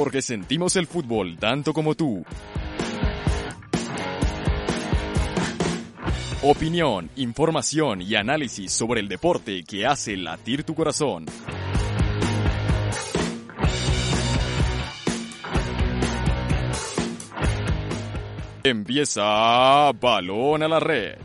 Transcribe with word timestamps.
Porque 0.00 0.22
sentimos 0.22 0.76
el 0.76 0.86
fútbol 0.86 1.36
tanto 1.36 1.74
como 1.74 1.94
tú. 1.94 2.24
Opinión, 6.40 7.10
información 7.16 8.00
y 8.00 8.14
análisis 8.14 8.72
sobre 8.72 9.02
el 9.02 9.08
deporte 9.08 9.62
que 9.62 9.84
hace 9.84 10.16
latir 10.16 10.64
tu 10.64 10.74
corazón. 10.74 11.26
Empieza 18.64 19.92
Balón 19.92 20.62
a 20.62 20.68
la 20.68 20.80
Red. 20.80 21.18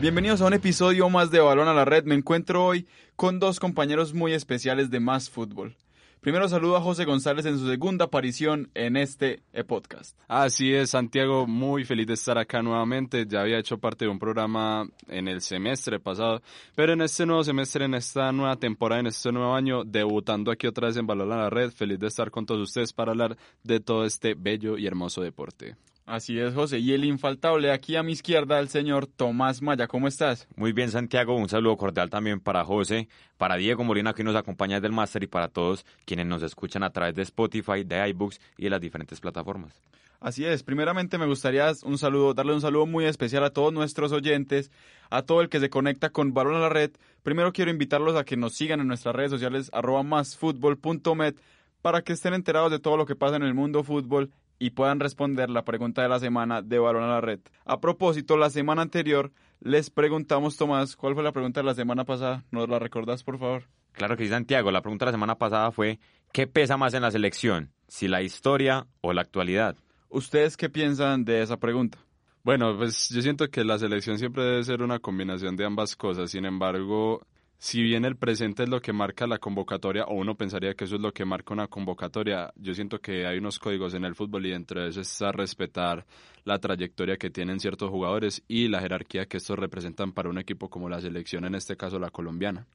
Bienvenidos 0.00 0.40
a 0.40 0.46
un 0.46 0.54
episodio 0.54 1.10
más 1.10 1.32
de 1.32 1.40
Balón 1.40 1.66
a 1.66 1.74
la 1.74 1.84
Red. 1.84 2.04
Me 2.04 2.14
encuentro 2.14 2.64
hoy 2.64 2.86
con 3.16 3.40
dos 3.40 3.58
compañeros 3.58 4.14
muy 4.14 4.32
especiales 4.32 4.90
de 4.90 5.00
Más 5.00 5.28
Fútbol. 5.28 5.74
Primero 6.20 6.48
saludo 6.48 6.76
a 6.76 6.80
José 6.80 7.04
González 7.04 7.46
en 7.46 7.58
su 7.58 7.66
segunda 7.66 8.04
aparición 8.04 8.70
en 8.74 8.96
este 8.96 9.42
podcast. 9.66 10.16
Así 10.28 10.72
es, 10.72 10.90
Santiago, 10.90 11.48
muy 11.48 11.84
feliz 11.84 12.06
de 12.06 12.14
estar 12.14 12.38
acá 12.38 12.62
nuevamente. 12.62 13.26
Ya 13.26 13.40
había 13.40 13.58
hecho 13.58 13.78
parte 13.78 14.04
de 14.04 14.10
un 14.12 14.20
programa 14.20 14.88
en 15.08 15.26
el 15.26 15.40
semestre 15.40 15.98
pasado, 15.98 16.42
pero 16.76 16.92
en 16.92 17.00
este 17.00 17.26
nuevo 17.26 17.42
semestre, 17.42 17.86
en 17.86 17.94
esta 17.94 18.30
nueva 18.30 18.54
temporada, 18.54 19.00
en 19.00 19.08
este 19.08 19.32
nuevo 19.32 19.52
año, 19.52 19.82
debutando 19.82 20.52
aquí 20.52 20.68
otra 20.68 20.86
vez 20.86 20.96
en 20.96 21.08
Balón 21.08 21.32
a 21.32 21.38
la 21.38 21.50
Red. 21.50 21.72
Feliz 21.72 21.98
de 21.98 22.06
estar 22.06 22.30
con 22.30 22.46
todos 22.46 22.60
ustedes 22.60 22.92
para 22.92 23.10
hablar 23.10 23.36
de 23.64 23.80
todo 23.80 24.04
este 24.04 24.34
bello 24.34 24.78
y 24.78 24.86
hermoso 24.86 25.22
deporte. 25.22 25.74
Así 26.08 26.40
es, 26.40 26.54
José. 26.54 26.78
Y 26.78 26.94
el 26.94 27.04
infaltable 27.04 27.70
aquí 27.70 27.94
a 27.94 28.02
mi 28.02 28.12
izquierda, 28.12 28.58
el 28.60 28.70
señor 28.70 29.06
Tomás 29.06 29.60
Maya. 29.60 29.86
¿Cómo 29.86 30.08
estás? 30.08 30.48
Muy 30.56 30.72
bien, 30.72 30.90
Santiago. 30.90 31.36
Un 31.36 31.50
saludo 31.50 31.76
cordial 31.76 32.08
también 32.08 32.40
para 32.40 32.64
José, 32.64 33.08
para 33.36 33.56
Diego 33.56 33.84
Molina, 33.84 34.14
que 34.14 34.24
nos 34.24 34.34
acompaña 34.34 34.76
desde 34.76 34.86
el 34.86 34.94
máster, 34.94 35.22
y 35.22 35.26
para 35.26 35.48
todos 35.48 35.84
quienes 36.06 36.24
nos 36.24 36.42
escuchan 36.42 36.82
a 36.82 36.88
través 36.88 37.14
de 37.14 37.20
Spotify, 37.24 37.84
de 37.84 38.08
iBooks 38.08 38.40
y 38.56 38.64
de 38.64 38.70
las 38.70 38.80
diferentes 38.80 39.20
plataformas. 39.20 39.78
Así 40.18 40.46
es. 40.46 40.62
Primeramente 40.62 41.18
me 41.18 41.26
gustaría 41.26 41.70
un 41.84 41.98
saludo, 41.98 42.32
darle 42.32 42.54
un 42.54 42.62
saludo 42.62 42.86
muy 42.86 43.04
especial 43.04 43.44
a 43.44 43.50
todos 43.50 43.74
nuestros 43.74 44.10
oyentes, 44.10 44.70
a 45.10 45.20
todo 45.20 45.42
el 45.42 45.50
que 45.50 45.60
se 45.60 45.68
conecta 45.68 46.08
con 46.08 46.32
Balón 46.32 46.54
a 46.54 46.60
la 46.60 46.68
Red. 46.70 46.92
Primero 47.22 47.52
quiero 47.52 47.70
invitarlos 47.70 48.16
a 48.16 48.24
que 48.24 48.38
nos 48.38 48.54
sigan 48.54 48.80
en 48.80 48.88
nuestras 48.88 49.14
redes 49.14 49.30
sociales, 49.30 49.68
arroba 49.74 50.02
másfutbol.met, 50.04 51.38
para 51.82 52.00
que 52.00 52.14
estén 52.14 52.32
enterados 52.32 52.70
de 52.70 52.78
todo 52.78 52.96
lo 52.96 53.04
que 53.04 53.14
pasa 53.14 53.36
en 53.36 53.42
el 53.42 53.52
mundo 53.52 53.84
fútbol 53.84 54.30
y 54.58 54.70
puedan 54.70 55.00
responder 55.00 55.50
la 55.50 55.64
pregunta 55.64 56.02
de 56.02 56.08
la 56.08 56.18
semana 56.18 56.62
de 56.62 56.78
Balón 56.78 57.04
a 57.04 57.08
la 57.08 57.20
Red. 57.20 57.40
A 57.64 57.80
propósito, 57.80 58.36
la 58.36 58.50
semana 58.50 58.82
anterior 58.82 59.32
les 59.60 59.90
preguntamos, 59.90 60.56
Tomás, 60.56 60.96
¿cuál 60.96 61.14
fue 61.14 61.22
la 61.22 61.32
pregunta 61.32 61.60
de 61.60 61.66
la 61.66 61.74
semana 61.74 62.04
pasada? 62.04 62.44
¿Nos 62.50 62.68
la 62.68 62.78
recordás, 62.78 63.22
por 63.22 63.38
favor? 63.38 63.64
Claro 63.92 64.16
que 64.16 64.24
sí, 64.24 64.30
Santiago. 64.30 64.70
La 64.70 64.82
pregunta 64.82 65.04
de 65.04 65.12
la 65.12 65.16
semana 65.16 65.34
pasada 65.36 65.70
fue, 65.72 65.98
¿qué 66.32 66.46
pesa 66.46 66.76
más 66.76 66.94
en 66.94 67.02
la 67.02 67.10
selección? 67.10 67.72
¿Si 67.88 68.08
la 68.08 68.22
historia 68.22 68.86
o 69.00 69.12
la 69.12 69.22
actualidad? 69.22 69.76
¿Ustedes 70.08 70.56
qué 70.56 70.68
piensan 70.68 71.24
de 71.24 71.42
esa 71.42 71.56
pregunta? 71.58 71.98
Bueno, 72.44 72.76
pues 72.76 73.08
yo 73.10 73.20
siento 73.20 73.48
que 73.50 73.64
la 73.64 73.78
selección 73.78 74.18
siempre 74.18 74.42
debe 74.42 74.64
ser 74.64 74.82
una 74.82 75.00
combinación 75.00 75.56
de 75.56 75.64
ambas 75.64 75.96
cosas. 75.96 76.30
Sin 76.30 76.44
embargo, 76.44 77.26
si 77.58 77.82
bien 77.82 78.04
el 78.04 78.16
presente 78.16 78.62
es 78.62 78.68
lo 78.68 78.80
que 78.80 78.92
marca 78.92 79.26
la 79.26 79.38
convocatoria, 79.38 80.04
o 80.04 80.14
uno 80.14 80.36
pensaría 80.36 80.74
que 80.74 80.84
eso 80.84 80.94
es 80.94 81.00
lo 81.00 81.12
que 81.12 81.24
marca 81.24 81.52
una 81.52 81.66
convocatoria, 81.66 82.52
yo 82.56 82.72
siento 82.72 83.00
que 83.00 83.26
hay 83.26 83.38
unos 83.38 83.58
códigos 83.58 83.94
en 83.94 84.04
el 84.04 84.14
fútbol 84.14 84.46
y 84.46 84.50
dentro 84.50 84.80
de 84.80 84.90
eso 84.90 85.00
está 85.00 85.32
respetar 85.32 86.06
la 86.44 86.58
trayectoria 86.60 87.16
que 87.16 87.30
tienen 87.30 87.58
ciertos 87.58 87.90
jugadores 87.90 88.44
y 88.46 88.68
la 88.68 88.80
jerarquía 88.80 89.26
que 89.26 89.38
estos 89.38 89.58
representan 89.58 90.12
para 90.12 90.30
un 90.30 90.38
equipo 90.38 90.70
como 90.70 90.88
la 90.88 91.00
selección, 91.00 91.44
en 91.44 91.56
este 91.56 91.76
caso 91.76 91.98
la 91.98 92.10
colombiana. 92.10 92.66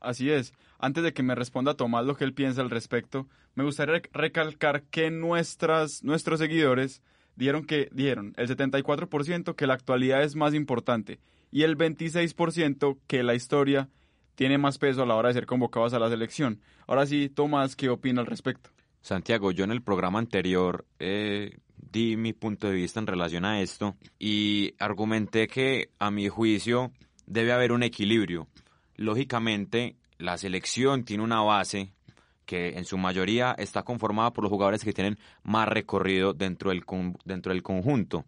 Así 0.00 0.30
es. 0.30 0.52
Antes 0.78 1.02
de 1.02 1.14
que 1.14 1.22
me 1.22 1.34
responda 1.34 1.74
Tomás 1.74 2.04
lo 2.04 2.14
que 2.14 2.24
él 2.24 2.34
piensa 2.34 2.60
al 2.60 2.70
respecto, 2.70 3.26
me 3.54 3.64
gustaría 3.64 4.02
recalcar 4.12 4.82
que 4.82 5.10
nuestras, 5.10 6.04
nuestros 6.04 6.38
seguidores 6.38 7.02
dieron 7.36 7.64
que 7.64 7.88
dieron 7.90 8.34
el 8.36 8.48
74% 8.48 9.54
que 9.54 9.66
la 9.66 9.74
actualidad 9.74 10.22
es 10.22 10.36
más 10.36 10.52
importante 10.52 11.20
y 11.50 11.62
el 11.62 11.78
26% 11.78 12.98
que 13.06 13.22
la 13.22 13.34
historia 13.34 13.88
tiene 14.36 14.58
más 14.58 14.78
peso 14.78 15.02
a 15.02 15.06
la 15.06 15.16
hora 15.16 15.28
de 15.28 15.34
ser 15.34 15.46
convocados 15.46 15.92
a 15.94 15.98
la 15.98 16.08
selección. 16.08 16.60
Ahora 16.86 17.06
sí, 17.06 17.28
Tomás, 17.28 17.74
¿qué 17.74 17.88
opina 17.88 18.20
al 18.20 18.26
respecto? 18.26 18.70
Santiago, 19.00 19.50
yo 19.50 19.64
en 19.64 19.72
el 19.72 19.82
programa 19.82 20.18
anterior 20.20 20.84
eh, 20.98 21.58
di 21.76 22.16
mi 22.16 22.32
punto 22.32 22.68
de 22.68 22.74
vista 22.74 23.00
en 23.00 23.06
relación 23.06 23.44
a 23.44 23.60
esto 23.60 23.96
y 24.18 24.74
argumenté 24.78 25.48
que 25.48 25.90
a 25.98 26.10
mi 26.10 26.28
juicio 26.28 26.92
debe 27.26 27.52
haber 27.52 27.72
un 27.72 27.82
equilibrio. 27.82 28.46
Lógicamente, 28.96 29.96
la 30.18 30.38
selección 30.38 31.04
tiene 31.04 31.22
una 31.22 31.40
base 31.40 31.92
que 32.44 32.78
en 32.78 32.84
su 32.84 32.96
mayoría 32.96 33.54
está 33.58 33.82
conformada 33.82 34.32
por 34.32 34.44
los 34.44 34.50
jugadores 34.50 34.84
que 34.84 34.92
tienen 34.92 35.18
más 35.42 35.68
recorrido 35.68 36.32
dentro 36.32 36.70
del, 36.70 36.84
dentro 37.24 37.52
del 37.52 37.62
conjunto. 37.62 38.24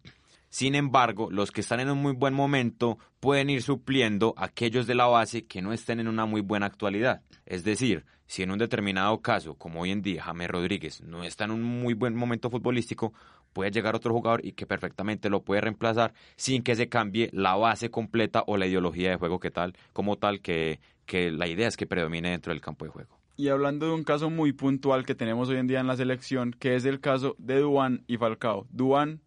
Sin 0.49 0.73
embargo, 0.73 1.29
los 1.31 1.51
que 1.51 1.61
están 1.61 1.79
en 1.79 1.89
un 1.89 1.99
muy 1.99 2.13
buen 2.13 2.33
momento 2.33 2.97
pueden 3.19 3.49
ir 3.49 3.61
supliendo 3.61 4.33
aquellos 4.35 4.87
de 4.87 4.95
la 4.95 5.05
base 5.05 5.45
que 5.45 5.61
no 5.61 5.73
estén 5.73 5.99
en 5.99 6.07
una 6.07 6.25
muy 6.25 6.41
buena 6.41 6.65
actualidad. 6.65 7.21
Es 7.45 7.63
decir, 7.63 8.05
si 8.25 8.43
en 8.43 8.51
un 8.51 8.57
determinado 8.57 9.21
caso, 9.21 9.55
como 9.55 9.81
hoy 9.81 9.91
en 9.91 10.01
día 10.01 10.23
James 10.23 10.49
Rodríguez 10.49 11.01
no 11.01 11.23
está 11.23 11.45
en 11.45 11.51
un 11.51 11.63
muy 11.63 11.93
buen 11.93 12.15
momento 12.15 12.49
futbolístico, 12.49 13.13
puede 13.53 13.71
llegar 13.71 13.95
otro 13.95 14.13
jugador 14.13 14.45
y 14.45 14.53
que 14.53 14.65
perfectamente 14.65 15.29
lo 15.29 15.43
puede 15.43 15.61
reemplazar 15.61 16.13
sin 16.35 16.63
que 16.63 16.75
se 16.75 16.89
cambie 16.89 17.29
la 17.31 17.55
base 17.55 17.91
completa 17.91 18.43
o 18.47 18.57
la 18.57 18.67
ideología 18.67 19.11
de 19.11 19.17
juego 19.17 19.39
que 19.39 19.51
tal, 19.51 19.75
como 19.93 20.17
tal 20.17 20.41
que, 20.41 20.79
que 21.05 21.31
la 21.31 21.47
idea 21.47 21.67
es 21.67 21.77
que 21.77 21.87
predomine 21.87 22.31
dentro 22.31 22.53
del 22.53 22.61
campo 22.61 22.85
de 22.85 22.91
juego. 22.91 23.19
Y 23.35 23.47
hablando 23.49 23.85
de 23.85 23.93
un 23.93 24.03
caso 24.03 24.29
muy 24.29 24.51
puntual 24.51 25.05
que 25.05 25.15
tenemos 25.15 25.47
hoy 25.49 25.57
en 25.57 25.67
día 25.67 25.79
en 25.79 25.87
la 25.87 25.95
selección, 25.95 26.55
que 26.59 26.75
es 26.75 26.85
el 26.85 26.99
caso 26.99 27.35
de 27.37 27.59
Duan 27.59 28.03
y 28.05 28.17
Falcao. 28.17 28.67
Duan 28.69 29.21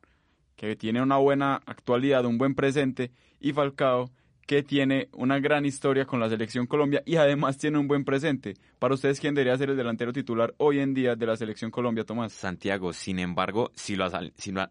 que 0.68 0.76
tiene 0.76 1.02
una 1.02 1.16
buena 1.16 1.56
actualidad, 1.66 2.24
un 2.24 2.38
buen 2.38 2.54
presente, 2.54 3.10
y 3.40 3.52
Falcao, 3.52 4.10
que 4.46 4.62
tiene 4.62 5.08
una 5.12 5.40
gran 5.40 5.64
historia 5.64 6.04
con 6.04 6.20
la 6.20 6.28
selección 6.28 6.66
Colombia 6.66 7.02
y 7.04 7.16
además 7.16 7.58
tiene 7.58 7.78
un 7.78 7.88
buen 7.88 8.04
presente. 8.04 8.54
Para 8.78 8.94
ustedes, 8.94 9.18
¿quién 9.18 9.34
debería 9.34 9.58
ser 9.58 9.70
el 9.70 9.76
delantero 9.76 10.12
titular 10.12 10.54
hoy 10.58 10.78
en 10.78 10.94
día 10.94 11.16
de 11.16 11.26
la 11.26 11.36
selección 11.36 11.72
Colombia, 11.72 12.04
Tomás? 12.04 12.32
Santiago, 12.32 12.92
sin 12.92 13.18
embargo, 13.18 13.72
si 13.74 13.96
lo, 13.96 14.08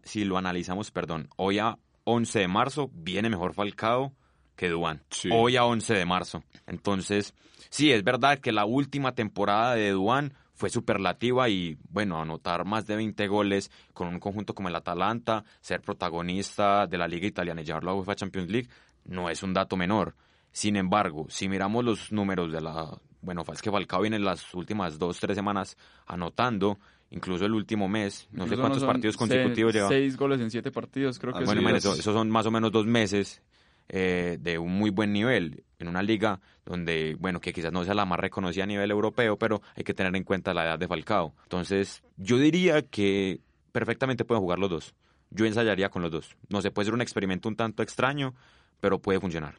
si 0.02 0.24
lo, 0.24 0.38
analizamos, 0.38 0.90
perdón, 0.90 1.28
hoy 1.36 1.58
a 1.58 1.76
11 2.04 2.38
de 2.38 2.48
marzo 2.48 2.90
viene 2.94 3.28
mejor 3.28 3.52
Falcao 3.52 4.14
que 4.56 4.70
Duan. 4.70 5.02
Hoy 5.30 5.56
a 5.56 5.64
11 5.64 5.92
de 5.92 6.06
marzo. 6.06 6.42
Entonces, 6.66 7.34
sí, 7.68 7.92
es 7.92 8.02
verdad 8.02 8.38
que 8.38 8.52
la 8.52 8.64
última 8.64 9.14
temporada 9.14 9.74
de 9.74 9.90
Duan 9.90 10.32
fue 10.62 10.70
superlativa 10.70 11.48
y 11.48 11.76
bueno, 11.90 12.22
anotar 12.22 12.64
más 12.64 12.86
de 12.86 12.94
20 12.94 13.26
goles 13.26 13.68
con 13.92 14.06
un 14.06 14.20
conjunto 14.20 14.54
como 14.54 14.68
el 14.68 14.76
Atalanta, 14.76 15.44
ser 15.60 15.80
protagonista 15.80 16.86
de 16.86 16.98
la 16.98 17.08
Liga 17.08 17.26
Italiana 17.26 17.62
y 17.62 17.64
llevarlo 17.64 17.90
a 17.90 17.94
la 17.94 17.98
UEFA 17.98 18.14
Champions 18.14 18.48
League, 18.48 18.68
no 19.04 19.28
es 19.28 19.42
un 19.42 19.52
dato 19.52 19.76
menor. 19.76 20.14
Sin 20.52 20.76
embargo, 20.76 21.26
si 21.28 21.48
miramos 21.48 21.84
los 21.84 22.12
números 22.12 22.52
de 22.52 22.60
la... 22.60 22.96
Bueno, 23.22 23.42
es 23.52 23.60
que 23.60 23.72
Falcao 23.72 24.02
viene 24.02 24.14
en 24.14 24.24
las 24.24 24.54
últimas 24.54 25.00
dos, 25.00 25.18
tres 25.18 25.34
semanas 25.34 25.76
anotando, 26.06 26.78
incluso 27.10 27.44
el 27.44 27.54
último 27.54 27.88
mes, 27.88 28.28
no 28.30 28.46
sé 28.46 28.56
cuántos 28.56 28.84
partidos 28.84 29.16
consecutivos 29.16 29.74
lleva. 29.74 29.88
Seis 29.88 30.16
goles 30.16 30.40
en 30.40 30.52
siete 30.52 30.70
partidos, 30.70 31.18
creo 31.18 31.32
que 31.32 31.40
ah, 31.40 31.44
Bueno, 31.44 31.68
esos 31.70 32.04
son 32.04 32.30
más 32.30 32.46
o 32.46 32.52
menos 32.52 32.70
dos 32.70 32.86
meses 32.86 33.42
eh, 33.88 34.38
de 34.40 34.58
un 34.58 34.72
muy 34.72 34.90
buen 34.90 35.12
nivel 35.12 35.64
en 35.78 35.88
una 35.88 36.02
liga 36.02 36.40
donde, 36.64 37.16
bueno, 37.18 37.40
que 37.40 37.52
quizás 37.52 37.72
no 37.72 37.84
sea 37.84 37.94
la 37.94 38.04
más 38.04 38.20
reconocida 38.20 38.64
a 38.64 38.66
nivel 38.66 38.90
europeo, 38.90 39.36
pero 39.36 39.62
hay 39.76 39.84
que 39.84 39.94
tener 39.94 40.14
en 40.16 40.24
cuenta 40.24 40.54
la 40.54 40.64
edad 40.64 40.78
de 40.78 40.88
Falcao. 40.88 41.34
Entonces, 41.42 42.02
yo 42.16 42.38
diría 42.38 42.82
que 42.82 43.40
perfectamente 43.72 44.24
pueden 44.24 44.42
jugar 44.42 44.58
los 44.58 44.70
dos. 44.70 44.94
Yo 45.30 45.46
ensayaría 45.46 45.88
con 45.88 46.02
los 46.02 46.10
dos. 46.10 46.36
No 46.48 46.62
se 46.62 46.70
puede 46.70 46.86
ser 46.86 46.94
un 46.94 47.00
experimento 47.00 47.48
un 47.48 47.56
tanto 47.56 47.82
extraño, 47.82 48.34
pero 48.80 49.00
puede 49.00 49.18
funcionar. 49.18 49.54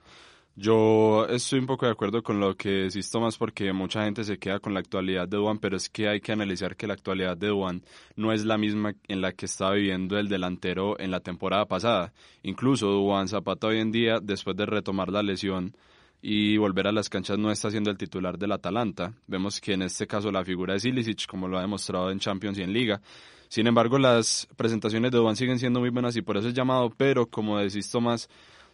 Yo 0.55 1.25
estoy 1.29 1.59
un 1.59 1.65
poco 1.65 1.87
de 1.87 1.93
acuerdo 1.93 2.21
con 2.21 2.39
lo 2.39 2.55
que 2.55 2.69
decís, 2.69 3.09
Tomás, 3.09 3.39
porque 3.39 3.73
mucha 3.73 4.03
gente 4.03 4.23
se 4.23 4.37
queda 4.37 4.59
con 4.59 4.75
la 4.75 4.81
actualidad 4.81 5.27
de 5.27 5.37
Duan, 5.37 5.57
pero 5.57 5.77
es 5.77 5.89
que 5.89 6.07
hay 6.07 6.21
que 6.21 6.31
analizar 6.31 6.75
que 6.75 6.85
la 6.85 6.93
actualidad 6.93 7.35
de 7.35 7.47
Duan 7.47 7.83
no 8.15 8.31
es 8.31 8.45
la 8.45 8.59
misma 8.59 8.93
en 9.07 9.21
la 9.21 9.31
que 9.31 9.47
estaba 9.47 9.73
viviendo 9.73 10.15
el 10.19 10.29
delantero 10.29 10.99
en 10.99 11.09
la 11.09 11.21
temporada 11.21 11.65
pasada. 11.65 12.13
Incluso 12.43 12.87
Duan 12.87 13.27
Zapata 13.27 13.65
hoy 13.65 13.79
en 13.79 13.91
día, 13.91 14.19
después 14.21 14.55
de 14.55 14.67
retomar 14.67 15.09
la 15.09 15.23
lesión 15.23 15.75
y 16.21 16.55
volver 16.57 16.85
a 16.85 16.91
las 16.91 17.09
canchas, 17.09 17.39
no 17.39 17.49
está 17.49 17.71
siendo 17.71 17.89
el 17.89 17.97
titular 17.97 18.37
del 18.37 18.51
Atalanta. 18.51 19.11
Vemos 19.25 19.59
que 19.59 19.73
en 19.73 19.81
este 19.81 20.05
caso 20.05 20.31
la 20.31 20.45
figura 20.45 20.75
es 20.75 20.85
Ilicic, 20.85 21.25
como 21.25 21.47
lo 21.47 21.57
ha 21.57 21.61
demostrado 21.61 22.11
en 22.11 22.19
Champions 22.19 22.59
y 22.59 22.61
en 22.61 22.73
Liga. 22.73 23.01
Sin 23.47 23.65
embargo, 23.65 23.97
las 23.97 24.47
presentaciones 24.55 25.11
de 25.11 25.17
Duan 25.17 25.35
siguen 25.35 25.57
siendo 25.57 25.79
muy 25.79 25.89
buenas 25.89 26.15
y 26.15 26.21
por 26.21 26.37
eso 26.37 26.47
es 26.47 26.53
llamado, 26.53 26.91
pero 26.95 27.25
como 27.25 27.57
decís, 27.57 27.89
Tomás, 27.89 28.29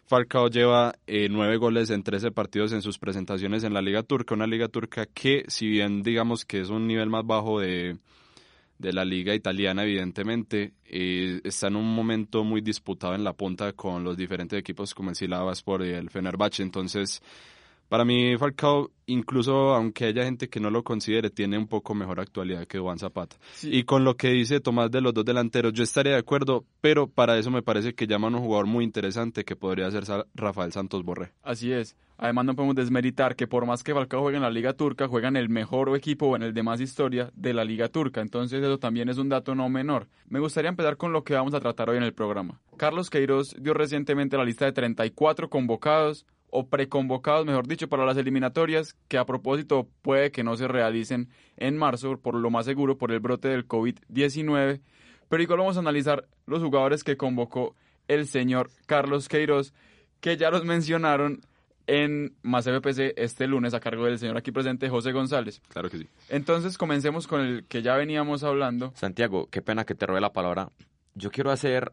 Falcao 0.09 0.49
lleva 0.49 0.95
eh, 1.05 1.27
nueve 1.29 1.57
goles 1.57 1.91
en 1.91 2.01
13 2.01 2.31
partidos 2.31 2.73
en 2.73 2.81
sus 2.81 2.97
presentaciones 2.97 3.63
en 3.63 3.75
la 3.75 3.81
Liga 3.83 4.01
Turca, 4.01 4.33
una 4.33 4.47
Liga 4.47 4.67
Turca 4.67 5.05
que, 5.05 5.45
si 5.49 5.67
bien 5.67 6.01
digamos 6.01 6.45
que 6.45 6.61
es 6.61 6.69
un 6.69 6.87
nivel 6.87 7.11
más 7.11 7.23
bajo 7.27 7.59
de, 7.59 7.95
de 8.79 8.91
la 8.91 9.05
Liga 9.05 9.35
Italiana, 9.35 9.83
evidentemente, 9.83 10.73
eh, 10.85 11.41
está 11.43 11.67
en 11.67 11.75
un 11.75 11.93
momento 11.93 12.43
muy 12.43 12.61
disputado 12.61 13.13
en 13.13 13.23
la 13.23 13.33
punta 13.33 13.73
con 13.73 14.03
los 14.03 14.17
diferentes 14.17 14.57
equipos 14.57 14.95
como 14.95 15.11
el 15.11 15.15
Silavaspor 15.15 15.85
y 15.85 15.91
el 15.91 16.09
Fenerbahce. 16.09 16.63
Entonces, 16.63 17.21
para 17.89 18.05
mí, 18.05 18.37
Falcao, 18.37 18.91
incluso 19.07 19.73
aunque 19.73 20.05
haya 20.05 20.23
gente 20.23 20.47
que 20.47 20.59
no 20.59 20.69
lo 20.69 20.83
considere, 20.83 21.31
tiene 21.31 21.57
un 21.57 21.67
poco 21.67 21.95
mejor 21.95 22.19
actualidad 22.19 22.67
que 22.67 22.79
Juan 22.79 22.99
Zapata. 22.99 23.35
Y 23.63 23.83
con 23.83 24.03
lo 24.03 24.15
que 24.15 24.29
dice 24.29 24.59
Tomás 24.59 24.91
de 24.91 25.01
los 25.01 25.13
dos 25.13 25.25
delanteros, 25.25 25.73
yo 25.73 25.83
estaría 25.83 26.13
de 26.13 26.19
acuerdo, 26.19 26.65
pero 26.81 27.07
para 27.07 27.37
eso 27.37 27.49
me 27.49 27.63
parece 27.63 27.95
que 27.95 28.07
llaman 28.07 28.35
a 28.35 28.37
un 28.37 28.43
jugador 28.43 28.67
muy 28.67 28.85
interesante 28.85 29.43
que 29.43 29.55
podría 29.55 29.89
ser 29.89 30.03
Rafael 30.35 30.71
Santos 30.71 31.03
Borré. 31.03 31.31
Así 31.41 31.71
es. 31.71 31.97
Además, 32.21 32.45
no 32.45 32.55
podemos 32.55 32.75
desmeritar 32.75 33.35
que 33.35 33.47
por 33.47 33.65
más 33.65 33.81
que 33.81 33.93
Falcao 33.93 34.21
juegue 34.21 34.37
en 34.37 34.43
la 34.43 34.49
Liga 34.49 34.73
Turca, 34.73 35.07
juega 35.07 35.29
en 35.29 35.37
el 35.37 35.47
mejor 35.47 35.95
equipo 35.95 36.27
o 36.27 36.35
en 36.35 36.43
el 36.43 36.53
de 36.53 36.63
más 36.63 36.81
historia 36.81 37.31
de 37.33 37.53
la 37.53 37.63
Liga 37.63 37.87
Turca. 37.87 38.19
Entonces, 38.19 38.61
eso 38.61 38.77
también 38.77 39.07
es 39.07 39.17
un 39.17 39.29
dato 39.29 39.55
no 39.55 39.69
menor. 39.69 40.09
Me 40.27 40.39
gustaría 40.39 40.69
empezar 40.69 40.97
con 40.97 41.13
lo 41.13 41.23
que 41.23 41.33
vamos 41.33 41.53
a 41.53 41.61
tratar 41.61 41.89
hoy 41.89 41.97
en 41.97 42.03
el 42.03 42.13
programa. 42.13 42.59
Carlos 42.75 43.09
Queiroz 43.09 43.55
dio 43.59 43.73
recientemente 43.73 44.37
la 44.37 44.43
lista 44.43 44.65
de 44.65 44.73
34 44.73 45.49
convocados 45.49 46.25
o 46.51 46.67
preconvocados, 46.67 47.45
mejor 47.45 47.67
dicho, 47.67 47.89
para 47.89 48.05
las 48.05 48.17
eliminatorias, 48.17 48.95
que 49.07 49.17
a 49.17 49.25
propósito 49.25 49.87
puede 50.01 50.31
que 50.31 50.43
no 50.43 50.55
se 50.55 50.67
realicen 50.67 51.29
en 51.57 51.77
marzo, 51.77 52.17
por 52.17 52.35
lo 52.35 52.49
más 52.49 52.65
seguro, 52.65 52.97
por 52.97 53.11
el 53.11 53.19
brote 53.19 53.49
del 53.49 53.67
COVID-19. 53.67 54.81
Pero 55.29 55.43
igual 55.43 55.59
vamos 55.59 55.77
a 55.77 55.81
analizar 55.81 56.27
los 56.45 56.61
jugadores 56.61 57.03
que 57.03 57.17
convocó 57.17 57.75
el 58.07 58.27
señor 58.27 58.69
Carlos 58.87 59.29
Queiroz, 59.29 59.73
que 60.19 60.37
ya 60.37 60.49
los 60.49 60.65
mencionaron 60.65 61.41
en 61.89 62.35
Más 62.43 62.65
FPC 62.65 63.13
este 63.17 63.47
lunes 63.47 63.73
a 63.73 63.79
cargo 63.79 64.05
del 64.05 64.19
señor 64.19 64.37
aquí 64.37 64.51
presente, 64.51 64.89
José 64.89 65.11
González. 65.11 65.61
Claro 65.69 65.89
que 65.89 65.97
sí. 65.97 66.07
Entonces 66.29 66.77
comencemos 66.77 67.27
con 67.27 67.41
el 67.41 67.65
que 67.65 67.81
ya 67.81 67.95
veníamos 67.95 68.43
hablando. 68.43 68.93
Santiago, 68.95 69.47
qué 69.49 69.61
pena 69.61 69.85
que 69.85 69.95
te 69.95 70.05
robe 70.05 70.21
la 70.21 70.31
palabra. 70.31 70.69
Yo 71.15 71.31
quiero 71.31 71.51
hacer 71.51 71.91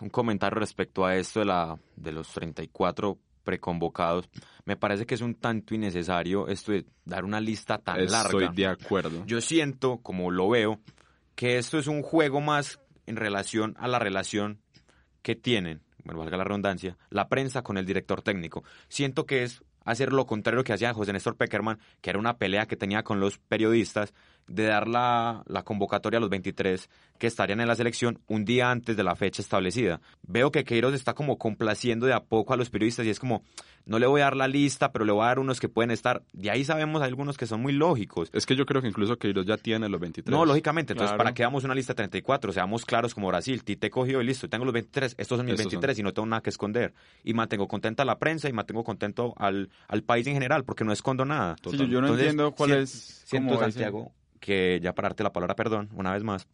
un 0.00 0.10
comentario 0.10 0.58
respecto 0.58 1.06
a 1.06 1.16
esto 1.16 1.40
de, 1.40 1.46
la, 1.46 1.78
de 1.96 2.12
los 2.12 2.28
34 2.28 3.16
preconvocados. 3.42 4.28
Me 4.64 4.76
parece 4.76 5.06
que 5.06 5.14
es 5.14 5.20
un 5.20 5.34
tanto 5.34 5.74
innecesario 5.74 6.48
esto 6.48 6.72
de 6.72 6.86
dar 7.04 7.24
una 7.24 7.40
lista 7.40 7.78
tan 7.78 8.04
larga. 8.06 8.38
Estoy 8.38 8.48
de 8.54 8.66
acuerdo. 8.66 9.24
Yo 9.26 9.40
siento, 9.40 9.98
como 9.98 10.30
lo 10.30 10.48
veo, 10.48 10.80
que 11.34 11.58
esto 11.58 11.78
es 11.78 11.86
un 11.86 12.02
juego 12.02 12.40
más 12.40 12.80
en 13.06 13.16
relación 13.16 13.74
a 13.78 13.88
la 13.88 13.98
relación 13.98 14.60
que 15.22 15.36
tienen, 15.36 15.82
bueno, 16.04 16.20
valga 16.20 16.36
la 16.36 16.44
redundancia, 16.44 16.96
la 17.10 17.28
prensa 17.28 17.62
con 17.62 17.78
el 17.78 17.86
director 17.86 18.22
técnico. 18.22 18.64
Siento 18.88 19.26
que 19.26 19.44
es 19.44 19.62
hacer 19.84 20.12
lo 20.12 20.26
contrario 20.26 20.64
que 20.64 20.72
hacía 20.72 20.94
José 20.94 21.12
Néstor 21.12 21.36
Peckerman, 21.36 21.78
que 22.00 22.10
era 22.10 22.18
una 22.18 22.38
pelea 22.38 22.66
que 22.66 22.76
tenía 22.76 23.02
con 23.02 23.20
los 23.20 23.38
periodistas, 23.38 24.12
de 24.48 24.64
dar 24.64 24.88
la, 24.88 25.42
la, 25.46 25.62
convocatoria 25.62 26.18
a 26.18 26.20
los 26.20 26.30
23 26.30 26.88
que 27.18 27.26
estarían 27.26 27.60
en 27.60 27.68
la 27.68 27.76
selección 27.76 28.20
un 28.26 28.44
día 28.44 28.70
antes 28.70 28.96
de 28.96 29.04
la 29.04 29.14
fecha 29.14 29.42
establecida. 29.42 30.00
Veo 30.22 30.50
que 30.50 30.64
Queiroz 30.64 30.94
está 30.94 31.14
como 31.14 31.38
complaciendo 31.38 32.06
de 32.06 32.12
a 32.12 32.24
poco 32.24 32.52
a 32.52 32.56
los 32.56 32.68
periodistas 32.68 33.06
y 33.06 33.10
es 33.10 33.20
como, 33.20 33.42
no 33.84 33.98
le 33.98 34.06
voy 34.06 34.20
a 34.20 34.24
dar 34.24 34.36
la 34.36 34.48
lista, 34.48 34.92
pero 34.92 35.04
le 35.04 35.12
voy 35.12 35.22
a 35.22 35.26
dar 35.26 35.38
unos 35.38 35.60
que 35.60 35.68
pueden 35.68 35.90
estar. 35.90 36.22
De 36.32 36.50
ahí 36.50 36.64
sabemos 36.64 37.02
hay 37.02 37.08
algunos 37.08 37.36
que 37.36 37.46
son 37.46 37.60
muy 37.62 37.72
lógicos. 37.72 38.30
Es 38.32 38.46
que 38.46 38.56
yo 38.56 38.66
creo 38.66 38.82
que 38.82 38.88
incluso 38.88 39.16
Queiroz 39.16 39.46
ya 39.46 39.56
tiene 39.56 39.88
los 39.88 40.00
23. 40.00 40.30
No, 40.32 40.44
lógicamente. 40.44 40.92
Entonces, 40.92 41.16
¿para 41.16 41.32
qué 41.32 41.42
damos 41.42 41.64
una 41.64 41.74
lista 41.74 41.92
de 41.92 41.96
34? 41.96 42.52
Seamos 42.52 42.84
claros 42.84 43.14
como 43.14 43.28
Brasil. 43.28 43.62
Tite 43.64 43.90
cogió 43.90 44.20
y 44.20 44.26
listo, 44.26 44.48
tengo 44.48 44.64
los 44.64 44.74
23. 44.74 45.14
Estos 45.18 45.38
son 45.38 45.46
mis 45.46 45.56
23 45.56 45.98
y 45.98 46.02
no 46.02 46.12
tengo 46.12 46.26
nada 46.26 46.42
que 46.42 46.50
esconder. 46.50 46.92
Y 47.24 47.34
mantengo 47.34 47.68
contenta 47.68 48.02
a 48.02 48.06
la 48.06 48.18
prensa 48.18 48.48
y 48.48 48.52
mantengo 48.52 48.84
contento 48.84 49.34
al, 49.36 49.70
al 49.88 50.02
país 50.02 50.26
en 50.26 50.34
general 50.34 50.64
porque 50.64 50.84
no 50.84 50.92
escondo 50.92 51.24
nada. 51.24 51.56
Sí, 51.70 51.88
yo 51.88 52.00
no 52.00 52.08
entiendo 52.08 52.52
cuál 52.52 52.72
es... 52.72 53.22
Siento, 53.24 53.58
Santiago, 53.58 54.12
que 54.42 54.80
ya 54.82 54.92
para 54.92 55.08
darte 55.08 55.22
la 55.22 55.32
palabra, 55.32 55.54
perdón, 55.54 55.88
una 55.94 56.12
vez 56.12 56.24
más, 56.24 56.48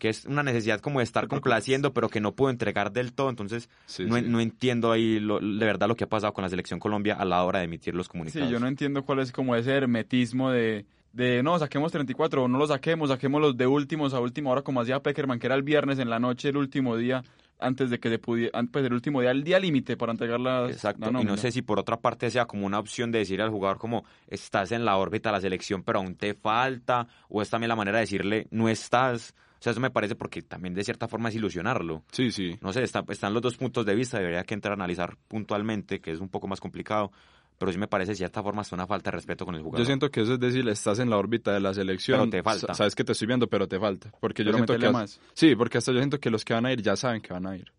que 0.00 0.08
es 0.08 0.26
una 0.26 0.42
necesidad 0.42 0.80
como 0.80 0.98
de 0.98 1.04
estar 1.04 1.28
complaciendo, 1.28 1.94
pero 1.94 2.08
que 2.08 2.20
no 2.20 2.32
puedo 2.32 2.50
entregar 2.50 2.92
del 2.92 3.12
todo. 3.12 3.30
Entonces, 3.30 3.70
no, 4.00 4.20
no, 4.20 4.40
entiendo 4.40 4.90
ahí 4.90 5.20
lo, 5.20 5.38
de 5.38 5.64
verdad 5.64 5.88
lo 5.88 5.94
que 5.94 6.04
ha 6.04 6.08
pasado 6.08 6.32
con 6.32 6.42
la 6.42 6.50
selección 6.50 6.80
Colombia 6.80 7.14
a 7.14 7.24
la 7.24 7.42
hora 7.44 7.60
de 7.60 7.66
emitir 7.66 7.94
los 7.94 8.08
comunicados. 8.08 8.48
Sí, 8.48 8.52
yo 8.52 8.60
no 8.60 8.66
entiendo 8.66 9.04
cuál 9.04 9.20
es 9.20 9.30
como 9.30 9.54
ese 9.54 9.72
hermetismo 9.72 10.50
de, 10.50 10.84
de 11.12 11.42
no, 11.44 11.58
saquemos 11.58 11.92
34 11.92 12.44
o 12.44 12.48
no 12.48 12.58
lo 12.58 12.66
saquemos, 12.66 13.08
saquemos 13.08 13.40
los 13.40 13.56
de 13.56 13.68
últimos 13.68 14.14
a 14.14 14.20
última 14.20 14.50
hora, 14.50 14.62
como 14.62 14.80
hacía 14.80 15.00
Peckerman, 15.00 15.38
que 15.38 15.46
era 15.46 15.54
el 15.54 15.62
viernes 15.62 16.00
en 16.00 16.10
la 16.10 16.18
noche, 16.18 16.48
el 16.48 16.56
último 16.56 16.96
día 16.96 17.22
antes 17.58 17.90
de 17.90 17.98
que 17.98 18.08
se 18.08 18.18
pudiera, 18.18 18.58
antes 18.58 18.82
del 18.82 18.92
último 18.92 19.20
día, 19.20 19.30
el 19.30 19.44
día 19.44 19.58
límite 19.58 19.96
para 19.96 20.12
entregar 20.12 20.40
la 20.40 20.66
Exacto, 20.68 21.10
y 21.10 21.24
no 21.24 21.36
sé 21.36 21.50
si 21.50 21.62
por 21.62 21.78
otra 21.78 21.98
parte 21.98 22.30
sea 22.30 22.46
como 22.46 22.66
una 22.66 22.78
opción 22.78 23.10
de 23.10 23.20
decir 23.20 23.40
al 23.42 23.50
jugador 23.50 23.78
como 23.78 24.04
estás 24.28 24.72
en 24.72 24.84
la 24.84 24.96
órbita 24.96 25.30
de 25.30 25.34
la 25.34 25.40
selección, 25.40 25.82
pero 25.82 25.98
aún 25.98 26.14
te 26.14 26.34
falta, 26.34 27.06
o 27.28 27.42
es 27.42 27.50
también 27.50 27.68
la 27.68 27.76
manera 27.76 27.98
de 27.98 28.02
decirle 28.02 28.46
no 28.50 28.68
estás. 28.68 29.34
O 29.58 29.62
sea, 29.62 29.72
eso 29.72 29.80
me 29.80 29.90
parece 29.90 30.14
porque 30.14 30.40
también 30.42 30.72
de 30.72 30.84
cierta 30.84 31.08
forma 31.08 31.30
es 31.30 31.34
ilusionarlo. 31.34 32.04
Sí, 32.12 32.30
sí. 32.30 32.56
No 32.60 32.72
sé, 32.72 32.84
están 32.84 33.34
los 33.34 33.42
dos 33.42 33.56
puntos 33.56 33.84
de 33.84 33.96
vista, 33.96 34.18
debería 34.18 34.44
que 34.44 34.54
entrar 34.54 34.72
a 34.72 34.74
analizar 34.76 35.16
puntualmente, 35.26 36.00
que 36.00 36.12
es 36.12 36.20
un 36.20 36.28
poco 36.28 36.46
más 36.46 36.60
complicado 36.60 37.10
pero 37.58 37.72
sí 37.72 37.78
me 37.78 37.88
parece 37.88 38.12
de 38.12 38.16
cierta 38.16 38.42
forma 38.42 38.62
es 38.62 38.72
una 38.72 38.86
falta 38.86 39.10
de 39.10 39.16
respeto 39.16 39.44
con 39.44 39.54
el 39.54 39.62
jugador. 39.62 39.80
Yo 39.80 39.84
siento 39.84 40.10
que 40.10 40.20
eso 40.20 40.34
es 40.34 40.40
decir, 40.40 40.66
estás 40.68 41.00
en 41.00 41.10
la 41.10 41.18
órbita 41.18 41.52
de 41.52 41.60
la 41.60 41.74
selección. 41.74 42.30
Pero 42.30 42.30
te 42.30 42.42
falta. 42.42 42.74
sabes 42.74 42.94
que 42.94 43.04
te 43.04 43.12
estoy 43.12 43.26
viendo, 43.26 43.48
pero 43.48 43.66
te 43.66 43.78
falta. 43.78 44.12
Porque 44.20 44.44
yo 44.44 44.52
siento 44.52 44.78
que 44.78 44.90
más. 44.90 45.20
Sí, 45.34 45.56
porque 45.56 45.78
hasta 45.78 45.92
yo 45.92 45.98
siento 45.98 46.20
que 46.20 46.30
los 46.30 46.44
que 46.44 46.54
van 46.54 46.66
a 46.66 46.72
ir 46.72 46.80
ya 46.80 46.96
saben 46.96 47.20
que 47.20 47.32
van 47.32 47.46
a 47.46 47.56
ir. 47.56 47.72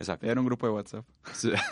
Exacto. 0.00 0.26
Era 0.26 0.40
un 0.40 0.46
grupo 0.46 0.66
de 0.66 0.72
WhatsApp. 0.72 1.04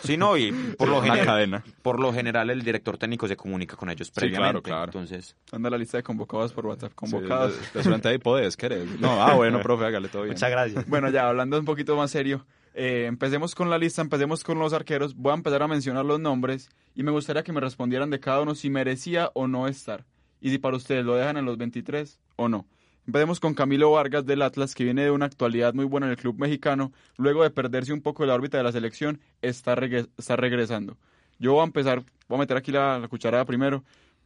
Sí, 0.03 0.15
no, 0.15 0.37
y 0.37 0.51
por 0.77 0.87
lo, 0.87 1.01
general, 1.01 1.25
cadena. 1.25 1.63
por 1.81 1.99
lo 1.99 2.13
general 2.13 2.51
el 2.51 2.61
director 2.61 2.95
técnico 2.95 3.27
se 3.27 3.35
comunica 3.35 3.75
con 3.75 3.89
ellos 3.89 4.11
previamente. 4.11 4.59
Sí, 4.59 4.61
claro, 4.61 4.61
claro. 4.61 4.85
Entonces... 4.85 5.35
Anda 5.51 5.71
la 5.71 5.79
lista 5.79 5.97
de 5.97 6.03
convocados 6.03 6.53
por 6.53 6.67
WhatsApp. 6.67 6.93
Convocados. 6.93 7.55
Sí, 7.73 7.89
de, 7.89 8.09
ahí 8.09 8.19
podés, 8.19 8.55
querés. 8.55 8.99
No, 8.99 9.19
ah, 9.19 9.33
bueno, 9.33 9.59
profe, 9.61 9.85
hágale 9.85 10.09
todo 10.09 10.21
bien. 10.23 10.35
Muchas 10.35 10.51
gracias. 10.51 10.87
Bueno, 10.87 11.09
ya 11.09 11.27
hablando 11.27 11.57
un 11.57 11.65
poquito 11.65 11.95
más 11.95 12.11
serio, 12.11 12.45
eh, 12.73 13.05
empecemos 13.07 13.55
con 13.55 13.69
la 13.69 13.77
lista, 13.77 14.01
empecemos 14.01 14.43
con 14.43 14.59
los 14.59 14.73
arqueros. 14.73 15.15
Voy 15.15 15.31
a 15.31 15.35
empezar 15.35 15.61
a 15.63 15.67
mencionar 15.67 16.05
los 16.05 16.19
nombres 16.19 16.69
y 16.95 17.03
me 17.03 17.11
gustaría 17.11 17.43
que 17.43 17.51
me 17.51 17.61
respondieran 17.61 18.09
de 18.09 18.19
cada 18.19 18.41
uno 18.41 18.55
si 18.55 18.69
merecía 18.69 19.31
o 19.33 19.47
no 19.47 19.67
estar. 19.67 20.05
Y 20.41 20.49
si 20.49 20.57
para 20.57 20.77
ustedes 20.77 21.05
lo 21.05 21.15
dejan 21.15 21.37
en 21.37 21.45
los 21.45 21.57
23 21.57 22.19
o 22.37 22.47
no. 22.47 22.65
Empecemos 23.05 23.39
con 23.39 23.55
Camilo 23.55 23.91
Vargas 23.91 24.25
del 24.25 24.41
Atlas, 24.43 24.75
que 24.75 24.83
viene 24.83 25.03
de 25.03 25.11
una 25.11 25.25
actualidad 25.25 25.73
muy 25.73 25.85
buena 25.85 26.05
en 26.05 26.11
el 26.11 26.17
club 26.17 26.37
mexicano. 26.37 26.91
Luego 27.17 27.43
de 27.43 27.49
perderse 27.49 27.91
un 27.91 28.01
poco 28.01 28.23
de 28.23 28.27
la 28.27 28.35
órbita 28.35 28.57
de 28.57 28.63
la 28.63 28.71
selección, 28.71 29.19
está, 29.41 29.75
está 30.17 30.35
regresando. 30.35 30.95
Yo 31.39 31.53
voy 31.53 31.61
a 31.61 31.65
empezar, 31.65 32.03
voy 32.27 32.37
a 32.37 32.39
meter 32.39 32.57
aquí 32.57 32.71
la, 32.71 32.99
la 32.99 33.07
cucharada 33.07 33.45
primero. 33.45 33.83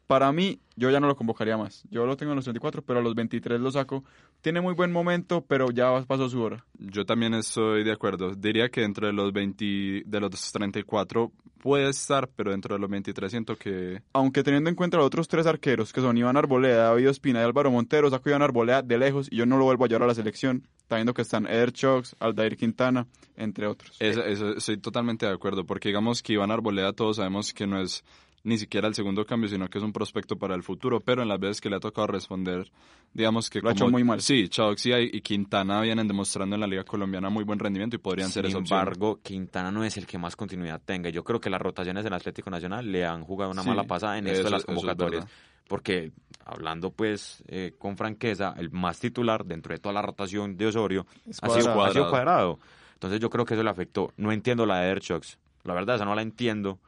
Para 0.07 0.31
mí, 0.31 0.59
yo 0.75 0.89
ya 0.89 0.99
no 0.99 1.07
lo 1.07 1.15
convocaría 1.15 1.57
más. 1.57 1.83
Yo 1.89 2.05
lo 2.05 2.17
tengo 2.17 2.33
en 2.33 2.35
los 2.35 2.45
34, 2.45 2.81
pero 2.81 2.99
a 2.99 3.01
los 3.01 3.15
23 3.15 3.59
lo 3.59 3.71
saco. 3.71 4.03
Tiene 4.41 4.59
muy 4.59 4.73
buen 4.73 4.91
momento, 4.91 5.45
pero 5.47 5.71
ya 5.71 6.03
pasó 6.05 6.29
su 6.29 6.41
hora. 6.41 6.65
Yo 6.77 7.05
también 7.05 7.33
estoy 7.33 7.83
de 7.83 7.91
acuerdo. 7.93 8.35
Diría 8.35 8.69
que 8.69 8.81
dentro 8.81 9.07
de 9.07 9.13
los 9.13 9.31
20, 9.31 10.03
de 10.05 10.19
los 10.19 10.51
34 10.51 11.31
puede 11.57 11.89
estar, 11.89 12.27
pero 12.27 12.51
dentro 12.51 12.75
de 12.75 12.81
los 12.81 12.89
23 12.89 13.31
siento 13.31 13.55
que... 13.55 14.01
Aunque 14.11 14.43
teniendo 14.43 14.69
en 14.69 14.75
cuenta 14.75 14.97
los 14.97 15.05
otros 15.05 15.29
tres 15.29 15.47
arqueros, 15.47 15.93
que 15.93 16.01
son 16.01 16.17
Iván 16.17 16.35
Arboleda, 16.35 16.89
David 16.89 17.07
Espina 17.07 17.39
y 17.39 17.43
Álvaro 17.43 17.71
Montero, 17.71 18.09
saco 18.09 18.27
Iván 18.27 18.41
Arboleda 18.41 18.81
de 18.81 18.97
lejos 18.97 19.29
y 19.31 19.37
yo 19.37 19.45
no 19.45 19.57
lo 19.57 19.63
vuelvo 19.63 19.85
a 19.85 19.87
llevar 19.87 20.03
a 20.03 20.07
la 20.07 20.15
selección. 20.15 20.67
Está 20.79 20.95
viendo 20.95 21.13
que 21.13 21.21
están 21.21 21.47
Eder 21.47 21.71
Chox, 21.71 22.17
Aldair 22.19 22.57
Quintana, 22.57 23.07
entre 23.37 23.67
otros. 23.67 23.95
Eso, 24.01 24.21
estoy 24.57 24.77
totalmente 24.77 25.25
de 25.25 25.31
acuerdo, 25.31 25.65
porque 25.65 25.87
digamos 25.87 26.21
que 26.21 26.33
Iván 26.33 26.51
Arboleda 26.51 26.91
todos 26.91 27.15
sabemos 27.15 27.53
que 27.53 27.65
no 27.65 27.79
es 27.79 28.03
ni 28.43 28.57
siquiera 28.57 28.87
el 28.87 28.93
segundo 28.93 29.25
cambio, 29.25 29.49
sino 29.49 29.69
que 29.69 29.77
es 29.77 29.83
un 29.83 29.93
prospecto 29.93 30.37
para 30.37 30.53
el 30.53 30.63
futuro, 30.63 30.99
pero 30.99 31.21
en 31.21 31.29
las 31.29 31.39
veces 31.39 31.61
que 31.61 31.69
le 31.69 31.77
ha 31.77 31.79
tocado 31.79 32.07
responder, 32.07 32.69
digamos 33.13 33.49
que... 33.49 33.61
Lo 33.61 33.69
ha 33.69 33.71
hecho 33.71 33.87
muy 33.87 34.03
mal. 34.03 34.21
Sí, 34.21 34.49
Chauxi 34.49 34.91
y 34.91 35.21
Quintana 35.21 35.81
vienen 35.81 36.07
demostrando 36.07 36.55
en 36.55 36.61
la 36.61 36.67
Liga 36.67 36.83
Colombiana 36.83 37.29
muy 37.29 37.45
buen 37.45 37.57
rendimiento 37.57 37.95
y 37.95 37.99
podrían 37.99 38.29
ser 38.29 38.45
esa 38.45 38.57
Sin 38.57 38.65
embargo, 38.65 39.19
Quintana 39.23 39.71
no 39.71 39.85
es 39.85 39.95
el 39.95 40.05
que 40.05 40.17
más 40.17 40.35
continuidad 40.35 40.81
tenga. 40.83 41.09
Yo 41.09 41.23
creo 41.23 41.39
que 41.39 41.49
las 41.49 41.61
rotaciones 41.61 42.03
del 42.03 42.13
Atlético 42.13 42.49
Nacional 42.49 42.91
le 42.91 43.05
han 43.05 43.23
jugado 43.23 43.51
una 43.51 43.63
mala 43.63 43.85
pasada 43.85 44.17
en 44.17 44.27
esto 44.27 44.43
de 44.43 44.51
las 44.51 44.65
convocatorias. 44.65 45.25
porque, 45.69 46.11
hablando 46.43 46.91
pues 46.91 47.43
eh, 47.47 47.73
con 47.77 47.95
franqueza, 47.95 48.53
el 48.57 48.71
más 48.71 48.99
titular 48.99 49.45
dentro 49.45 49.73
de 49.73 49.79
toda 49.79 49.93
la 49.93 50.01
rotación 50.01 50.57
de 50.57 50.67
Osorio 50.67 51.05
ha 51.41 51.49
sido, 51.49 52.09
cuadrado. 52.09 52.59
Entonces 52.95 53.21
yo 53.21 53.29
creo 53.29 53.45
que 53.45 53.53
eso 53.53 53.63
le 53.63 53.69
afectó. 53.69 54.11
No 54.17 54.33
entiendo 54.33 54.65
la 54.65 54.81
de 54.81 54.89
Airchocks. 54.89 55.39
La 55.63 55.73
verdad, 55.73 55.95
esa 55.95 56.03
no 56.03 56.13
la 56.13 56.21
entiendo 56.21 56.79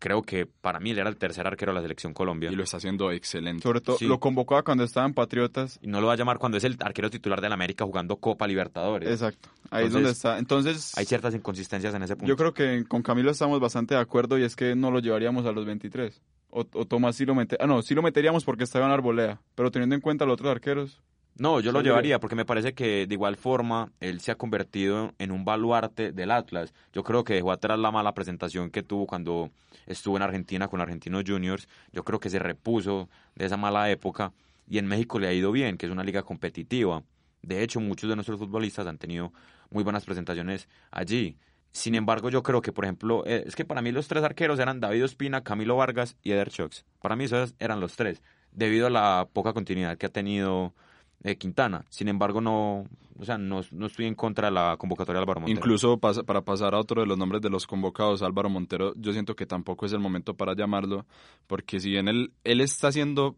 creo 0.00 0.22
que 0.22 0.46
para 0.46 0.80
mí 0.80 0.90
él 0.90 0.98
era 0.98 1.08
el 1.08 1.16
tercer 1.16 1.46
arquero 1.46 1.70
de 1.70 1.76
la 1.76 1.82
selección 1.82 2.12
Colombia. 2.12 2.50
Y 2.50 2.56
lo 2.56 2.64
está 2.64 2.78
haciendo 2.78 3.12
excelente. 3.12 3.62
Sobre 3.62 3.80
todo, 3.80 3.96
Sí. 3.98 4.06
lo 4.06 4.18
convocaba 4.18 4.64
cuando 4.64 4.82
estaban 4.82 5.14
Patriotas. 5.14 5.78
Y 5.80 5.86
no 5.86 6.00
lo 6.00 6.08
va 6.08 6.14
a 6.14 6.16
llamar 6.16 6.38
cuando 6.38 6.58
es 6.58 6.64
el 6.64 6.76
arquero 6.80 7.08
titular 7.10 7.40
de 7.40 7.48
la 7.48 7.54
América 7.54 7.84
jugando 7.84 8.16
Copa 8.16 8.48
Libertadores. 8.48 9.08
Exacto. 9.08 9.50
Ahí 9.70 9.86
es 9.86 9.92
donde 9.92 10.10
está. 10.10 10.38
Entonces, 10.38 10.96
Hay 10.98 11.04
ciertas 11.04 11.32
inconsistencias 11.34 11.94
en 11.94 12.02
ese 12.02 12.16
punto. 12.16 12.26
yo 12.26 12.36
creo 12.36 12.52
que 12.52 12.84
con 12.88 13.02
Camilo 13.02 13.30
estamos 13.30 13.60
bastante 13.60 13.94
de 13.94 14.00
acuerdo 14.00 14.36
y 14.38 14.42
es 14.42 14.56
que 14.56 14.74
no 14.74 14.90
lo 14.90 14.98
llevaríamos 14.98 15.46
a 15.46 15.52
los 15.52 15.64
23. 15.66 16.20
O, 16.52 16.60
o 16.72 16.84
Tomás 16.84 17.14
sí 17.14 17.24
lo 17.24 17.36
mete, 17.36 17.56
ah 17.60 17.66
no, 17.68 17.80
sí 17.80 17.94
lo 17.94 18.02
meteríamos 18.02 18.44
porque 18.44 18.64
estaba 18.64 18.84
en 18.86 18.90
Arboleda, 18.90 19.40
pero 19.54 19.70
teniendo 19.70 19.94
en 19.94 20.00
cuenta 20.00 20.24
los 20.24 20.32
otros 20.34 20.50
arqueros, 20.50 21.00
No, 21.36 21.60
yo 21.60 21.72
lo 21.72 21.80
llevaría 21.80 22.20
porque 22.20 22.36
me 22.36 22.44
parece 22.44 22.74
que 22.74 23.06
de 23.06 23.14
igual 23.14 23.36
forma 23.36 23.90
él 24.00 24.20
se 24.20 24.30
ha 24.30 24.34
convertido 24.34 25.14
en 25.18 25.30
un 25.30 25.44
baluarte 25.44 26.12
del 26.12 26.30
Atlas. 26.30 26.74
Yo 26.92 27.02
creo 27.02 27.24
que 27.24 27.34
dejó 27.34 27.52
atrás 27.52 27.78
la 27.78 27.90
mala 27.90 28.12
presentación 28.12 28.70
que 28.70 28.82
tuvo 28.82 29.06
cuando 29.06 29.50
estuvo 29.86 30.16
en 30.16 30.22
Argentina 30.22 30.68
con 30.68 30.80
Argentinos 30.80 31.24
Juniors. 31.26 31.66
Yo 31.92 32.04
creo 32.04 32.20
que 32.20 32.28
se 32.28 32.38
repuso 32.38 33.08
de 33.36 33.46
esa 33.46 33.56
mala 33.56 33.90
época 33.90 34.32
y 34.68 34.78
en 34.78 34.86
México 34.86 35.18
le 35.18 35.28
ha 35.28 35.32
ido 35.32 35.50
bien, 35.50 35.78
que 35.78 35.86
es 35.86 35.92
una 35.92 36.04
liga 36.04 36.22
competitiva. 36.22 37.02
De 37.42 37.62
hecho, 37.62 37.80
muchos 37.80 38.10
de 38.10 38.16
nuestros 38.16 38.38
futbolistas 38.38 38.86
han 38.86 38.98
tenido 38.98 39.32
muy 39.70 39.82
buenas 39.82 40.04
presentaciones 40.04 40.68
allí. 40.90 41.38
Sin 41.72 41.94
embargo, 41.94 42.30
yo 42.30 42.42
creo 42.42 42.60
que, 42.62 42.72
por 42.72 42.84
ejemplo, 42.84 43.24
eh, 43.26 43.44
es 43.46 43.54
que 43.54 43.64
para 43.64 43.80
mí 43.80 43.92
los 43.92 44.08
tres 44.08 44.24
arqueros 44.24 44.58
eran 44.58 44.80
David 44.80 45.04
Ospina, 45.04 45.42
Camilo 45.42 45.76
Vargas 45.76 46.16
y 46.22 46.32
Eder 46.32 46.50
Chox. 46.50 46.84
Para 47.00 47.16
mí 47.16 47.24
esos 47.24 47.54
eran 47.58 47.80
los 47.80 47.96
tres, 47.96 48.22
debido 48.52 48.88
a 48.88 48.90
la 48.90 49.28
poca 49.32 49.52
continuidad 49.52 49.96
que 49.96 50.06
ha 50.06 50.10
tenido 50.10 50.74
eh, 51.22 51.36
Quintana. 51.36 51.84
Sin 51.90 52.08
embargo, 52.08 52.40
no, 52.40 52.84
o 53.18 53.24
sea, 53.24 53.36
no, 53.38 53.60
no 53.72 53.86
estoy 53.86 54.06
en 54.06 54.14
contra 54.14 54.48
de 54.48 54.54
la 54.54 54.76
convocatoria 54.78 55.18
de 55.18 55.22
Álvaro 55.22 55.40
Montero. 55.40 55.58
Incluso 55.58 55.98
pasa- 55.98 56.22
para 56.22 56.40
pasar 56.42 56.74
a 56.74 56.78
otro 56.78 57.00
de 57.02 57.06
los 57.06 57.18
nombres 57.18 57.42
de 57.42 57.50
los 57.50 57.66
convocados, 57.66 58.22
Álvaro 58.22 58.48
Montero, 58.48 58.94
yo 58.96 59.12
siento 59.12 59.36
que 59.36 59.46
tampoco 59.46 59.86
es 59.86 59.92
el 59.92 60.00
momento 60.00 60.34
para 60.34 60.54
llamarlo, 60.54 61.06
porque 61.46 61.78
si 61.80 61.90
bien 61.90 62.08
él, 62.08 62.32
él 62.44 62.60
está 62.60 62.90
siendo 62.92 63.36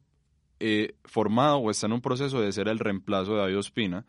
eh, 0.61 0.95
formado 1.05 1.57
o 1.59 1.71
está 1.71 1.87
en 1.87 1.95
un 1.95 2.01
proceso 2.01 2.41
de 2.41 2.53
ser 2.53 2.69
el 2.69 2.79
reemplazo 2.79 3.33
de 3.33 3.39
David 3.41 3.59
Ospina, 3.59 4.05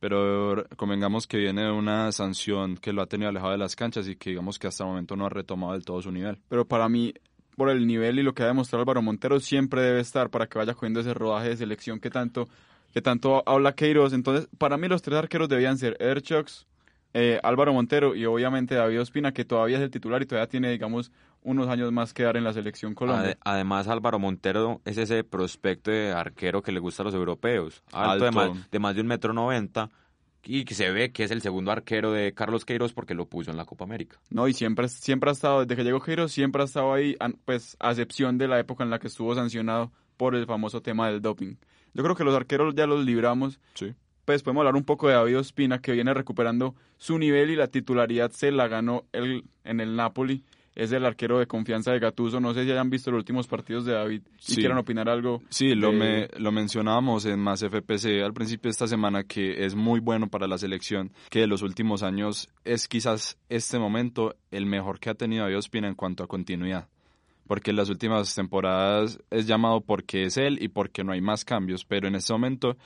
pero 0.00 0.64
convengamos 0.76 1.26
que 1.26 1.38
viene 1.38 1.62
de 1.64 1.72
una 1.72 2.12
sanción 2.12 2.76
que 2.76 2.92
lo 2.92 3.02
ha 3.02 3.06
tenido 3.06 3.28
alejado 3.28 3.52
de 3.52 3.58
las 3.58 3.74
canchas 3.76 4.08
y 4.08 4.16
que 4.16 4.30
digamos 4.30 4.58
que 4.58 4.68
hasta 4.68 4.84
el 4.84 4.90
momento 4.90 5.16
no 5.16 5.26
ha 5.26 5.28
retomado 5.28 5.72
del 5.72 5.84
todo 5.84 6.00
su 6.00 6.10
nivel. 6.12 6.38
pero 6.48 6.64
para 6.66 6.88
mí, 6.88 7.12
por 7.56 7.68
el 7.68 7.86
nivel 7.86 8.20
y 8.20 8.22
lo 8.22 8.32
que 8.32 8.44
ha 8.44 8.46
demostrado 8.46 8.82
Álvaro 8.82 9.02
Montero, 9.02 9.40
siempre 9.40 9.82
debe 9.82 10.00
estar 10.00 10.30
para 10.30 10.46
que 10.46 10.56
vaya 10.58 10.74
cogiendo 10.74 11.00
ese 11.00 11.12
rodaje 11.14 11.48
de 11.48 11.56
selección 11.56 11.98
que 11.98 12.08
tanto, 12.10 12.48
que 12.98 13.02
tanto 13.02 13.44
habla 13.46 13.74
Queiroz. 13.76 14.12
Entonces, 14.12 14.48
para 14.58 14.76
mí 14.76 14.88
los 14.88 15.02
tres 15.02 15.16
arqueros 15.18 15.48
debían 15.48 15.78
ser 15.78 15.96
Erchox, 16.00 16.66
eh, 17.14 17.38
Álvaro 17.44 17.72
Montero 17.72 18.16
y 18.16 18.26
obviamente 18.26 18.74
David 18.74 19.00
Ospina, 19.00 19.32
que 19.32 19.44
todavía 19.44 19.76
es 19.76 19.82
el 19.84 19.90
titular 19.90 20.20
y 20.20 20.26
todavía 20.26 20.48
tiene, 20.48 20.70
digamos, 20.70 21.12
unos 21.42 21.68
años 21.68 21.92
más 21.92 22.12
que 22.12 22.24
dar 22.24 22.36
en 22.36 22.42
la 22.42 22.52
selección 22.52 22.94
Colombia. 22.94 23.30
Ade- 23.30 23.38
además, 23.44 23.86
Álvaro 23.86 24.18
Montero 24.18 24.80
es 24.84 24.98
ese 24.98 25.22
prospecto 25.22 25.92
de 25.92 26.10
arquero 26.12 26.60
que 26.60 26.72
le 26.72 26.80
gusta 26.80 27.02
a 27.02 27.04
los 27.04 27.14
europeos. 27.14 27.84
Alto, 27.92 28.24
De, 28.24 28.30
más, 28.32 28.70
de 28.70 28.78
más 28.80 28.94
de 28.96 29.00
un 29.02 29.06
metro 29.06 29.32
noventa 29.32 29.88
y 30.42 30.64
que 30.64 30.74
se 30.74 30.90
ve 30.90 31.12
que 31.12 31.22
es 31.24 31.30
el 31.30 31.40
segundo 31.40 31.70
arquero 31.70 32.10
de 32.12 32.34
Carlos 32.34 32.64
Queiroz 32.64 32.92
porque 32.92 33.14
lo 33.14 33.26
puso 33.26 33.50
en 33.52 33.56
la 33.56 33.64
Copa 33.64 33.84
América. 33.84 34.18
No, 34.30 34.48
y 34.48 34.52
siempre, 34.54 34.88
siempre 34.88 35.30
ha 35.30 35.32
estado, 35.34 35.60
desde 35.64 35.76
que 35.76 35.84
llegó 35.84 36.00
Queiroz, 36.00 36.32
siempre 36.32 36.62
ha 36.62 36.64
estado 36.64 36.92
ahí, 36.92 37.16
pues, 37.44 37.76
a 37.78 37.90
excepción 37.90 38.38
de 38.38 38.48
la 38.48 38.58
época 38.58 38.82
en 38.82 38.90
la 38.90 38.98
que 38.98 39.06
estuvo 39.06 39.34
sancionado 39.36 39.92
por 40.16 40.34
el 40.34 40.46
famoso 40.46 40.82
tema 40.82 41.08
del 41.08 41.22
doping. 41.22 41.54
Yo 41.94 42.02
creo 42.02 42.14
que 42.16 42.24
los 42.24 42.34
arqueros 42.34 42.74
ya 42.74 42.86
los 42.86 43.04
libramos. 43.04 43.60
Sí. 43.74 43.94
Pues 44.24 44.42
podemos 44.42 44.60
hablar 44.62 44.76
un 44.76 44.84
poco 44.84 45.08
de 45.08 45.14
David 45.14 45.38
Ospina, 45.38 45.78
que 45.80 45.92
viene 45.92 46.12
recuperando 46.12 46.74
su 46.98 47.18
nivel 47.18 47.50
y 47.50 47.56
la 47.56 47.68
titularidad 47.68 48.30
se 48.30 48.52
la 48.52 48.68
ganó 48.68 49.04
el, 49.12 49.44
en 49.64 49.80
el 49.80 49.96
Napoli. 49.96 50.44
Es 50.74 50.92
el 50.92 51.04
arquero 51.06 51.40
de 51.40 51.46
confianza 51.48 51.90
de 51.90 51.98
Gatuso. 51.98 52.38
No 52.38 52.54
sé 52.54 52.62
si 52.64 52.70
hayan 52.70 52.88
visto 52.88 53.10
los 53.10 53.18
últimos 53.18 53.48
partidos 53.48 53.84
de 53.84 53.94
David 53.94 54.22
y 54.26 54.52
Sí. 54.52 54.56
quieran 54.56 54.78
opinar 54.78 55.08
algo. 55.08 55.42
Sí, 55.48 55.74
lo, 55.74 55.90
me, 55.92 56.28
lo 56.38 56.52
mencionábamos 56.52 57.24
en 57.24 57.40
Más 57.40 57.64
FPC 57.64 58.22
al 58.22 58.32
principio 58.32 58.68
de 58.68 58.72
esta 58.72 58.86
semana 58.86 59.24
que 59.24 59.64
es 59.64 59.74
muy 59.74 59.98
bueno 59.98 60.28
para 60.28 60.46
la 60.46 60.56
selección, 60.56 61.10
que 61.30 61.40
de 61.40 61.48
los 61.48 61.62
últimos 61.62 62.04
años 62.04 62.48
es 62.64 62.86
quizás 62.86 63.38
este 63.48 63.78
momento 63.80 64.36
el 64.52 64.66
mejor 64.66 65.00
que 65.00 65.10
ha 65.10 65.14
tenido 65.14 65.42
David 65.44 65.56
Ospina 65.58 65.88
en 65.88 65.94
cuanto 65.96 66.22
a 66.22 66.28
continuidad. 66.28 66.86
Porque 67.48 67.70
en 67.70 67.76
las 67.76 67.88
últimas 67.88 68.32
temporadas 68.32 69.18
es 69.30 69.48
llamado 69.48 69.80
porque 69.80 70.22
es 70.24 70.36
él 70.36 70.62
y 70.62 70.68
porque 70.68 71.02
no 71.02 71.10
hay 71.10 71.20
más 71.20 71.44
cambios, 71.44 71.84
pero 71.84 72.06
en 72.06 72.14
este 72.14 72.32
momento 72.32 72.76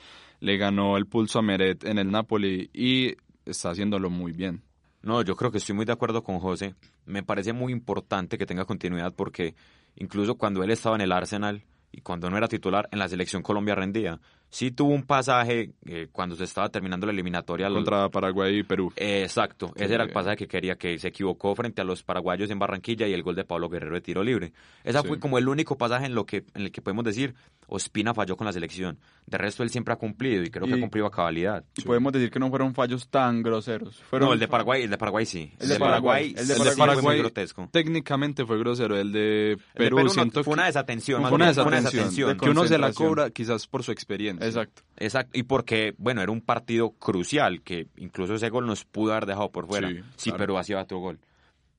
le 0.41 0.57
ganó 0.57 0.97
el 0.97 1.07
pulso 1.07 1.41
a 1.41 1.43
Meret 1.43 1.85
en 1.85 1.99
el 1.99 2.11
Napoli 2.11 2.71
y 2.73 3.17
está 3.45 3.71
haciéndolo 3.71 4.09
muy 4.09 4.33
bien. 4.33 4.63
No, 5.03 5.23
yo 5.23 5.35
creo 5.35 5.51
que 5.51 5.59
estoy 5.59 5.75
muy 5.75 5.85
de 5.85 5.93
acuerdo 5.93 6.23
con 6.23 6.39
José. 6.39 6.75
Me 7.05 7.23
parece 7.23 7.53
muy 7.53 7.73
importante 7.73 8.39
que 8.39 8.47
tenga 8.47 8.65
continuidad 8.65 9.13
porque 9.15 9.55
incluso 9.97 10.37
cuando 10.37 10.63
él 10.63 10.71
estaba 10.71 10.95
en 10.97 11.03
el 11.03 11.13
Arsenal 11.13 11.65
y 11.91 12.01
cuando 12.01 12.31
no 12.31 12.39
era 12.39 12.49
titular, 12.49 12.89
en 12.93 13.01
la 13.01 13.09
selección 13.09 13.43
Colombia 13.43 13.75
rendía. 13.75 14.21
Sí 14.55 14.71
tuvo 14.71 14.91
un 14.93 15.05
pasaje 15.05 15.71
eh, 15.87 16.09
cuando 16.13 16.37
se 16.37 16.45
estaba 16.45 16.69
terminando 16.69 17.07
la 17.07 17.13
eliminatoria. 17.15 17.71
Contra 17.71 18.11
Paraguay 18.11 18.59
y 18.59 18.63
Perú. 18.65 18.93
Eh, 18.97 19.23
exacto, 19.23 19.73
ese 19.77 19.95
era 19.95 20.05
el 20.05 20.11
pasaje 20.11 20.37
que 20.37 20.47
quería, 20.47 20.77
que 20.77 20.99
se 20.99 21.09
equivocó 21.09 21.55
frente 21.55 21.81
a 21.81 21.85
los 21.85 22.03
paraguayos 22.03 22.51
en 22.51 22.59
Barranquilla 22.59 23.09
y 23.09 23.15
el 23.15 23.23
gol 23.23 23.35
de 23.35 23.45
Pablo 23.45 23.71
Guerrero 23.71 23.95
de 23.95 24.03
tiro 24.03 24.23
libre. 24.23 24.53
Esa 24.85 25.01
Sí. 25.01 25.09
fue 25.09 25.19
como 25.19 25.39
el 25.39 25.49
único 25.49 25.79
pasaje 25.79 26.05
en, 26.05 26.15
lo 26.15 26.27
que, 26.27 26.45
en 26.55 26.63
el 26.65 26.71
que 26.71 26.83
podemos 26.83 27.03
decir, 27.03 27.35
Ospina 27.67 28.13
falló 28.13 28.37
con 28.37 28.45
la 28.47 28.53
selección. 28.53 28.99
De 29.25 29.39
resto, 29.39 29.63
él 29.63 29.71
siempre 29.71 29.95
ha 29.95 29.97
cumplido 29.97 30.43
y 30.43 30.51
creo 30.51 30.67
que 30.67 30.75
ha 30.75 30.81
cumplido 30.81 31.07
a 31.07 31.11
cabalidad. 31.11 31.65
Y 31.79 31.83
podemos 31.83 32.13
decir 32.13 32.31
que 32.31 32.39
no 32.39 32.51
fueron 32.51 32.75
fallos 32.75 33.09
tan 33.09 33.43
groseros. 33.43 34.03
Fueron 34.11 34.29
No, 34.29 34.33
el 34.35 34.39
de 34.41 34.49
Paraguay, 34.49 34.83
el 34.83 34.91
de 34.91 34.99
Paraguay 34.99 35.25
sí. 35.25 35.51
El 35.61 35.69
de 35.71 35.79
Paraguay, 35.79 36.27
el 36.29 36.35
de 36.35 36.41
el 36.43 36.47
de 36.49 36.55
Paraguay 36.57 36.77
Paraguay 36.77 37.03
fue 37.03 37.13
muy 37.15 37.19
grotesco. 37.21 37.69
Técnicamente 37.73 38.45
fue 38.45 38.59
grosero, 38.59 38.99
el 38.99 39.13
de 39.13 39.53
El 39.53 39.57
de 39.57 39.63
Perú, 39.75 40.01
no- 40.03 40.09
siento 40.11 40.45
fue 40.45 40.53
una 40.55 40.67
desatención, 40.67 41.23
más 41.23 41.31
fue 41.31 41.37
una 41.37 41.47
bien, 41.47 41.55
fue 41.55 41.63
una 41.65 41.77
desatención, 41.77 42.29
desatención. 42.29 42.39
que 42.39 42.51
uno 42.51 42.67
se 42.69 42.77
la 42.79 42.93
cobra 42.93 43.31
quizás 43.31 43.67
por 43.67 43.83
su 43.83 43.93
experiencia. 43.93 44.42
Exacto. 44.47 44.83
Exacto, 44.97 45.31
y 45.39 45.43
porque, 45.45 45.95
bueno, 45.99 46.23
era 46.23 46.31
un 46.31 46.41
partido 46.41 46.91
crucial, 46.91 47.63
que 47.63 47.87
incluso 47.97 48.35
ese 48.35 48.51
gol 48.51 48.67
nos 48.67 48.85
pudo 48.85 49.13
haber 49.13 49.27
dejado 49.27 49.51
por 49.51 49.67
fuera, 49.67 49.89
Sí, 49.89 50.03
si 50.17 50.31
claro. 50.31 50.39
Perú 50.39 50.59
hacía 50.59 50.81
otro 50.81 50.99
gol. 50.99 51.19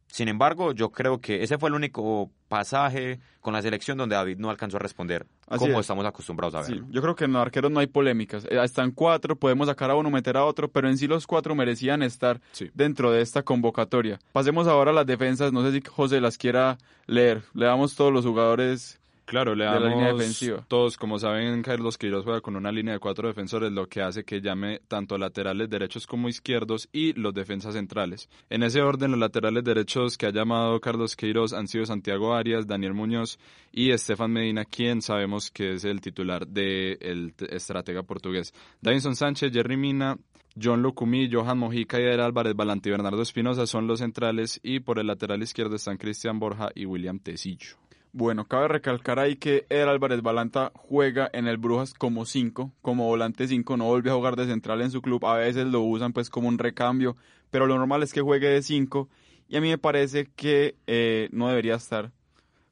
Sin 0.08 0.28
embargo, 0.28 0.74
yo 0.74 0.92
creo 0.92 1.20
que 1.22 1.42
ese 1.42 1.58
fue 1.58 1.70
el 1.70 1.76
único 1.76 2.30
pasaje 2.48 3.20
con 3.42 3.54
la 3.54 3.64
selección 3.64 3.98
donde 3.98 4.16
David 4.16 4.38
no 4.38 4.52
alcanzó 4.52 4.78
a 4.78 4.80
responder 4.80 5.26
Así 5.48 5.66
como 5.66 5.80
es. 5.80 5.86
estamos 5.86 6.06
acostumbrados 6.06 6.54
a 6.54 6.64
Sí, 6.64 6.74
verlo. 6.74 6.88
yo 6.92 7.02
creo 7.02 7.16
que 7.16 7.26
en 7.26 7.34
los 7.34 7.42
arqueros 7.42 7.72
no 7.72 7.80
hay 7.80 7.88
polémicas. 7.88 8.46
Eh, 8.46 8.60
Están 8.64 8.92
cuatro, 8.92 9.36
podemos 9.38 9.68
sacar 9.68 9.90
a 9.90 9.96
uno, 9.96 10.12
meter 10.12 10.38
a 10.38 10.46
otro, 10.46 10.68
pero 10.70 10.88
en 10.88 10.98
sí 11.00 11.08
los 11.08 11.26
cuatro 11.26 11.56
merecían 11.56 12.04
estar 12.04 12.42
Sí. 12.52 12.70
dentro 12.76 13.12
de 13.12 13.22
esta 13.22 13.42
convocatoria. 13.42 14.20
Pasemos 14.34 14.68
ahora 14.68 14.92
a 14.92 14.94
las 14.94 15.08
defensas. 15.08 15.52
No 15.52 15.64
sé 15.64 15.72
si 15.72 15.82
José 15.88 16.22
las 16.22 16.38
quiera 16.38 16.78
leer. 17.08 17.42
Le 17.56 17.66
damos 17.66 17.96
todos 17.96 18.14
los 18.14 18.24
jugadores. 18.24 19.00
Claro, 19.26 19.56
le 19.56 19.64
de 19.64 19.72
la 19.72 19.80
damos 19.80 19.90
línea 19.90 20.14
defensiva. 20.14 20.66
todos, 20.68 20.98
como 20.98 21.18
saben, 21.18 21.62
Carlos 21.62 21.98
Queiroz 21.98 22.24
juega 22.26 22.42
con 22.42 22.56
una 22.56 22.72
línea 22.72 22.94
de 22.94 23.00
cuatro 23.00 23.28
defensores, 23.28 23.72
lo 23.72 23.88
que 23.88 24.02
hace 24.02 24.24
que 24.24 24.42
llame 24.42 24.82
tanto 24.88 25.18
laterales 25.18 25.70
derechos 25.70 26.06
como 26.06 26.28
izquierdos 26.28 26.90
y 26.92 27.14
los 27.14 27.34
defensas 27.34 27.74
centrales. 27.74 28.30
En 28.50 28.64
ese 28.64 28.82
orden, 28.82 29.12
los 29.12 29.20
laterales 29.20 29.64
derechos 29.64 30.18
que 30.18 30.26
ha 30.26 30.32
llamado 30.32 30.80
Carlos 30.80 31.16
Queiroz 31.16 31.54
han 31.54 31.68
sido 31.68 31.86
Santiago 31.86 32.34
Arias, 32.34 32.68
Daniel 32.68 32.94
Muñoz 32.94 33.40
y 33.72 33.92
Estefan 33.92 34.32
Medina, 34.32 34.66
quien 34.66 35.02
sabemos 35.02 35.52
que 35.52 35.74
es 35.74 35.86
el 35.86 36.02
titular 36.02 36.46
del 36.48 37.34
estratega 37.50 38.04
portugués. 38.04 38.54
Davinson 38.82 39.16
Sánchez, 39.16 39.52
Jerry 39.54 39.78
Mina, 39.78 40.18
John 40.62 40.84
Lucumí, 40.84 41.30
Johan 41.32 41.58
Mojica 41.58 42.00
y 42.00 42.04
Eder 42.04 42.22
Álvarez 42.22 42.56
Balante 42.56 42.90
y 42.90 42.92
Bernardo 42.92 43.22
Espinosa 43.22 43.66
son 43.66 43.88
los 43.88 44.00
centrales 44.00 44.60
y 44.62 44.82
por 44.82 45.00
el 45.00 45.08
lateral 45.08 45.42
izquierdo 45.42 45.76
están 45.76 45.98
Cristian 45.98 46.40
Borja 46.40 46.70
y 46.76 46.86
William 46.86 47.20
Tecillo. 47.20 47.78
Bueno, 48.16 48.48
cabe 48.48 48.68
recalcar 48.68 49.18
ahí 49.18 49.38
que 49.38 49.66
Eder 49.70 49.88
Álvarez 49.90 50.22
Balanta 50.22 50.72
juega 50.76 51.30
en 51.34 51.48
el 51.48 51.58
Brujas 51.58 51.96
como 51.96 52.26
5, 52.26 52.72
como 52.84 53.08
volante 53.08 53.48
5, 53.48 53.76
no 53.76 53.86
volvió 53.86 54.12
a 54.12 54.16
jugar 54.16 54.36
de 54.36 54.46
central 54.46 54.82
en 54.82 54.92
su 54.92 55.02
club, 55.02 55.26
a 55.26 55.38
veces 55.38 55.66
lo 55.66 55.82
usan 55.82 56.14
pues 56.14 56.30
como 56.30 56.48
un 56.48 56.60
recambio, 56.60 57.18
pero 57.50 57.66
lo 57.66 57.76
normal 57.76 58.04
es 58.04 58.14
que 58.14 58.22
juegue 58.22 58.48
de 58.50 58.62
5 58.62 59.10
y 59.50 59.58
a 59.58 59.62
mí 59.62 59.70
me 59.70 59.80
parece 59.80 60.30
que 60.36 60.76
eh, 60.86 61.28
no 61.32 61.48
debería 61.48 61.74
estar. 61.76 62.12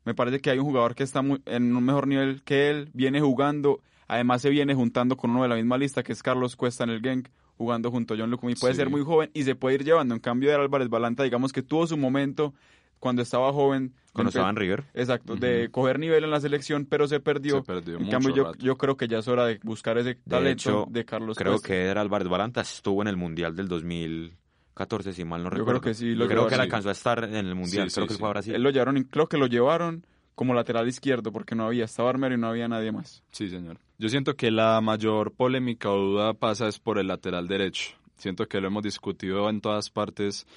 Me 0.05 0.13
parece 0.13 0.41
que 0.41 0.51
hay 0.51 0.60
un 0.60 0.65
jugador 0.65 0.93
que 0.93 1.01
está 1.03 1.24
muy- 1.24 1.41
en 1.45 1.75
un 1.75 1.83
mejor 1.83 2.05
nivel 2.07 2.43
que 2.43 2.69
él, 2.69 2.91
viene 2.93 3.19
jugando, 3.19 3.79
además 4.07 4.43
se 4.43 4.51
viene 4.51 4.75
juntando 4.75 5.17
con 5.17 5.31
uno 5.31 5.41
de 5.41 5.50
la 5.50 5.55
misma 5.55 5.77
lista 5.79 6.03
que 6.03 6.13
es 6.13 6.21
Carlos 6.21 6.55
Cuesta 6.55 6.83
en 6.83 6.91
el 6.91 7.01
Genk, 7.01 7.29
jugando 7.57 7.89
junto 7.89 8.13
a 8.13 8.17
John 8.17 8.29
Lucumí, 8.29 8.53
puede 8.53 8.74
Sí. 8.75 8.77
ser 8.77 8.91
muy 8.91 9.01
joven 9.03 9.31
y 9.33 9.41
se 9.43 9.55
puede 9.55 9.75
ir 9.75 9.83
llevando, 9.86 10.13
en 10.13 10.21
cambio 10.21 10.50
Eder 10.50 10.62
Álvarez 10.62 10.88
Balanta 10.89 11.24
digamos 11.24 11.51
que 11.51 11.63
tuvo 11.63 11.88
su 11.88 11.98
momento 11.98 12.53
cuando 13.01 13.22
estaba 13.24 13.51
joven. 13.51 13.93
Cuando 14.13 14.29
empe- 14.29 14.36
estaba 14.36 14.50
en 14.50 14.55
River. 14.55 14.84
Exacto, 14.93 15.36
de 15.36 15.70
coger 15.72 16.00
nivel 16.00 16.24
en 16.24 16.31
la 16.31 16.39
selección, 16.39 16.86
pero 16.86 17.08
se 17.08 17.20
perdió. 17.20 17.58
Se 17.58 17.63
perdió 17.63 17.96
en 17.98 18.03
mucho 18.03 18.12
cambio, 18.12 18.36
yo, 18.36 18.53
yo 18.58 18.77
creo 18.77 18.96
que 18.96 19.10
ya 19.10 19.17
es 19.20 19.27
hora 19.27 19.46
de 19.46 19.60
buscar 19.63 19.98
ese 19.98 20.15
talento 20.15 20.50
hecho, 20.70 20.86
de 20.89 21.03
Carlos 21.05 21.38
Creo 21.38 21.53
Cuesta. 21.53 21.67
que 21.67 21.84
Eder 21.84 21.98
Álvarez 21.98 22.27
Balanta 22.29 22.62
estuvo 22.62 23.01
en 23.01 23.10
el 23.10 23.17
Mundial 23.17 23.55
del 23.55 23.67
2014, 23.67 25.13
si 25.13 25.25
mal 25.25 25.43
no 25.43 25.50
Yo 25.50 25.58
recuerdo. 25.58 25.81
creo 25.81 25.91
que 25.91 25.93
sí, 25.98 26.15
lo 26.15 26.27
creo 26.27 26.48
que 26.48 26.55
él 26.55 26.62
alcanzó 26.62 26.89
a 26.89 26.93
estar 26.93 27.24
en 27.24 27.36
el 27.36 27.55
Mundial, 27.55 27.89
Sí, 27.89 27.96
creo 27.96 28.05
sí, 28.05 28.08
que 28.10 28.13
sí. 28.15 28.20
fue 28.20 28.29
a 28.29 28.31
Brasil. 28.31 28.55
Él 28.55 28.63
lo 28.63 28.70
llevaron, 28.70 29.03
creo 29.03 29.27
que 29.27 29.38
lo 29.38 29.48
llevaron 29.48 30.05
como 30.36 30.53
lateral 30.53 30.88
izquierdo, 30.88 31.31
porque 31.31 31.55
no 31.55 31.65
había, 31.65 31.86
estaba 31.86 32.10
Armero 32.10 32.36
y 32.36 32.38
no 32.38 32.48
había 32.48 32.67
nadie 32.67 32.91
más. 32.91 33.24
Sí, 33.31 33.50
señor. 33.50 33.77
Yo 33.98 34.10
siento 34.10 34.36
que 34.36 34.50
la 34.51 34.81
mayor 34.81 35.31
polémica 35.34 35.89
o 35.91 35.98
duda 35.98 36.34
pasa 36.34 36.67
es 36.67 36.79
por 36.79 36.98
el 37.00 37.08
lateral 37.08 37.48
derecho. 37.48 37.91
Siento 38.17 38.48
que 38.48 38.60
lo 38.60 38.67
hemos 38.67 38.84
discutido 38.84 39.50
en 39.50 39.62
todas 39.62 39.89
partes 39.89 40.48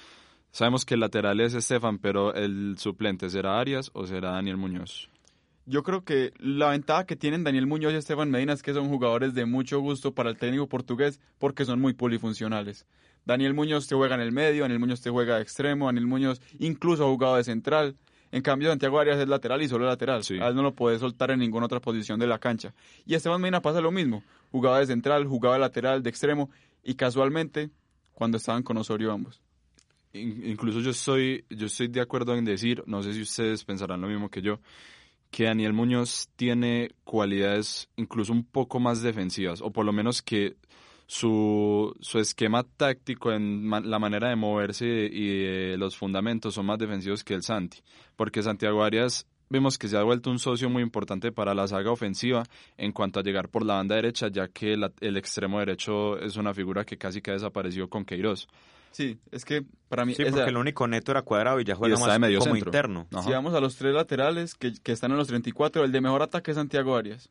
Sabemos 0.55 0.85
que 0.85 0.93
el 0.93 1.01
lateral 1.01 1.41
es 1.41 1.53
Estefan, 1.53 1.99
pero 1.99 2.33
el 2.33 2.77
suplente 2.77 3.29
será 3.29 3.59
Arias 3.59 3.91
o 3.91 4.07
será 4.07 4.31
Daniel 4.31 4.55
Muñoz. 4.55 5.09
Yo 5.65 5.83
creo 5.83 6.05
que 6.05 6.31
la 6.39 6.69
ventaja 6.69 7.05
que 7.05 7.17
tienen 7.17 7.43
Daniel 7.43 7.67
Muñoz 7.67 7.91
y 7.91 7.97
Esteban 7.97 8.31
Medina 8.31 8.53
es 8.53 8.63
que 8.63 8.73
son 8.73 8.87
jugadores 8.87 9.33
de 9.33 9.45
mucho 9.45 9.81
gusto 9.81 10.13
para 10.13 10.29
el 10.29 10.37
técnico 10.37 10.69
portugués 10.69 11.19
porque 11.39 11.65
son 11.65 11.81
muy 11.81 11.91
polifuncionales. 11.91 12.85
Daniel 13.25 13.53
Muñoz 13.53 13.87
te 13.87 13.95
juega 13.95 14.15
en 14.15 14.21
el 14.21 14.31
medio, 14.31 14.61
Daniel 14.61 14.79
Muñoz 14.79 15.01
te 15.01 15.09
juega 15.09 15.35
de 15.35 15.41
extremo, 15.41 15.87
Daniel 15.87 16.07
Muñoz 16.07 16.39
incluso 16.57 17.03
ha 17.03 17.09
jugado 17.09 17.35
de 17.35 17.43
central. 17.43 17.97
En 18.31 18.41
cambio, 18.41 18.69
Santiago 18.69 18.97
Arias 18.97 19.19
es 19.19 19.27
lateral 19.27 19.61
y 19.61 19.67
solo 19.67 19.85
lateral. 19.85 20.23
Sí. 20.23 20.39
A 20.39 20.47
él 20.47 20.55
no 20.55 20.63
lo 20.63 20.73
puede 20.73 20.97
soltar 20.99 21.31
en 21.31 21.39
ninguna 21.39 21.65
otra 21.65 21.81
posición 21.81 22.17
de 22.17 22.27
la 22.27 22.39
cancha. 22.39 22.73
Y 23.05 23.15
Esteban 23.15 23.41
Medina 23.41 23.61
pasa 23.61 23.81
lo 23.81 23.91
mismo. 23.91 24.23
Jugaba 24.53 24.79
de 24.79 24.85
central, 24.85 25.27
jugaba 25.27 25.55
de 25.55 25.59
lateral, 25.59 26.01
de 26.01 26.09
extremo 26.09 26.49
y 26.81 26.95
casualmente 26.95 27.71
cuando 28.13 28.37
estaban 28.37 28.63
con 28.63 28.77
Osorio 28.77 29.11
ambos. 29.11 29.41
In- 30.15 30.43
incluso 30.49 30.79
yo 30.79 30.91
estoy, 30.91 31.45
yo 31.49 31.65
estoy 31.67 31.87
de 31.87 32.01
acuerdo 32.01 32.35
en 32.35 32.45
decir, 32.45 32.83
no 32.87 33.03
sé 33.03 33.13
si 33.13 33.21
ustedes 33.21 33.63
pensarán 33.63 34.01
lo 34.01 34.07
mismo 34.07 34.29
que 34.29 34.41
yo, 34.41 34.59
que 35.31 35.43
Daniel 35.45 35.73
Muñoz 35.73 36.29
tiene 36.35 36.91
cualidades 37.03 37.89
incluso 37.97 38.31
un 38.31 38.43
poco 38.45 38.79
más 38.79 39.01
defensivas, 39.01 39.61
o 39.61 39.71
por 39.71 39.85
lo 39.85 39.91
menos 39.91 40.21
que 40.21 40.55
su, 41.07 41.95
su 41.99 42.19
esquema 42.19 42.63
táctico 42.63 43.31
en 43.31 43.69
la 43.69 43.99
manera 43.99 44.29
de 44.29 44.35
moverse 44.35 44.85
y 45.11 45.27
de 45.43 45.77
los 45.77 45.95
fundamentos 45.97 46.53
son 46.55 46.65
más 46.65 46.79
defensivos 46.79 47.23
que 47.23 47.33
el 47.33 47.43
Santi, 47.43 47.79
porque 48.15 48.41
Santiago 48.41 48.83
Arias 48.83 49.27
vemos 49.49 49.77
que 49.77 49.87
se 49.87 49.97
ha 49.97 50.03
vuelto 50.03 50.31
un 50.31 50.39
socio 50.39 50.69
muy 50.69 50.81
importante 50.81 51.31
para 51.31 51.53
la 51.53 51.67
saga 51.67 51.91
ofensiva 51.91 52.43
en 52.77 52.91
cuanto 52.91 53.19
a 53.19 53.23
llegar 53.23 53.49
por 53.49 53.63
la 53.63 53.75
banda 53.75 53.95
derecha, 53.95 54.29
ya 54.29 54.47
que 54.47 54.75
la- 54.77 54.91
el 55.01 55.17
extremo 55.17 55.59
derecho 55.59 56.17
es 56.19 56.37
una 56.37 56.53
figura 56.53 56.83
que 56.85 56.97
casi 56.97 57.21
que 57.21 57.31
ha 57.31 57.35
desaparecido 57.35 57.87
con 57.87 58.05
Queiroz. 58.05 58.47
Sí, 58.95 59.19
es 59.29 59.43
que 59.43 59.65
para 59.89 60.05
mí... 60.05 60.15
Sí, 60.15 60.21
esa- 60.23 60.31
porque 60.31 60.49
el 60.51 60.55
único 60.55 60.87
neto 60.87 61.11
era 61.11 61.21
cuadrado 61.23 61.59
y 61.59 61.65
ya 61.65 61.75
juega 61.75 61.95
está 61.95 62.05
más 62.07 62.15
de 62.15 62.19
medio 62.19 62.39
como 62.39 62.53
centro. 62.53 62.69
interno. 62.69 63.07
Ajá. 63.11 63.23
Si 63.23 63.31
vamos 63.31 63.53
a 63.53 63.59
los 63.59 63.75
tres 63.75 63.93
laterales 63.93 64.55
que, 64.55 64.71
que 64.81 64.93
están 64.93 65.11
en 65.11 65.17
los 65.17 65.27
34, 65.27 65.83
el 65.83 65.91
de 65.91 65.99
mejor 65.99 66.21
ataque 66.21 66.51
es 66.51 66.55
Santiago 66.55 66.95
Arias. 66.95 67.29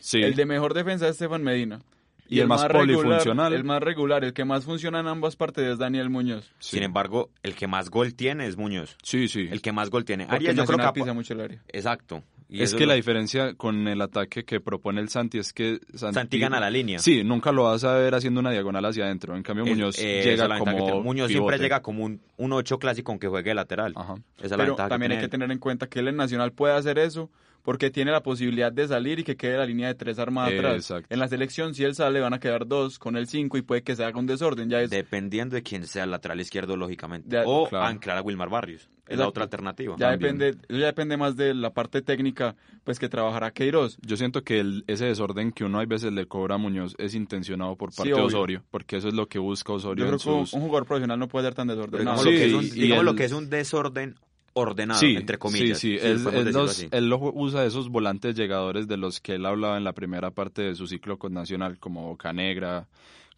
Sí. 0.00 0.20
El 0.20 0.34
de 0.34 0.44
mejor 0.44 0.74
defensa 0.74 1.06
es 1.06 1.12
Estefan 1.12 1.44
Medina. 1.44 1.80
Y 2.28 2.40
el 2.40 2.48
más 2.48 2.62
regular- 2.64 2.96
polifuncional. 3.04 3.52
El 3.52 3.62
más 3.62 3.80
regular, 3.80 4.24
el 4.24 4.32
que 4.32 4.44
más 4.44 4.64
funciona 4.64 4.98
en 5.00 5.06
ambas 5.06 5.36
partes 5.36 5.64
es 5.64 5.78
Daniel 5.78 6.10
Muñoz. 6.10 6.52
Sí. 6.58 6.76
Sin 6.76 6.82
embargo, 6.82 7.30
el 7.44 7.54
que 7.54 7.68
más 7.68 7.90
gol 7.90 8.14
tiene 8.14 8.46
es 8.48 8.56
Muñoz. 8.56 8.96
Sí, 9.04 9.28
sí. 9.28 9.48
El 9.50 9.62
que 9.62 9.70
más 9.72 9.90
gol 9.90 10.04
tiene. 10.04 10.24
Porque 10.24 10.48
Arias, 10.50 10.56
yo 10.56 10.64
creo 10.66 10.92
que... 10.92 11.00
pisa 11.00 11.12
mucho 11.14 11.32
el 11.34 11.40
área. 11.42 11.62
Exacto. 11.68 12.24
Y 12.50 12.62
es 12.62 12.72
que 12.74 12.80
lo- 12.84 12.86
la 12.88 12.94
diferencia 12.94 13.52
con 13.54 13.86
el 13.88 14.00
ataque 14.00 14.44
que 14.44 14.58
propone 14.60 15.00
el 15.02 15.08
Santi 15.10 15.38
es 15.38 15.52
que 15.52 15.80
Santi, 15.94 16.14
Santi 16.14 16.38
gana 16.38 16.58
la 16.58 16.70
línea. 16.70 16.98
Sí, 16.98 17.22
nunca 17.22 17.52
lo 17.52 17.64
vas 17.64 17.84
a 17.84 17.94
ver 17.96 18.14
haciendo 18.14 18.40
una 18.40 18.50
diagonal 18.50 18.84
hacia 18.86 19.04
adentro. 19.04 19.36
En 19.36 19.42
cambio, 19.42 19.66
Muñoz 19.66 19.98
eh, 19.98 20.22
llega 20.24 20.48
la 20.48 20.58
como. 20.58 21.02
Muñoz 21.02 21.28
pivote. 21.28 21.32
siempre 21.32 21.58
llega 21.58 21.82
como 21.82 22.04
un, 22.04 22.20
un 22.38 22.52
8 22.54 22.78
clásico 22.78 23.12
aunque 23.12 23.28
juegue 23.28 23.52
lateral. 23.54 23.92
Ajá. 23.96 24.14
Esa 24.38 24.44
es 24.46 24.50
la 24.52 24.56
Pero 24.56 24.66
ventaja 24.68 24.88
también 24.88 25.12
hay 25.12 25.18
que 25.18 25.28
tener 25.28 25.50
en 25.52 25.58
cuenta 25.58 25.88
que 25.88 25.98
él 25.98 26.08
en 26.08 26.16
Nacional 26.16 26.52
puede 26.52 26.74
hacer 26.74 26.98
eso 26.98 27.30
porque 27.68 27.90
tiene 27.90 28.10
la 28.12 28.22
posibilidad 28.22 28.72
de 28.72 28.88
salir 28.88 29.18
y 29.18 29.24
que 29.24 29.36
quede 29.36 29.58
la 29.58 29.66
línea 29.66 29.88
de 29.88 29.94
tres 29.94 30.18
armada 30.18 30.48
atrás. 30.48 30.76
Exacto. 30.76 31.06
En 31.12 31.18
la 31.20 31.28
selección, 31.28 31.74
si 31.74 31.84
él 31.84 31.94
sale, 31.94 32.18
van 32.18 32.32
a 32.32 32.40
quedar 32.40 32.66
dos 32.66 32.98
con 32.98 33.14
el 33.14 33.26
cinco 33.26 33.58
y 33.58 33.60
puede 33.62 33.82
que 33.82 33.94
se 33.94 34.02
haga 34.04 34.18
un 34.18 34.24
desorden. 34.26 34.70
Ya 34.70 34.80
es 34.80 34.88
Dependiendo 34.88 35.54
de 35.54 35.62
quién 35.62 35.86
sea 35.86 36.04
el 36.04 36.10
lateral 36.10 36.40
izquierdo, 36.40 36.78
lógicamente. 36.78 37.28
Ya, 37.30 37.42
o 37.44 37.68
claro. 37.68 37.84
anclar 37.84 38.16
a 38.16 38.22
Wilmar 38.22 38.48
Barrios. 38.48 38.88
Es 39.06 39.18
la 39.18 39.28
otra 39.28 39.42
alternativa. 39.44 39.96
ya 39.98 40.12
también. 40.12 40.38
depende, 40.38 40.66
eso 40.66 40.78
ya 40.80 40.86
depende 40.86 41.16
más 41.18 41.36
de 41.36 41.52
la 41.52 41.68
parte 41.74 42.00
técnica 42.00 42.56
pues 42.84 42.98
que 42.98 43.10
trabajará 43.10 43.50
Queiroz. 43.50 43.98
Yo 44.00 44.16
siento 44.16 44.42
que 44.44 44.60
el- 44.60 44.84
ese 44.86 45.04
desorden 45.04 45.52
que 45.52 45.64
uno 45.64 45.78
a 45.78 45.84
veces 45.84 46.10
le 46.10 46.24
cobra 46.24 46.54
a 46.54 46.58
Muñoz 46.58 46.94
es 46.96 47.14
intencionado 47.14 47.76
por 47.76 47.92
Sí, 47.92 47.98
parte 47.98 48.08
de 48.08 48.14
obvio. 48.14 48.26
Osorio, 48.26 48.64
porque 48.70 48.96
eso 48.96 49.08
es 49.08 49.14
lo 49.14 49.26
que 49.28 49.38
busca 49.38 49.74
Osorio 49.74 50.06
Yo 50.06 50.16
creo 50.16 50.38
en 50.38 50.44
que 50.46 50.56
un, 50.56 50.62
jugador 50.62 50.86
profesional 50.86 51.18
no 51.18 51.28
puede 51.28 51.44
ser 51.46 51.54
tan 51.54 51.68
desordenado. 51.68 52.00
digamos, 52.00 52.22
Sí, 52.22 52.30
lo, 52.30 52.38
que 52.38 52.46
es 52.46 52.52
un, 52.54 52.64
y 52.78 52.80
digamos 52.82 53.04
lo 53.04 53.14
que 53.14 53.24
es 53.24 53.32
un 53.32 53.50
desorden 53.50 54.14
ordenado, 54.58 55.00
Sí, 55.00 55.14
entre 55.16 55.38
comillas. 55.38 55.78
Sí, 55.78 55.94
sí, 55.94 55.98
si 56.00 56.06
él, 56.06 56.22
los- 56.52 56.70
así. 56.70 56.88
él 56.90 57.08
lo 57.08 57.18
usa 57.18 57.64
esos 57.64 57.88
volantes 57.88 58.34
llegadores 58.36 58.86
de 58.88 58.96
los 58.96 59.20
que 59.20 59.34
él 59.34 59.46
hablaba 59.46 59.76
en 59.76 59.84
la 59.84 59.92
primera 59.92 60.30
parte 60.30 60.62
de 60.62 60.74
su 60.74 60.86
ciclo 60.86 61.18
con 61.18 61.32
Nacional, 61.32 61.78
como 61.78 62.08
Bocanegra, 62.08 62.88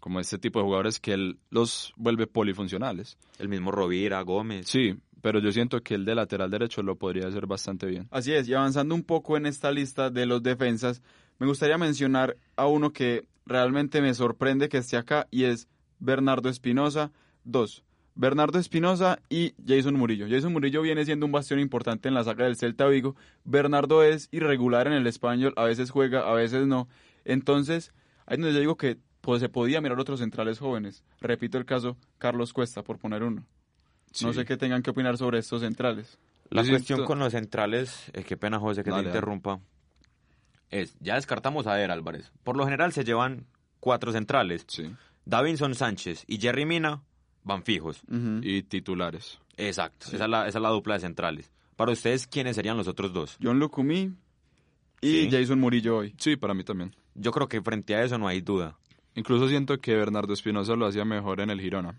como 0.00 0.18
este 0.20 0.38
tipo 0.38 0.58
de 0.58 0.64
jugadores 0.64 0.98
que 0.98 1.12
él 1.12 1.38
los 1.50 1.92
vuelve 1.96 2.26
polifuncionales. 2.26 3.18
El 3.38 3.48
mismo 3.48 3.70
Rovira, 3.70 4.20
Gómez. 4.22 4.66
Sí, 4.68 4.94
pero 5.22 5.38
yo 5.40 5.52
siento 5.52 5.80
que 5.82 5.94
el 5.94 6.04
de 6.04 6.14
lateral 6.14 6.50
derecho 6.50 6.82
lo 6.82 6.96
podría 6.96 7.28
hacer 7.28 7.46
bastante 7.46 7.86
bien. 7.86 8.08
Así 8.10 8.32
es, 8.32 8.48
y 8.48 8.54
avanzando 8.54 8.94
un 8.94 9.02
poco 9.04 9.36
en 9.36 9.46
esta 9.46 9.70
lista 9.70 10.08
de 10.10 10.26
los 10.26 10.42
defensas, 10.42 11.02
me 11.38 11.46
gustaría 11.46 11.76
mencionar 11.78 12.36
a 12.56 12.66
uno 12.66 12.92
que 12.92 13.24
realmente 13.46 14.00
me 14.00 14.14
sorprende 14.14 14.68
que 14.68 14.78
esté 14.78 14.96
acá 14.96 15.26
y 15.30 15.44
es 15.44 15.68
Bernardo 15.98 16.48
Espinosa. 16.48 17.12
Dos, 17.44 17.82
Bernardo 18.14 18.58
Espinosa 18.58 19.20
y 19.28 19.54
Jason 19.66 19.94
Murillo. 19.94 20.26
Jason 20.28 20.52
Murillo 20.52 20.82
viene 20.82 21.04
siendo 21.04 21.26
un 21.26 21.32
bastión 21.32 21.60
importante 21.60 22.08
en 22.08 22.14
la 22.14 22.24
saga 22.24 22.44
del 22.44 22.56
Celta 22.56 22.86
Vigo. 22.86 23.16
Bernardo 23.44 24.02
es 24.02 24.28
irregular 24.32 24.86
en 24.86 24.92
el 24.94 25.06
español, 25.06 25.54
a 25.56 25.64
veces 25.64 25.90
juega, 25.90 26.28
a 26.30 26.34
veces 26.34 26.66
no. 26.66 26.88
Entonces, 27.24 27.92
ahí 28.26 28.36
donde 28.36 28.52
yo 28.52 28.60
digo 28.60 28.76
que 28.76 28.98
pues, 29.20 29.40
se 29.40 29.48
podía 29.48 29.80
mirar 29.80 29.98
otros 30.00 30.20
centrales 30.20 30.58
jóvenes. 30.58 31.04
Repito 31.20 31.56
el 31.58 31.64
caso 31.64 31.96
Carlos 32.18 32.52
Cuesta, 32.52 32.82
por 32.82 32.98
poner 32.98 33.22
uno. 33.22 33.46
No 34.22 34.32
sé 34.32 34.44
qué 34.44 34.56
tengan 34.56 34.82
que 34.82 34.90
opinar 34.90 35.16
sobre 35.16 35.38
estos 35.38 35.60
centrales. 35.60 36.18
La 36.50 36.62
Yo 36.62 36.70
cuestión 36.70 36.96
siento- 36.98 37.04
con 37.06 37.20
los 37.20 37.30
centrales, 37.32 38.10
eh, 38.12 38.24
qué 38.24 38.36
pena 38.36 38.58
José 38.58 38.82
que 38.82 38.90
Dale, 38.90 39.02
te 39.04 39.08
dale. 39.10 39.18
interrumpa, 39.18 39.60
es, 40.70 40.96
ya 41.00 41.14
descartamos 41.14 41.66
a 41.66 41.78
Eder 41.78 41.90
Álvarez. 41.90 42.32
Por 42.42 42.56
lo 42.56 42.64
general 42.64 42.92
se 42.92 43.04
llevan 43.04 43.46
cuatro 43.78 44.10
centrales. 44.12 44.64
Sí. 44.68 44.90
Davinson 45.24 45.74
Sánchez 45.74 46.24
y 46.26 46.38
Jerry 46.38 46.64
Mina 46.66 47.02
van 47.44 47.62
fijos. 47.62 48.00
Y 48.42 48.62
titulares. 48.62 49.38
Exacto, 49.56 50.06
esa, 50.12 50.24
es 50.24 50.30
la, 50.30 50.48
esa 50.48 50.58
es 50.58 50.62
la 50.62 50.70
dupla 50.70 50.94
de 50.94 51.00
centrales. 51.00 51.50
Para 51.76 51.92
ustedes, 51.92 52.26
¿quiénes 52.26 52.56
serían 52.56 52.76
los 52.76 52.88
otros 52.88 53.12
dos? 53.12 53.36
John 53.42 53.58
Lucumí 53.58 54.12
y 55.00 55.10
Sí. 55.24 55.28
Jason 55.30 55.58
Murillo 55.60 55.98
hoy. 55.98 56.14
Sí, 56.18 56.36
para 56.36 56.54
mí 56.54 56.62
también. 56.64 56.94
Yo 57.14 57.30
creo 57.32 57.48
que 57.48 57.60
frente 57.62 57.94
a 57.94 58.04
eso 58.04 58.18
no 58.18 58.28
hay 58.28 58.40
duda. 58.40 58.76
Incluso 59.14 59.48
siento 59.48 59.78
que 59.78 59.94
Bernardo 59.96 60.32
Espinosa 60.32 60.76
lo 60.76 60.86
hacía 60.86 61.04
mejor 61.04 61.40
en 61.40 61.50
el 61.50 61.60
Girona. 61.60 61.98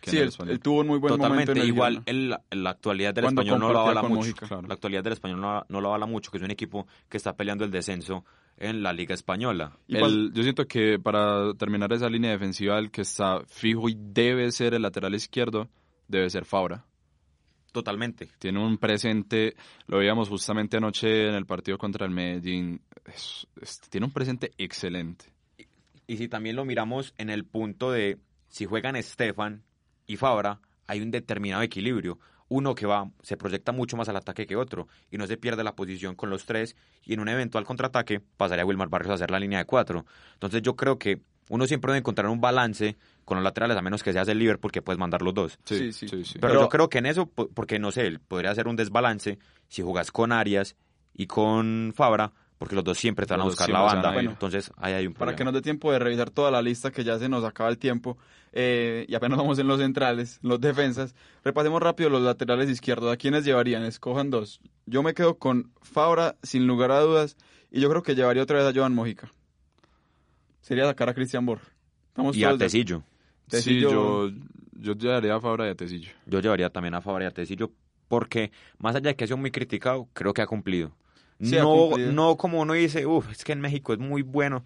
Que 0.00 0.10
Sí, 0.10 0.16
en 0.16 0.22
el 0.22 0.22
él, 0.24 0.28
Español. 0.30 0.52
él 0.54 0.60
tuvo 0.60 0.80
un 0.80 0.86
muy 0.86 0.98
buen 0.98 1.10
momento 1.12 1.24
Totalmente, 1.28 1.52
en 1.52 1.58
el 1.58 1.68
igual 1.68 2.02
el- 2.06 2.28
la- 2.30 2.70
actualidad 2.70 3.14
del 3.14 3.24
Cuando 3.24 3.42
español 3.42 3.60
no 3.60 3.72
lo 3.72 3.78
avala 3.80 4.02
mucho. 4.02 4.34
Claro. 4.34 4.66
La 4.66 4.74
actualidad 4.74 5.04
del 5.04 5.12
español 5.12 5.40
no, 5.40 5.64
no 5.68 5.80
lo 5.80 5.88
avala 5.88 6.06
mucho, 6.06 6.30
que 6.30 6.38
es 6.38 6.42
un 6.42 6.50
equipo 6.50 6.86
que 7.08 7.16
está 7.16 7.36
peleando 7.36 7.64
el 7.64 7.70
descenso 7.70 8.24
en 8.56 8.82
la 8.82 8.92
Liga 8.92 9.14
Española. 9.14 9.76
Y 9.88 9.96
El- 9.96 10.32
yo 10.34 10.42
siento 10.42 10.66
que 10.66 10.98
para 10.98 11.54
terminar 11.54 11.92
esa 11.92 12.08
línea 12.08 12.30
defensiva, 12.30 12.78
el 12.78 12.90
que 12.90 13.02
está 13.02 13.42
fijo 13.46 13.88
y 13.88 13.96
debe 13.98 14.50
ser 14.52 14.74
el 14.74 14.82
lateral 14.82 15.14
izquierdo, 15.14 15.68
debe 16.08 16.28
ser 16.30 16.44
Fabra. 16.44 16.84
Totalmente. 17.72 18.28
Tiene 18.40 18.58
un 18.64 18.78
presente, 18.78 19.54
lo 19.86 19.98
veíamos 19.98 20.28
justamente 20.28 20.76
anoche 20.76 21.28
en 21.28 21.34
el 21.34 21.46
partido 21.46 21.78
contra 21.78 22.04
el 22.04 22.10
Medellín, 22.12 22.80
es- 23.06 23.46
es- 23.60 23.80
tiene 23.88 24.06
un 24.06 24.12
presente 24.12 24.50
excelente. 24.58 25.26
Y 26.08 26.16
si 26.16 26.26
también 26.26 26.56
lo 26.56 26.64
miramos 26.64 27.14
en 27.16 27.30
el 27.30 27.44
punto 27.44 27.92
de 27.92 28.18
si 28.48 28.64
juegan 28.66 28.96
Estefan 28.96 29.62
y 30.12 30.16
Fabra, 30.16 30.60
hay 30.86 31.00
un 31.00 31.10
determinado 31.10 31.62
equilibrio. 31.62 32.18
Uno 32.48 32.74
que 32.74 32.84
va, 32.84 33.08
se 33.22 33.36
proyecta 33.36 33.70
mucho 33.70 33.96
más 33.96 34.08
al 34.08 34.16
ataque 34.16 34.44
que 34.44 34.56
otro 34.56 34.88
y 35.10 35.18
no 35.18 35.26
se 35.28 35.36
pierde 35.36 35.62
la 35.62 35.76
posición 35.76 36.16
con 36.16 36.30
los 36.30 36.46
tres 36.46 36.74
y 37.04 37.12
en 37.14 37.20
un 37.20 37.28
eventual 37.28 37.64
contraataque 37.64 38.20
pasaría 38.36 38.64
Wilmar 38.66 38.88
Barrios 38.88 39.12
a 39.12 39.14
hacer 39.14 39.30
la 39.30 39.38
línea 39.38 39.60
de 39.60 39.66
cuatro. 39.66 40.04
Entonces 40.34 40.60
yo 40.62 40.74
creo 40.74 40.98
que 40.98 41.20
uno 41.48 41.66
siempre 41.66 41.92
debe 41.92 41.98
encontrar 42.00 42.26
un 42.28 42.40
balance 42.40 42.96
con 43.24 43.36
los 43.36 43.44
laterales 43.44 43.76
a 43.76 43.82
menos 43.82 44.02
que 44.02 44.12
seas 44.12 44.26
el 44.26 44.38
Liverpool 44.38 44.72
que 44.72 44.82
puedes 44.82 44.98
mandar 44.98 45.22
los 45.22 45.32
dos. 45.32 45.58
Sí, 45.64 45.92
sí. 45.92 46.08
sí, 46.08 46.24
sí. 46.24 46.38
Pero, 46.40 46.48
Pero- 46.54 46.60
yo 46.62 46.68
creo 46.68 46.88
que 46.88 46.98
en 46.98 47.06
eso, 47.06 47.26
po- 47.26 47.48
porque 47.54 47.78
no 47.78 47.92
sé, 47.92 48.18
podría 48.26 48.52
ser 48.56 48.66
un 48.66 48.74
desbalance 48.74 49.38
si 49.68 49.82
jugas 49.82 50.10
con 50.10 50.32
Arias 50.32 50.74
y 51.14 51.26
con 51.28 51.92
Fabra, 51.94 52.32
porque 52.58 52.74
los 52.74 52.82
dos 52.84 52.98
siempre 52.98 53.26
van 53.28 53.40
a 53.42 53.44
buscar 53.44 53.70
la 53.70 53.80
banda. 53.80 54.10
a. 54.10 54.20
Entonces 54.20 54.72
ahí 54.76 54.92
hay 54.92 55.06
un 55.06 55.12
Para 55.14 55.18
problema. 55.32 55.36
que 55.38 55.44
nos 55.44 55.54
dé 55.54 55.62
tiempo 55.62 55.92
de 55.92 55.98
revisar 56.00 56.30
toda 56.30 56.50
la 56.50 56.60
lista 56.62 56.90
que 56.90 57.04
ya 57.04 57.16
se 57.18 57.28
nos 57.28 57.44
acaba 57.44 57.70
el 57.70 57.78
tiempo 57.78 58.18
eh, 58.52 59.06
y 59.08 59.14
apenas 59.14 59.38
vamos 59.38 59.58
en 59.58 59.68
los 59.68 59.80
centrales, 59.80 60.38
los 60.42 60.60
defensas, 60.60 61.14
repasemos 61.44 61.80
rápido 61.80 62.10
los 62.10 62.22
laterales 62.22 62.68
izquierdos. 62.68 63.12
¿A 63.12 63.16
quiénes 63.16 63.44
llevarían? 63.44 63.84
Escojan 63.84 64.30
dos. 64.30 64.60
Yo 64.86 65.02
me 65.02 65.14
quedo 65.14 65.38
con 65.38 65.72
Fabra 65.82 66.36
sin 66.42 66.66
lugar 66.66 66.90
a 66.90 67.00
dudas 67.00 67.36
y 67.70 67.80
yo 67.80 67.88
creo 67.88 68.02
que 68.02 68.14
llevaría 68.14 68.42
otra 68.42 68.58
vez 68.58 68.66
a 68.66 68.78
Joan 68.78 68.94
Mojica. 68.94 69.32
Sería 70.60 70.84
sacar 70.86 71.08
a 71.08 71.14
Cristian 71.14 71.46
Borja. 71.46 71.68
Estamos 72.08 72.36
Y 72.36 72.44
a 72.44 72.56
Tecillo. 72.56 73.02
Sí, 73.48 73.80
yo, 73.80 74.30
yo 74.72 74.94
llevaría 74.94 75.34
a 75.34 75.40
Fabra 75.40 75.66
y 75.66 75.70
a 75.70 75.74
Tecillo. 75.74 76.10
Yo 76.26 76.40
llevaría 76.40 76.70
también 76.70 76.94
a 76.94 77.00
Fabra 77.00 77.24
y 77.24 77.26
a 77.28 77.30
Tecillo 77.30 77.70
porque, 78.08 78.50
más 78.78 78.96
allá 78.96 79.10
de 79.10 79.16
que 79.16 79.22
ha 79.22 79.26
sido 79.28 79.36
muy 79.36 79.52
criticado, 79.52 80.08
creo 80.12 80.34
que 80.34 80.42
ha 80.42 80.46
cumplido. 80.46 80.90
Sí, 81.40 81.56
ha 81.56 81.62
no, 81.62 81.76
cumplido. 81.76 82.12
no 82.12 82.36
como 82.36 82.60
uno 82.60 82.72
dice, 82.72 83.06
uff, 83.06 83.30
es 83.30 83.44
que 83.44 83.52
en 83.52 83.60
México 83.60 83.92
es 83.92 84.00
muy 84.00 84.22
bueno, 84.22 84.64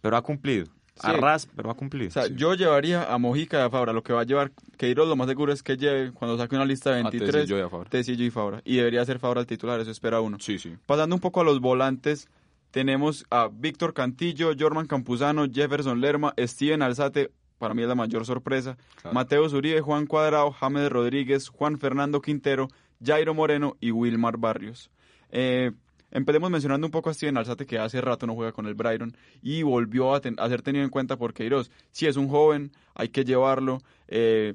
pero 0.00 0.16
ha 0.16 0.22
cumplido. 0.22 0.66
Sí. 0.96 1.06
Arras, 1.08 1.46
pero 1.54 1.70
ha 1.70 1.74
cumplido. 1.74 2.08
O 2.08 2.10
sea, 2.10 2.24
Sí. 2.24 2.34
yo 2.36 2.54
llevaría 2.54 3.12
a 3.12 3.18
Mojica 3.18 3.58
y 3.58 3.62
a 3.62 3.70
Fabra. 3.70 3.92
Lo 3.92 4.02
que 4.02 4.12
va 4.12 4.22
a 4.22 4.24
llevar 4.24 4.50
Queiroz, 4.78 5.06
lo 5.08 5.14
más 5.16 5.28
seguro 5.28 5.52
es 5.52 5.62
que 5.62 5.76
lleve, 5.76 6.12
cuando 6.12 6.38
saque 6.38 6.56
una 6.56 6.64
lista 6.64 6.90
de 6.90 7.00
A 7.00 7.02
23, 7.02 7.32
Tecillo 7.32 7.58
y 7.58 7.60
a 7.60 7.68
Fabra. 7.68 7.90
Tecillo 7.90 8.24
y 8.24 8.30
Fabra. 8.30 8.62
Y 8.64 8.76
debería 8.76 9.04
ser 9.04 9.18
Fabra 9.18 9.40
el 9.40 9.46
titular, 9.46 9.78
eso 9.80 9.90
espera 9.90 10.20
uno. 10.20 10.38
Sí, 10.40 10.58
sí. 10.58 10.74
Pasando 10.86 11.14
un 11.14 11.20
poco 11.20 11.40
a 11.40 11.44
los 11.44 11.60
volantes, 11.60 12.28
tenemos 12.70 13.24
a 13.30 13.48
Víctor 13.52 13.94
Cantillo, 13.94 14.52
Jorman 14.58 14.86
Campuzano, 14.86 15.46
Jefferson 15.52 16.00
Lerma, 16.00 16.34
Steven 16.38 16.82
Alzate 16.82 17.30
para 17.58 17.72
mí 17.72 17.80
es 17.82 17.88
la 17.88 17.94
mayor 17.94 18.26
sorpresa. 18.26 18.76
Claro. 19.00 19.14
Mateo 19.14 19.44
Uribe, 19.46 19.80
Juan 19.80 20.06
Cuadrado, 20.06 20.50
James 20.50 20.90
Rodríguez, 20.90 21.48
Juan 21.48 21.78
Fernando 21.78 22.20
Quintero, 22.20 22.68
Jairo 23.02 23.32
Moreno 23.32 23.76
y 23.80 23.92
Wilmar 23.92 24.36
Barrios. 24.36 24.90
Eh, 25.30 25.72
empecemos 26.16 26.50
mencionando 26.50 26.86
un 26.86 26.90
poco 26.90 27.10
a 27.10 27.14
Steven 27.14 27.36
Alzate, 27.36 27.66
que 27.66 27.78
hace 27.78 28.00
rato 28.00 28.26
no 28.26 28.34
juega 28.34 28.52
con 28.52 28.66
el 28.66 28.74
Brighton 28.74 29.16
y 29.42 29.62
volvió 29.62 30.14
a, 30.14 30.20
ten- 30.20 30.36
a 30.38 30.48
ser 30.48 30.62
tenido 30.62 30.84
en 30.84 30.90
cuenta 30.90 31.16
por 31.16 31.32
Queiroz. 31.34 31.70
Si 31.92 32.06
es 32.06 32.16
un 32.16 32.28
joven, 32.28 32.72
hay 32.94 33.08
que 33.10 33.24
llevarlo. 33.24 33.78
eh, 34.08 34.54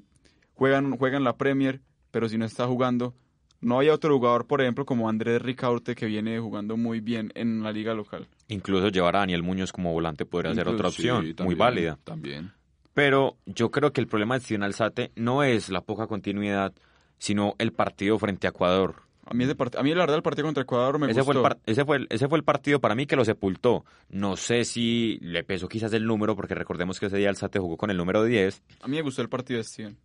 juegan, 0.55 0.97
juegan 0.97 1.23
la 1.23 1.37
Premier, 1.37 1.81
pero 2.11 2.27
si 2.29 2.37
no 2.37 2.45
está 2.45 2.67
jugando, 2.67 3.13
no 3.61 3.79
hay 3.79 3.89
otro 3.89 4.15
jugador, 4.15 4.47
por 4.47 4.61
ejemplo, 4.61 4.85
como 4.85 5.07
Andrés 5.07 5.41
Ricaurte, 5.41 5.95
que 5.95 6.05
viene 6.07 6.39
jugando 6.39 6.77
muy 6.77 6.99
bien 6.99 7.31
en 7.35 7.63
la 7.63 7.71
liga 7.71 7.93
local. 7.93 8.27
Incluso 8.47 8.89
llevar 8.89 9.15
a 9.15 9.19
Daniel 9.19 9.43
Muñoz 9.43 9.71
como 9.71 9.93
volante 9.93 10.25
podría 10.25 10.53
ser 10.55 10.67
otra 10.67 10.89
Sí, 10.89 11.07
opción, 11.09 11.35
muy 11.45 11.55
válida. 11.55 11.97
También. 12.03 12.51
Pero 12.93 13.37
yo 13.45 13.71
creo 13.71 13.93
que 13.93 14.01
el 14.01 14.07
problema 14.07 14.35
de 14.35 14.41
Steven 14.43 14.63
Alzate 14.63 15.11
no 15.15 15.43
es 15.43 15.69
la 15.69 15.81
poca 15.81 16.07
continuidad, 16.07 16.73
sino 17.17 17.55
el 17.59 17.71
partido 17.71 18.17
frente 18.19 18.47
a 18.47 18.49
Ecuador. 18.49 19.03
A 19.31 19.33
mí, 19.33 19.43
ese 19.45 19.55
part- 19.57 19.77
a 19.79 19.83
mí 19.83 19.89
la 19.93 20.01
verdad 20.01 20.17
el 20.17 20.23
partido 20.23 20.45
contra 20.45 20.63
Ecuador 20.63 20.99
me 20.99 21.07
ese, 21.09 21.21
gustó. 21.21 21.25
fue 21.25 21.35
el 21.35 21.41
par- 21.41 21.57
ese, 21.65 21.85
fue 21.85 21.97
el, 21.97 22.07
ese 22.09 22.27
fue 22.27 22.37
el 22.37 22.43
partido 22.43 22.79
para 22.81 22.95
mí 22.95 23.05
que 23.05 23.15
lo 23.15 23.23
sepultó. 23.25 23.85
No 24.09 24.35
sé 24.37 24.65
si 24.65 25.17
le 25.21 25.43
pesó 25.43 25.67
quizás 25.67 25.93
el 25.93 26.05
número, 26.05 26.35
porque 26.35 26.53
recordemos 26.55 26.99
que 26.99 27.05
ese 27.07 27.17
día 27.17 27.29
Alzate 27.29 27.59
jugó 27.59 27.77
con 27.77 27.89
el 27.91 27.97
número 27.97 28.23
10. 28.23 28.61
A 28.81 28.87
mí 28.87 28.97
me 28.97 29.01
gustó 29.01 29.21
el 29.21 29.29
partido 29.29 29.57
de 29.59 29.63
Steven. 29.63 29.97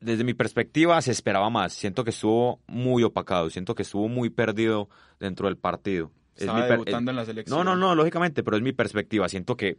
Desde 0.00 0.24
mi 0.24 0.34
perspectiva 0.34 1.00
se 1.02 1.10
esperaba 1.10 1.48
más. 1.50 1.72
Siento 1.72 2.04
que 2.04 2.10
estuvo 2.10 2.60
muy 2.66 3.02
opacado, 3.02 3.50
siento 3.50 3.74
que 3.74 3.82
estuvo 3.82 4.08
muy 4.08 4.30
perdido 4.30 4.88
dentro 5.18 5.48
del 5.48 5.56
partido. 5.56 6.12
Es 6.36 6.42
Estaba 6.42 6.58
mi 6.58 6.62
per- 6.68 6.70
debutando 6.72 7.10
es- 7.10 7.12
en 7.12 7.16
la 7.16 7.24
selección. 7.24 7.58
No, 7.58 7.64
no, 7.64 7.76
no, 7.76 7.94
lógicamente, 7.94 8.42
pero 8.44 8.56
es 8.58 8.62
mi 8.62 8.72
perspectiva. 8.72 9.28
Siento 9.28 9.56
que 9.56 9.78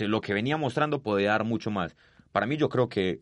lo 0.00 0.20
que 0.20 0.32
venía 0.34 0.56
mostrando 0.56 1.02
podía 1.02 1.30
dar 1.30 1.44
mucho 1.44 1.70
más. 1.70 1.94
Para 2.32 2.46
mí 2.46 2.56
yo 2.56 2.68
creo 2.68 2.88
que 2.88 3.20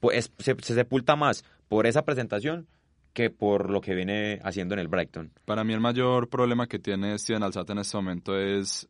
pues, 0.00 0.32
se, 0.38 0.56
se 0.60 0.74
sepulta 0.74 1.14
más 1.14 1.44
por 1.68 1.86
esa 1.86 2.04
presentación 2.04 2.66
que 3.12 3.30
por 3.30 3.70
lo 3.70 3.80
que 3.80 3.94
viene 3.94 4.40
haciendo 4.42 4.74
en 4.74 4.80
el 4.80 4.88
Brighton. 4.88 5.30
Para 5.44 5.64
mí 5.64 5.72
el 5.72 5.80
mayor 5.80 6.28
problema 6.28 6.66
que 6.66 6.78
tiene 6.78 7.18
Steven 7.18 7.42
Alzate 7.42 7.72
en 7.72 7.78
este 7.78 7.96
momento 7.96 8.38
es 8.38 8.88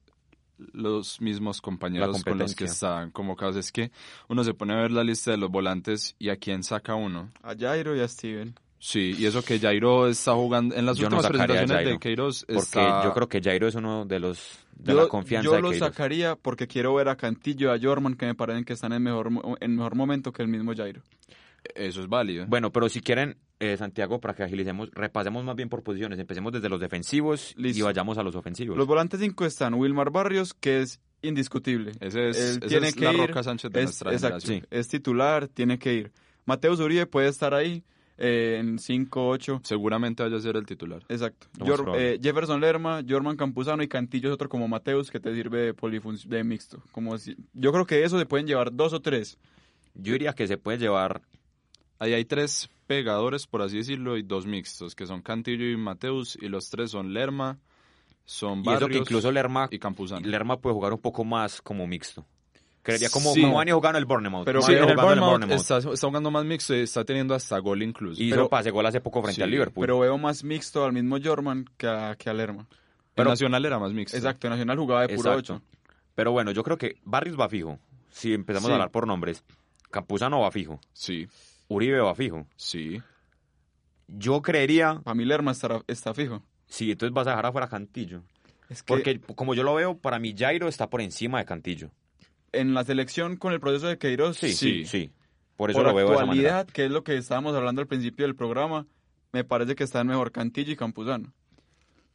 los 0.73 1.21
mismos 1.21 1.61
compañeros 1.61 2.23
con 2.23 2.39
los 2.39 2.55
que 2.55 2.65
están 2.65 3.11
convocados. 3.11 3.57
Es 3.57 3.73
que 3.73 3.91
uno 4.29 4.45
se 4.45 4.55
pone 4.55 4.75
a 4.75 4.77
ver 4.77 4.91
la 4.91 5.05
lista 5.05 5.33
de 5.33 5.37
los 5.37 5.51
volantes 5.51 6.15
y 6.19 6.29
a 6.29 6.37
quién 6.37 6.63
saca 6.63 6.95
uno. 6.95 7.31
A 7.43 7.57
Jairo 7.57 7.97
y 7.97 8.01
a 8.01 8.09
Steven. 8.09 8.55
Sí, 8.79 9.15
y 9.17 9.27
eso 9.27 9.43
que 9.45 9.61
Jairo 9.61 10.09
está 10.09 10.35
jugando 10.35 10.75
en 10.75 10.85
las 10.85 10.97
Yo 10.97 11.07
últimas 11.07 11.29
presentaciones 11.29 11.69
de 11.69 11.85
Jairo, 11.85 12.01
Queiroz 12.01 12.45
Porque 12.45 12.61
está... 12.61 13.05
yo 13.05 13.13
creo 13.13 13.29
que 13.29 13.41
Jairo 13.41 13.69
es 13.69 13.77
uno 13.77 14.05
de 14.05 14.19
los 14.19 14.59
de 14.75 14.93
Yo, 14.93 15.03
la 15.03 15.09
confianza 15.09 15.45
yo 15.45 15.55
de 15.55 15.63
lo 15.63 15.73
sacaría 15.73 16.35
porque 16.35 16.67
quiero 16.67 16.93
ver 16.95 17.09
a 17.09 17.15
Cantillo 17.15 17.73
y 17.73 17.79
a 17.79 17.81
Jorman 17.81 18.17
que 18.17 18.27
me 18.27 18.35
parecen 18.35 18.65
que 18.65 18.73
están 18.73 18.93
en 18.93 19.05
mejor, 19.05 19.31
en 19.61 19.77
mejor 19.77 19.95
momento 19.95 20.33
que 20.33 20.43
el 20.43 20.49
mismo 20.49 20.75
Jairo. 20.75 21.01
Eso 21.75 22.01
es 22.01 22.09
válido. 22.09 22.47
Bueno, 22.49 22.73
pero 22.73 22.89
si 22.89 23.01
quieren, 23.01 23.37
eh, 23.61 23.77
Santiago, 23.77 24.21
para 24.21 24.35
que 24.35 24.43
agilicemos, 24.43 24.91
repasemos 24.93 25.45
más 25.45 25.55
bien 25.57 25.69
por 25.69 25.83
posiciones. 25.83 26.19
Empecemos 26.19 26.53
desde 26.53 26.69
los 26.69 26.81
defensivos 26.81 27.55
y 27.57 27.81
vayamos 27.83 28.19
a 28.19 28.23
los 28.23 28.35
ofensivos. 28.35 28.77
Los 28.77 28.87
volantes 28.87 29.21
5 29.21 29.45
están 29.47 29.75
Wilmar 29.75 30.11
Barrios, 30.11 30.55
que 30.55 30.81
es 30.81 31.01
indiscutible. 31.23 31.93
Ese 32.01 32.29
es, 32.31 32.37
Él 32.37 32.59
ese 32.59 32.61
tiene 32.67 32.89
es 32.89 32.95
que 32.97 33.05
la 33.05 33.13
ir, 33.13 33.29
Roca 33.29 33.43
Sánchez 33.43 33.71
de 33.71 33.81
es, 33.81 33.85
nuestra 33.85 34.13
exacto, 34.13 34.53
es 34.71 34.89
titular, 34.89 35.49
tiene 35.49 35.79
que 35.79 35.95
ir. 35.95 36.13
Mateus 36.45 36.81
Uribe 36.81 37.07
puede 37.07 37.29
estar 37.29 37.55
ahí 37.55 37.85
eh, 38.19 38.57
en 38.61 38.79
5-8. 38.79 39.61
Seguramente 39.63 40.25
vaya 40.25 40.37
a 40.37 40.41
ser 40.41 40.57
el 40.57 40.67
titular. 40.67 41.05
Exacto. 41.09 41.47
Eh, 41.97 42.19
Jefferson 42.21 42.61
Lerma, 42.61 43.03
Jorman 43.09 43.37
Campuzano 43.37 43.85
y 43.85 43.89
Cantillo 43.89 44.29
es 44.31 44.35
otro 44.35 44.49
como 44.49 44.67
Mateus 44.67 45.11
que 45.13 45.21
te 45.21 45.33
sirve 45.33 45.61
de, 45.67 45.77
polifun- 45.77 46.25
de 46.27 46.43
mixto. 46.43 46.83
Como 46.91 47.17
si, 47.19 47.37
yo 47.53 47.71
creo 47.73 47.87
que 47.87 48.03
eso 48.03 48.19
se 48.19 48.27
pueden 48.27 48.49
llevar 48.49 48.75
dos 48.75 48.93
o 48.93 49.01
tres. 49.01 49.39
Yo 49.95 50.15
diría 50.15 50.33
que 50.33 50.49
se 50.49 50.57
puede 50.59 50.79
llevar 50.79 51.23
Ahí 52.03 52.15
hay 52.15 52.25
tres 52.25 52.69
pegadores, 52.89 53.47
por 53.47 53.63
así 53.63 53.77
decirlo, 53.77 54.17
y 54.17 54.23
dos 54.25 54.45
mixtos, 54.45 54.97
que 54.97 55.07
son 55.07 55.23
Cantillo 55.23 55.65
y 55.71 55.77
Mateus, 55.77 56.37
y 56.41 56.49
los 56.49 56.69
tres 56.69 56.91
son 56.91 57.15
Lerma, 57.15 57.59
son 58.25 58.59
y 58.59 58.63
eso 58.63 58.71
Barrios 58.73 58.91
que 58.91 58.99
incluso 58.99 59.31
Lerma, 59.31 59.69
y 59.71 59.79
Campuzano. 59.79 60.27
Lerma 60.27 60.59
puede 60.59 60.75
jugar 60.75 60.93
un 60.93 60.99
poco 60.99 61.25
más 61.25 61.63
como 61.63 61.87
mixto. 61.87 62.27
Creería 62.83 63.09
como, 63.11 63.33
Sí. 63.33 63.43
como 63.43 63.63
jugando 63.63 63.99
el 64.01 64.05
Bournemouth. 64.05 64.45
Pero 64.45 64.63
Sí, 64.63 64.73
en 64.73 64.89
el 64.89 64.97
Bournemouth 64.97 65.49
está, 65.53 65.79
está 65.79 66.07
jugando 66.09 66.33
más 66.33 66.45
mixto 66.45 66.75
y 66.75 66.81
está 66.81 67.05
teniendo 67.05 67.37
hasta 67.37 67.57
gol 67.61 67.81
incluso. 67.85 68.21
Hizo 68.21 68.35
pero- 68.35 68.49
pase 68.49 68.73
gol 68.73 68.85
hace 68.85 69.01
poco 69.01 69.23
frente 69.23 69.37
Sí, 69.37 69.43
al 69.43 69.51
Liverpool. 69.53 69.83
Pero 69.87 70.01
veo 70.01 70.19
más 70.19 70.43
mixto 70.43 70.85
al 70.85 70.93
mismo 70.93 71.19
Jorman 71.23 71.65
que 71.77 71.87
a, 71.87 72.17
que 72.19 72.29
a 72.29 72.35
Lerma. 72.35 72.67
Pero- 73.15 73.31
Nacional 73.31 73.65
era 73.65 73.79
más 73.79 73.93
mixto. 73.93 74.17
Exacto, 74.17 74.49
Nacional 74.51 74.77
jugaba 74.77 75.03
de 75.03 75.15
puro 75.15 75.31
Exacto. 75.35 75.55
8. 75.55 75.63
Pero 76.17 76.33
bueno, 76.33 76.51
yo 76.51 76.65
creo 76.65 76.77
que 76.77 76.97
Barrios 77.05 77.39
va 77.39 77.49
fijo. 77.49 77.79
Si 78.11 78.35
empezamos 78.35 78.69
a 78.71 78.73
hablar 78.73 78.91
por 78.91 79.07
nombres. 79.07 79.45
Campuzano 79.93 80.41
va 80.41 80.51
fijo. 80.51 80.81
Sí, 80.93 81.29
Uribe 81.73 82.01
va 82.01 82.15
fijo. 82.15 82.47
sí. 82.57 83.01
Yo 84.09 84.43
creería, 84.43 85.01
Para 85.05 85.15
mí 85.15 85.25
Lerma 85.25 85.53
estará- 85.53 85.83
está 85.87 86.13
fijo. 86.13 86.43
sí, 86.67 86.91
entonces 86.91 87.15
vas 87.15 87.27
a 87.27 87.31
dejar 87.31 87.47
afuera 87.47 87.67
a 87.67 87.71
Cantillo. 87.71 88.23
Es 88.69 88.83
que 88.83 88.93
Porque 88.95 89.21
como 89.21 89.55
yo 89.55 89.63
lo 89.63 89.75
veo, 89.75 89.97
para 89.99 90.19
mí 90.19 90.35
Jairo 90.37 90.69
está 90.69 90.89
por 90.91 91.01
encima 91.01 91.39
de 91.39 91.45
Cantillo. 91.45 91.91
en 92.53 92.75
la 92.75 92.85
selección 92.85 93.37
con 93.37 93.55
el 93.55 93.61
proceso 93.61 93.87
de 93.87 93.97
Queiroz, 93.97 94.37
Sí, 94.37 94.53
Sí. 94.53 94.85
sí. 94.85 95.11
Por 95.57 95.71
eso 95.71 95.79
por 95.79 95.87
lo 95.89 95.95
veo 95.95 96.09
de 96.11 96.15
esa 96.17 96.27
manera. 96.27 96.59
actualidad, 96.59 96.67
que 96.75 96.85
es 96.85 96.91
lo 96.91 97.03
que 97.05 97.17
estábamos 97.17 97.55
hablando 97.55 97.81
al 97.81 97.87
principio 97.87 98.27
del 98.27 98.35
programa, 98.35 98.87
me 99.33 99.43
parece 99.45 99.75
que 99.75 99.85
están 99.85 100.07
mejor 100.07 100.33
Cantillo 100.33 100.71
y 100.73 100.77
Campuzano. 100.77 101.33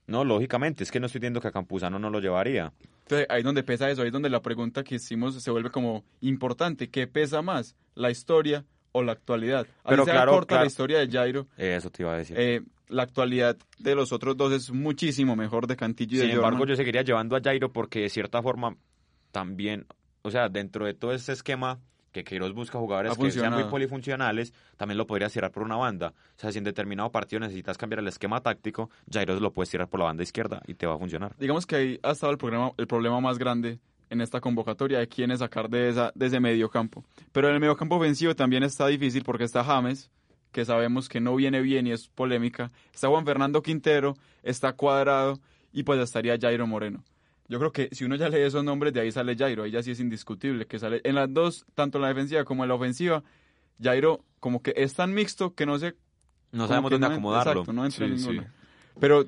No, 0.05 0.23
lógicamente, 0.23 0.83
es 0.83 0.91
que 0.91 0.99
no 0.99 1.07
estoy 1.07 1.19
diciendo 1.19 1.41
que 1.41 1.47
a 1.47 1.51
Campuzano 1.51 1.97
no 1.97 2.09
lo 2.11 2.19
llevaría. 2.19 2.71
Entonces, 3.03 3.25
ahí 3.29 3.39
es 3.39 3.43
donde 3.45 3.63
pesa 3.63 3.89
eso, 3.89 4.01
ahí 4.03 4.07
es 4.07 4.13
donde 4.13 4.29
la 4.29 4.41
pregunta 4.43 4.83
que 4.83 4.95
hicimos 4.95 5.41
se 5.41 5.49
vuelve 5.51 5.71
como 5.71 6.03
importante. 6.21 6.89
¿Qué 6.91 7.07
pesa 7.07 7.41
más, 7.41 7.75
la 7.95 8.11
historia 8.11 8.63
o 8.97 9.03
la 9.03 9.13
actualidad? 9.13 9.61
Así 9.61 9.71
Pero 9.89 10.05
sea 10.05 10.13
claro, 10.13 10.31
corta 10.33 10.47
claro. 10.49 10.63
la 10.63 10.67
historia 10.67 10.99
de 10.99 11.09
Jairo, 11.09 11.47
Eso 11.57 11.89
te 11.89 12.03
iba 12.03 12.13
a 12.13 12.17
decir. 12.17 12.37
eh, 12.39 12.61
la 12.89 13.03
actualidad 13.03 13.57
de 13.79 13.95
los 13.95 14.11
otros 14.13 14.37
dos 14.37 14.53
es 14.53 14.71
muchísimo 14.71 15.35
mejor 15.35 15.67
de 15.67 15.75
Cantillo 15.75 16.17
y 16.17 16.19
Sin 16.19 16.27
de 16.29 16.33
embargo, 16.35 16.57
Jorman. 16.57 16.69
yo 16.69 16.75
seguiría 16.77 17.01
llevando 17.01 17.35
a 17.35 17.41
Jairo 17.41 17.71
porque 17.73 17.99
de 18.01 18.09
cierta 18.09 18.41
forma 18.41 18.75
también, 19.31 19.85
o 20.21 20.31
sea, 20.31 20.49
dentro 20.49 20.85
de 20.85 20.93
todo 20.93 21.11
este 21.13 21.33
esquema 21.33 21.79
que 22.11 22.23
Queiroz 22.23 22.53
busca 22.53 22.79
jugadores 22.79 23.15
que 23.17 23.29
sean 23.31 23.53
muy 23.53 23.65
polifuncionales, 23.65 24.53
también 24.77 24.97
lo 24.97 25.05
podrías 25.05 25.31
tirar 25.33 25.51
por 25.51 25.63
una 25.63 25.75
banda. 25.75 26.13
O 26.35 26.39
sea, 26.39 26.51
si 26.51 26.57
en 26.57 26.63
determinado 26.63 27.11
partido 27.11 27.41
necesitas 27.41 27.77
cambiar 27.77 27.99
el 27.99 28.07
esquema 28.07 28.41
táctico, 28.41 28.89
Jairo 29.11 29.39
lo 29.39 29.51
puedes 29.51 29.69
tirar 29.69 29.87
por 29.87 29.99
la 29.99 30.05
banda 30.05 30.23
izquierda 30.23 30.61
y 30.65 30.73
te 30.73 30.87
va 30.87 30.95
a 30.95 30.97
funcionar. 30.97 31.35
Digamos 31.37 31.65
que 31.67 31.75
ahí 31.75 31.99
ha 32.01 32.11
estado 32.11 32.31
el, 32.31 32.37
programa, 32.37 32.71
el 32.77 32.87
problema 32.87 33.19
más 33.19 33.37
grande 33.37 33.79
en 34.09 34.21
esta 34.21 34.39
convocatoria 34.41 34.99
de 34.99 35.07
quiénes 35.07 35.39
sacar 35.39 35.69
de, 35.69 35.89
esa, 35.89 36.11
de 36.15 36.25
ese 36.27 36.39
medio 36.39 36.69
campo. 36.69 37.03
Pero 37.31 37.47
en 37.49 37.55
el 37.55 37.59
medio 37.59 37.75
campo 37.75 37.95
ofensivo 37.95 38.35
también 38.35 38.63
está 38.63 38.87
difícil 38.87 39.23
porque 39.23 39.43
está 39.43 39.63
James, 39.63 40.09
que 40.51 40.65
sabemos 40.65 41.09
que 41.09 41.19
no 41.19 41.35
viene 41.35 41.61
bien 41.61 41.87
y 41.87 41.91
es 41.91 42.07
polémica. 42.07 42.71
Está 42.93 43.09
Juan 43.09 43.25
Fernando 43.25 43.61
Quintero, 43.61 44.15
está 44.43 44.73
Cuadrado 44.73 45.39
y 45.73 45.83
pues 45.83 45.99
estaría 45.99 46.37
Jairo 46.39 46.65
Moreno. 46.67 47.03
Yo 47.49 47.59
creo 47.59 47.71
que 47.71 47.89
si 47.93 48.03
uno 48.03 48.15
ya 48.15 48.27
lee 48.29 48.41
esos 48.41 48.63
nombres, 48.63 48.93
de 48.93 49.01
ahí 49.01 49.11
sale 49.11 49.35
Jairo. 49.35 49.63
Ahí 49.63 49.71
ya 49.71 49.81
sí 49.83 49.91
es 49.91 49.99
indiscutible 49.99 50.65
que 50.65 50.79
sale 50.79 51.01
en 51.03 51.15
las 51.15 51.33
dos, 51.33 51.65
tanto 51.75 51.97
en 51.97 52.01
la 52.01 52.07
defensiva 52.09 52.43
como 52.43 52.63
en 52.63 52.69
la 52.69 52.75
ofensiva. 52.75 53.23
Jairo 53.81 54.23
como 54.39 54.61
que 54.61 54.73
es 54.75 54.93
tan 54.93 55.13
mixto 55.13 55.53
que 55.53 55.65
no 55.65 55.77
sé... 55.79 55.95
No 56.51 56.67
sabemos 56.67 56.91
dónde 56.91 57.07
no- 57.07 57.13
acomodarlo. 57.13 57.51
Exacto, 57.51 57.73
no 57.73 57.85
entra 57.85 58.05
en 58.05 58.19
Sí. 58.19 58.39
Pero, 58.99 59.25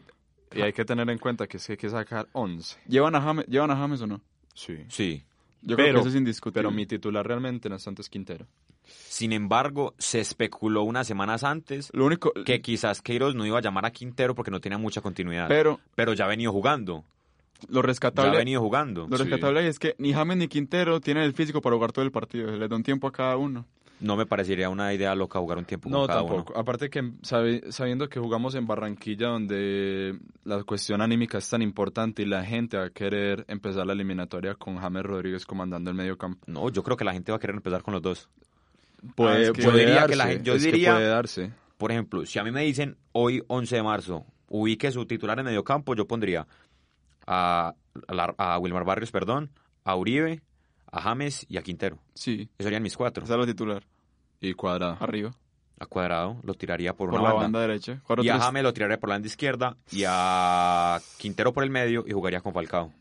Y 0.53 0.61
hay 0.61 0.73
que 0.73 0.83
tener 0.85 1.09
en 1.09 1.17
cuenta 1.17 1.47
que 1.47 1.57
es 1.57 1.65
que 1.65 1.73
hay 1.73 1.77
que 1.77 1.89
sacar 1.89 2.27
11. 2.31 2.77
¿llevan 2.87 3.15
a, 3.15 3.21
James, 3.21 3.45
¿llevan 3.47 3.71
a 3.71 3.75
James 3.75 4.01
o 4.01 4.07
no? 4.07 4.21
Sí. 4.53 4.77
Sí. 4.89 5.23
Yo 5.61 5.75
creo 5.75 5.87
Pero- 5.87 5.93
que 5.95 5.99
eso 6.01 6.09
es 6.09 6.15
indiscutible. 6.15 6.59
Pero 6.61 6.71
mi 6.71 6.85
titular 6.85 7.25
realmente 7.27 7.69
no 7.69 7.75
es 7.75 7.83
Santos 7.83 8.09
Quintero. 8.09 8.45
Sin 8.85 9.33
embargo, 9.33 9.93
se 9.99 10.19
especuló 10.19 10.83
unas 10.83 11.05
semanas 11.05 11.43
antes 11.43 11.89
Lo 11.93 12.05
único... 12.05 12.31
que 12.45 12.61
quizás 12.61 13.01
Queiroz 13.01 13.35
no 13.35 13.45
iba 13.45 13.57
a 13.59 13.61
llamar 13.61 13.85
a 13.85 13.91
Quintero 13.91 14.33
porque 14.33 14.49
no 14.51 14.59
tenía 14.61 14.77
mucha 14.79 15.01
continuidad. 15.01 15.47
Pero 15.47 15.79
Pero 15.95 16.13
ya 16.13 16.25
ha 16.25 16.27
venido 16.27 16.51
jugando. 16.51 17.03
lo 17.67 17.73
Ya 17.75 17.79
ha 17.79 17.83
rescatable, 17.83 18.37
venido 18.37 18.61
jugando. 18.61 19.05
lo 19.07 19.17
Sí. 19.17 19.23
rescatable 19.23 19.59
ahí 19.59 19.67
es 19.67 19.77
que 19.79 19.93
ni 19.99 20.13
James 20.13 20.37
ni 20.37 20.47
Quintero 20.47 21.01
tienen 21.01 21.23
el 21.23 21.33
físico 21.33 21.61
para 21.61 21.75
jugar 21.75 21.91
todo 21.91 22.03
el 22.05 22.11
partido. 22.11 22.49
Les 22.55 22.69
da 22.69 22.75
un 22.75 22.83
tiempo 22.83 23.05
a 23.07 23.11
cada 23.11 23.35
uno. 23.37 23.65
No 24.01 24.15
me 24.15 24.25
parecería 24.25 24.69
una 24.69 24.93
idea 24.93 25.13
loca 25.13 25.39
jugar 25.39 25.57
un 25.57 25.65
tiempo 25.65 25.89
con 25.89 25.99
No, 25.99 26.07
cada 26.07 26.19
tampoco. 26.19 26.53
uno. 26.53 26.61
Aparte 26.61 26.89
que 26.89 27.11
sabiendo 27.23 28.07
que 28.07 28.19
jugamos 28.19 28.55
en 28.55 28.65
Barranquilla 28.65 29.27
donde 29.27 30.17
la 30.45 30.63
cuestión 30.63 31.01
anímica 31.01 31.37
es 31.37 31.49
tan 31.49 31.61
importante 31.61 32.21
y 32.21 32.25
la 32.25 32.45
gente 32.45 32.77
va 32.77 32.85
a 32.85 32.89
querer 32.91 33.43
empezar 33.49 33.85
la 33.85 33.91
eliminatoria 33.93 34.55
con 34.55 34.77
James 34.77 35.03
Rodríguez 35.03 35.45
comandando 35.45 35.89
el 35.89 35.97
medio 35.97 36.17
campo. 36.17 36.39
No, 36.47 36.69
yo 36.69 36.81
creo 36.81 36.95
que 36.95 37.03
la 37.03 37.11
gente 37.13 37.31
va 37.33 37.35
a 37.37 37.39
querer 37.39 37.57
empezar 37.57 37.83
con 37.83 37.93
los 37.93 38.01
dos. 38.01 38.29
Puede, 39.15 39.43
es 39.43 39.51
que- 39.51 39.61
yo 39.63 39.69
puede 39.71 39.79
diría 39.85 39.95
darse, 40.01 40.09
que 40.11 40.15
la 40.15 40.27
gente- 40.27 40.43
yo 40.43 40.57
diría- 40.57 40.93
puede 40.93 41.07
darse. 41.07 41.53
Por 41.77 41.91
ejemplo, 41.91 42.25
si 42.25 42.39
a 42.39 42.43
mí 42.43 42.51
me 42.51 42.61
dicen 42.63 42.97
hoy 43.11 43.43
11 43.47 43.75
de 43.77 43.83
marzo, 43.83 44.25
ubique 44.47 44.91
su 44.91 45.05
titular 45.05 45.37
en 45.39 45.45
medio 45.45 45.63
campo, 45.63 45.93
yo 45.95 46.07
pondría 46.07 46.47
a, 47.27 47.73
a 48.37 48.57
Wilmar 48.59 48.85
Barrios, 48.85 49.11
perdón, 49.11 49.51
a 49.83 49.95
Uribe, 49.95 50.41
a 50.91 51.01
James 51.01 51.45
y 51.49 51.57
a 51.57 51.61
Quintero. 51.61 51.97
Sí, 52.13 52.49
Esos 52.57 52.63
serían 52.65 52.83
mis 52.83 52.95
cuatro. 52.97 53.23
esa 53.23 53.33
es 53.33 53.39
la 53.39 53.45
titular. 53.45 53.83
Y 54.41 54.53
cuadrado. 54.53 54.97
Arriba, 55.01 55.31
A 55.79 55.85
Cuadrado 55.85 56.37
lo 56.43 56.53
tiraría 56.53 56.93
por, 56.93 57.09
por 57.09 57.19
una 57.19 57.29
la 57.29 57.33
banda. 57.35 57.43
banda 57.43 57.61
derecha. 57.61 57.99
Cuatro, 58.05 58.23
Y 58.23 58.29
a 58.29 58.39
James 58.39 58.63
lo 58.63 58.73
tiraría 58.73 58.99
por 58.99 59.09
la 59.09 59.15
banda 59.15 59.27
izquierda 59.27 59.75
y 59.91 60.03
a 60.07 60.99
Quintero 61.17 61.51
por 61.53 61.63
el 61.63 61.69
medio 61.69 62.03
y 62.07 62.11
jugaría 62.11 62.41
con 62.41 62.53
Falcao. 62.53 62.91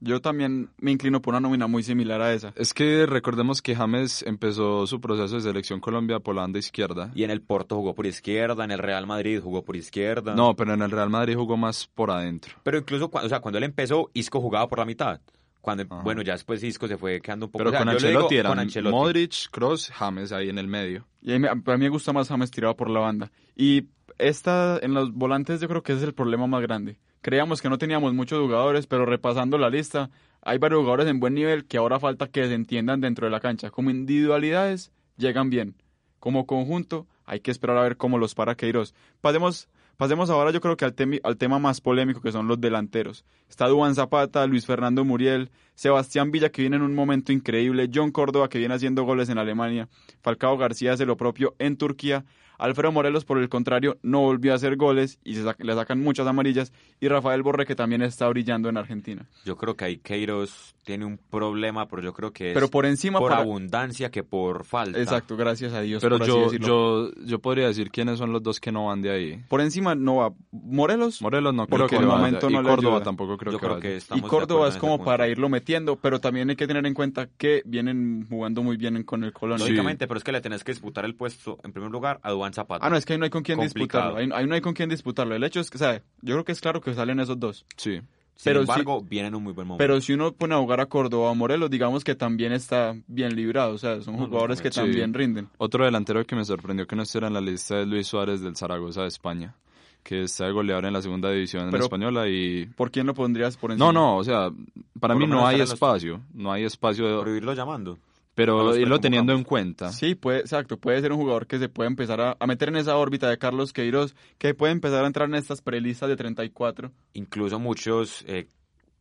Yo 0.00 0.20
también 0.20 0.68
me 0.78 0.90
inclino 0.90 1.22
por 1.22 1.32
una 1.32 1.40
nómina 1.40 1.66
muy 1.66 1.82
similar 1.82 2.20
a 2.20 2.34
esa. 2.34 2.52
Es 2.56 2.74
que 2.74 3.06
recordemos 3.06 3.62
que 3.62 3.74
James 3.74 4.22
empezó 4.26 4.86
su 4.86 5.00
proceso 5.00 5.36
de 5.36 5.40
selección 5.40 5.80
Colombia 5.80 6.18
por 6.20 6.34
la 6.34 6.42
banda 6.42 6.58
izquierda. 6.58 7.10
Y 7.14 7.24
en 7.24 7.30
el 7.30 7.40
Porto 7.40 7.76
jugó 7.76 7.94
por 7.94 8.04
izquierda, 8.04 8.64
en 8.64 8.70
el 8.72 8.80
Real 8.80 9.06
Madrid 9.06 9.40
jugó 9.42 9.62
por 9.62 9.76
izquierda. 9.76 10.34
No, 10.34 10.54
pero 10.56 10.74
en 10.74 10.82
el 10.82 10.90
Real 10.90 11.08
Madrid 11.08 11.36
jugó 11.36 11.56
más 11.56 11.86
por 11.86 12.10
adentro. 12.10 12.54
Pero 12.64 12.76
incluso 12.76 13.08
cuando, 13.08 13.26
o 13.26 13.28
sea, 13.30 13.40
cuando 13.40 13.56
él 13.58 13.64
empezó, 13.64 14.10
Isco 14.12 14.40
jugaba 14.42 14.68
por 14.68 14.80
la 14.80 14.84
mitad. 14.84 15.20
Cuando, 15.64 15.84
Ajá. 15.88 16.02
bueno, 16.02 16.20
ya 16.20 16.34
después 16.34 16.62
Isco 16.62 16.86
se 16.86 16.98
fue 16.98 17.22
quedando 17.22 17.46
un 17.46 17.52
poco... 17.52 17.60
Pero 17.60 17.70
o 17.70 17.72
sea, 17.72 17.80
con 17.80 17.88
Ancelotti 17.88 18.34
digo 18.34 18.40
eran 18.40 18.52
con 18.52 18.58
Ancelotti. 18.58 18.94
Modric, 18.94 19.50
Kroos, 19.50 19.90
James 19.90 20.30
ahí 20.30 20.50
en 20.50 20.58
el 20.58 20.68
medio. 20.68 21.06
Y 21.22 21.32
a 21.32 21.38
mí, 21.38 21.48
a 21.48 21.54
mí 21.54 21.78
me 21.78 21.88
gusta 21.88 22.12
más 22.12 22.28
James 22.28 22.50
tirado 22.50 22.76
por 22.76 22.90
la 22.90 23.00
banda. 23.00 23.32
Y 23.56 23.84
esta, 24.18 24.78
en 24.82 24.92
los 24.92 25.14
volantes 25.14 25.62
yo 25.62 25.68
creo 25.68 25.82
que 25.82 25.92
ese 25.92 26.02
es 26.02 26.08
el 26.08 26.12
problema 26.12 26.46
más 26.46 26.60
grande. 26.60 26.98
Creíamos 27.22 27.62
que 27.62 27.70
no 27.70 27.78
teníamos 27.78 28.12
muchos 28.12 28.38
jugadores, 28.42 28.86
pero 28.86 29.06
repasando 29.06 29.56
la 29.56 29.70
lista, 29.70 30.10
hay 30.42 30.58
varios 30.58 30.80
jugadores 30.80 31.06
en 31.06 31.18
buen 31.18 31.32
nivel 31.32 31.64
que 31.64 31.78
ahora 31.78 31.98
falta 31.98 32.26
que 32.26 32.46
se 32.46 32.52
entiendan 32.52 33.00
dentro 33.00 33.26
de 33.26 33.30
la 33.30 33.40
cancha. 33.40 33.70
Como 33.70 33.88
individualidades, 33.88 34.92
llegan 35.16 35.48
bien. 35.48 35.76
Como 36.20 36.44
conjunto, 36.44 37.06
hay 37.24 37.40
que 37.40 37.50
esperar 37.50 37.78
a 37.78 37.82
ver 37.82 37.96
cómo 37.96 38.18
los 38.18 38.34
para 38.34 38.54
Queiroz. 38.54 38.94
Pasemos, 39.22 39.70
pasemos 39.96 40.30
ahora 40.30 40.50
yo 40.50 40.60
creo 40.60 40.76
que 40.76 40.84
al, 40.84 40.94
al 41.22 41.36
tema 41.36 41.58
más 41.58 41.80
polémico 41.80 42.20
que 42.20 42.32
son 42.32 42.48
los 42.48 42.60
delanteros. 42.60 43.24
Está 43.48 43.68
Duan 43.68 43.94
Zapata, 43.94 44.46
Luis 44.46 44.66
Fernando 44.66 45.04
Muriel, 45.04 45.50
Sebastián 45.74 46.30
Villa 46.30 46.50
que 46.50 46.62
viene 46.62 46.76
en 46.76 46.82
un 46.82 46.94
momento 46.94 47.32
increíble, 47.32 47.90
John 47.92 48.10
Córdoba 48.10 48.48
que 48.48 48.58
viene 48.58 48.74
haciendo 48.74 49.04
goles 49.04 49.28
en 49.28 49.38
Alemania, 49.38 49.88
Falcao 50.22 50.56
García 50.56 50.92
hace 50.92 51.06
lo 51.06 51.16
propio 51.16 51.54
en 51.58 51.76
Turquía, 51.76 52.24
Alfredo 52.58 52.92
Morelos 52.92 53.24
por 53.24 53.38
el 53.38 53.48
contrario 53.48 53.96
no 54.02 54.20
volvió 54.20 54.52
a 54.52 54.56
hacer 54.56 54.76
goles 54.76 55.18
y 55.24 55.34
se 55.34 55.42
sac- 55.44 55.62
le 55.62 55.74
sacan 55.74 56.00
muchas 56.00 56.26
amarillas 56.26 56.72
y 57.00 57.08
Rafael 57.08 57.42
Borre 57.42 57.66
que 57.66 57.74
también 57.74 58.02
está 58.02 58.28
brillando 58.28 58.68
en 58.68 58.76
Argentina. 58.76 59.26
Yo 59.44 59.56
creo 59.56 59.74
que 59.76 59.84
ahí 59.84 59.96
Queiroz 59.98 60.74
tiene 60.84 61.04
un 61.04 61.18
problema, 61.18 61.86
pero 61.88 62.02
yo 62.02 62.12
creo 62.12 62.32
que 62.32 62.48
es 62.50 62.54
Pero 62.54 62.68
por 62.68 62.86
encima 62.86 63.18
por 63.18 63.30
para- 63.30 63.42
abundancia 63.42 64.10
que 64.10 64.22
por 64.22 64.64
falta. 64.64 64.98
Exacto, 65.00 65.36
gracias 65.36 65.72
a 65.72 65.80
Dios. 65.80 66.02
Pero 66.02 66.18
por 66.18 66.26
yo, 66.26 66.52
yo, 66.52 67.10
yo 67.24 67.38
podría 67.38 67.66
decir 67.66 67.90
quiénes 67.90 68.18
son 68.18 68.32
los 68.32 68.42
dos 68.42 68.60
que 68.60 68.70
no 68.72 68.86
van 68.86 69.02
de 69.02 69.10
ahí. 69.10 69.44
Por 69.48 69.60
encima 69.60 69.94
no 69.94 70.16
va 70.16 70.32
Morelos 70.52 71.20
Morelos 71.22 71.54
no 71.54 71.66
Porque 71.66 71.86
creo 71.86 72.00
que 72.00 72.04
el 72.04 72.10
momento 72.10 72.50
y 72.50 72.52
no 72.52 72.62
le 72.62 72.68
Córdoba 72.68 72.94
ayuda. 72.96 73.04
tampoco 73.04 73.36
creo 73.36 73.52
yo 73.52 73.58
que 73.58 73.66
creo 73.66 73.80
que 73.80 73.98
y 74.14 74.20
Córdoba 74.22 74.68
es 74.68 74.76
como 74.76 75.02
para 75.04 75.28
irlo 75.28 75.48
metiendo, 75.48 75.96
pero 75.96 76.20
también 76.20 76.50
hay 76.50 76.56
que 76.56 76.66
tener 76.66 76.86
en 76.86 76.94
cuenta 76.94 77.28
que 77.36 77.62
vienen 77.64 78.26
jugando 78.28 78.62
muy 78.62 78.76
bien 78.76 78.96
en- 78.96 79.02
con 79.04 79.24
el. 79.24 79.32
Sí. 79.34 79.46
Lógicamente, 79.46 80.06
pero 80.06 80.18
es 80.18 80.24
que 80.24 80.32
le 80.32 80.40
tenés 80.40 80.64
que 80.64 80.72
disputar 80.72 81.04
el 81.04 81.14
puesto, 81.14 81.58
en 81.64 81.72
primer 81.72 81.90
lugar, 81.90 82.20
a 82.22 82.30
Zapata. 82.52 82.84
Ah, 82.86 82.90
no, 82.90 82.96
es 82.96 83.06
que 83.06 83.14
ahí 83.14 83.18
no 83.18 83.24
hay 83.24 83.30
con 83.30 83.42
quién 83.42 83.56
Complicado. 83.58 84.10
disputarlo. 84.16 84.36
Ahí, 84.36 84.46
no 84.46 84.54
hay 84.54 84.60
con 84.60 84.74
quién 84.74 84.88
disputarlo. 84.90 85.34
El 85.34 85.44
hecho 85.44 85.60
es 85.60 85.70
que, 85.70 85.76
o 85.76 85.78
sea, 85.78 85.94
yo 86.20 86.34
creo 86.34 86.44
que 86.44 86.52
es 86.52 86.60
claro 86.60 86.80
que 86.80 86.92
salen 86.94 87.20
esos 87.20 87.38
dos. 87.40 87.64
Sí. 87.76 88.00
Sin 88.36 88.50
pero 88.50 88.60
embargo, 88.62 89.00
viene 89.00 89.28
en 89.28 89.36
un 89.36 89.44
muy 89.44 89.52
buen 89.52 89.68
momento. 89.68 89.78
Pero 89.82 90.00
si 90.00 90.12
uno 90.12 90.32
pone 90.32 90.56
a 90.56 90.58
jugar 90.58 90.80
a 90.80 90.86
Córdoba 90.86 91.26
o 91.26 91.30
a 91.30 91.34
Morelos, 91.34 91.70
digamos 91.70 92.02
que 92.02 92.16
también 92.16 92.52
está 92.52 92.96
bien 93.06 93.36
librado. 93.36 93.72
O 93.74 93.78
sea, 93.78 94.00
son 94.02 94.16
jugadores 94.16 94.60
que 94.60 94.70
sí. 94.72 94.80
también 94.80 95.14
rinden. 95.14 95.48
Otro 95.56 95.84
delantero 95.84 96.24
que 96.26 96.34
me 96.34 96.44
sorprendió 96.44 96.84
que 96.86 96.96
no 96.96 97.04
estuviera 97.04 97.28
en 97.28 97.34
la 97.34 97.40
lista 97.40 97.80
es 97.80 97.86
Luis 97.86 98.08
Suárez 98.08 98.40
del 98.40 98.56
Zaragoza 98.56 99.02
de 99.02 99.06
España, 99.08 99.54
que 100.02 100.24
está 100.24 100.46
de 100.46 100.50
goleador 100.52 100.84
en 100.86 100.94
la 100.94 101.00
segunda 101.00 101.30
división 101.30 101.70
Pero- 101.70 101.84
española 101.84 102.28
y... 102.28 102.66
¿Por 102.66 102.90
quién 102.90 103.06
lo 103.06 103.14
pondrías 103.14 103.56
por 103.56 103.70
encima? 103.70 103.86
No, 103.86 103.92
no, 103.92 104.16
o 104.16 104.24
sea, 104.24 104.50
para 104.98 105.14
Por 105.14 105.22
mí 105.22 105.28
no 105.28 105.46
hay 105.46 105.58
los- 105.58 105.72
espacio, 105.72 106.20
no 106.34 106.50
hay 106.52 106.64
espacio, 106.64 107.04
Pero 107.22 107.36
irlo 107.36 107.54
llamando. 107.54 107.98
Pero 108.34 108.62
no 108.64 108.76
irlo 108.76 108.98
teniendo 109.00 109.32
en 109.32 109.44
cuenta. 109.44 109.92
Sí, 109.92 110.14
puede, 110.14 110.40
exacto. 110.40 110.76
Puede 110.76 111.00
ser 111.00 111.12
un 111.12 111.18
jugador 111.18 111.46
que 111.46 111.58
se 111.58 111.68
puede 111.68 111.88
empezar 111.88 112.20
a, 112.20 112.36
a 112.38 112.46
meter 112.46 112.68
en 112.68 112.76
esa 112.76 112.96
órbita 112.96 113.28
de 113.28 113.38
Carlos 113.38 113.72
Queiroz, 113.72 114.14
que 114.38 114.54
puede 114.54 114.72
empezar 114.72 115.04
a 115.04 115.06
entrar 115.06 115.28
en 115.28 115.36
estas 115.36 115.62
prelistas 115.62 116.08
de 116.08 116.16
34. 116.16 116.90
Incluso 117.14 117.58
muchos 117.58 118.24
eh, 118.26 118.48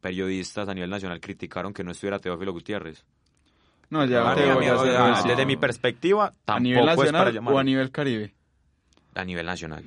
periodistas 0.02 0.68
a 0.70 0.74
nivel 0.74 0.90
nacional 0.90 1.20
criticaron 1.20 1.74
que 1.74 1.84
no 1.84 1.92
estuviera 1.92 2.20
Teófilo 2.20 2.54
Gutiérrez. 2.54 3.04
No, 3.90 4.06
ya 4.06 4.24
Para 4.24 4.36
Teo 4.36 4.60
mí, 4.60 4.66
ya 4.66 4.76
o 4.76 4.84
se 4.84 4.92
sea, 4.92 5.14
fue, 5.14 5.22
sí. 5.22 5.28
desde 5.30 5.46
mi 5.46 5.56
perspectiva, 5.56 6.28
¿A 6.28 6.32
tampoco 6.46 6.64
nivel 6.64 6.90
es 6.90 6.96
para 6.96 7.12
nacional 7.12 7.54
o 7.54 7.60
a 7.60 7.64
nivel 7.64 7.92
Caribe? 7.92 8.34
a 9.16 9.24
nivel 9.26 9.46
nacional. 9.46 9.84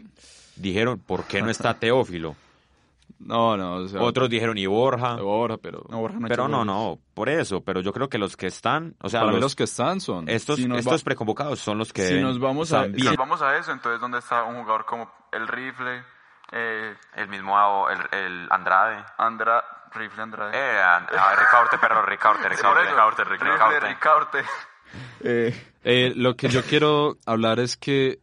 Dijeron, 0.57 0.99
¿por 0.99 1.25
qué 1.25 1.43
no 1.43 1.51
está 1.51 1.75
Teófilo? 1.75 2.37
No, 3.18 3.57
no, 3.57 3.76
o 3.76 3.88
sea, 3.88 4.02
Otros 4.02 4.29
dijeron, 4.29 4.59
y 4.59 4.66
Borja. 4.66 5.16
Borja, 5.16 5.57
pero 5.57 5.83
No, 5.88 5.98
Borja 6.00 6.18
no 6.18 6.29
Pero 6.29 6.48
no, 6.48 6.59
goles. 6.59 6.66
no, 6.66 6.98
por 7.14 7.29
eso. 7.29 7.62
Pero 7.62 7.81
yo 7.81 7.92
creo 7.92 8.09
que 8.09 8.18
los 8.18 8.37
que 8.37 8.46
están, 8.46 8.94
o 9.02 9.09
sea, 9.09 9.20
para 9.20 9.33
mí 9.33 9.37
los- 9.37 9.42
los 9.44 9.57
que 9.57 9.64
están 9.64 10.00
son... 10.00 10.29
estos, 10.29 10.57
Si 10.57 10.64
estos 10.70 11.00
va- 11.00 11.05
preconvocados 11.05 11.59
son 11.59 11.79
los 11.79 11.92
que 11.92 12.07
Si 12.09 12.20
nos 12.20 12.38
vamos 12.38 12.72
a, 12.72 12.85
si 12.85 13.16
vamos 13.16 13.40
a 13.42 13.57
eso, 13.57 13.72
entonces 13.72 14.00
¿dónde 14.00 14.18
está 14.18 14.44
un 14.44 14.57
jugador 14.62 14.85
como 14.85 15.11
el 15.33 15.48
Rifle, 15.48 16.05
eh, 16.52 16.94
El 17.14 17.29
mismo 17.29 17.88
el, 17.88 17.98
el 18.18 18.46
Andrade. 18.50 19.05
Andra, 19.18 19.64
Rifle 19.94 20.22
Andrade? 20.22 20.52
Eh, 20.55 20.81
Ricaurte, 21.38 21.79
perro, 21.79 22.02
Ricaurte, 22.02 22.42
Por 22.48 22.52
eso, 22.52 22.74
Rifle, 22.74 23.81
Ricaurte. 23.81 24.44
Eh, 25.20 25.72
Eh, 25.88 26.12
lo 26.16 26.37
que 26.37 26.48
yo 26.48 26.62
quiero 26.64 27.16
hablar 27.26 27.61
es 27.61 27.76
que 27.76 28.18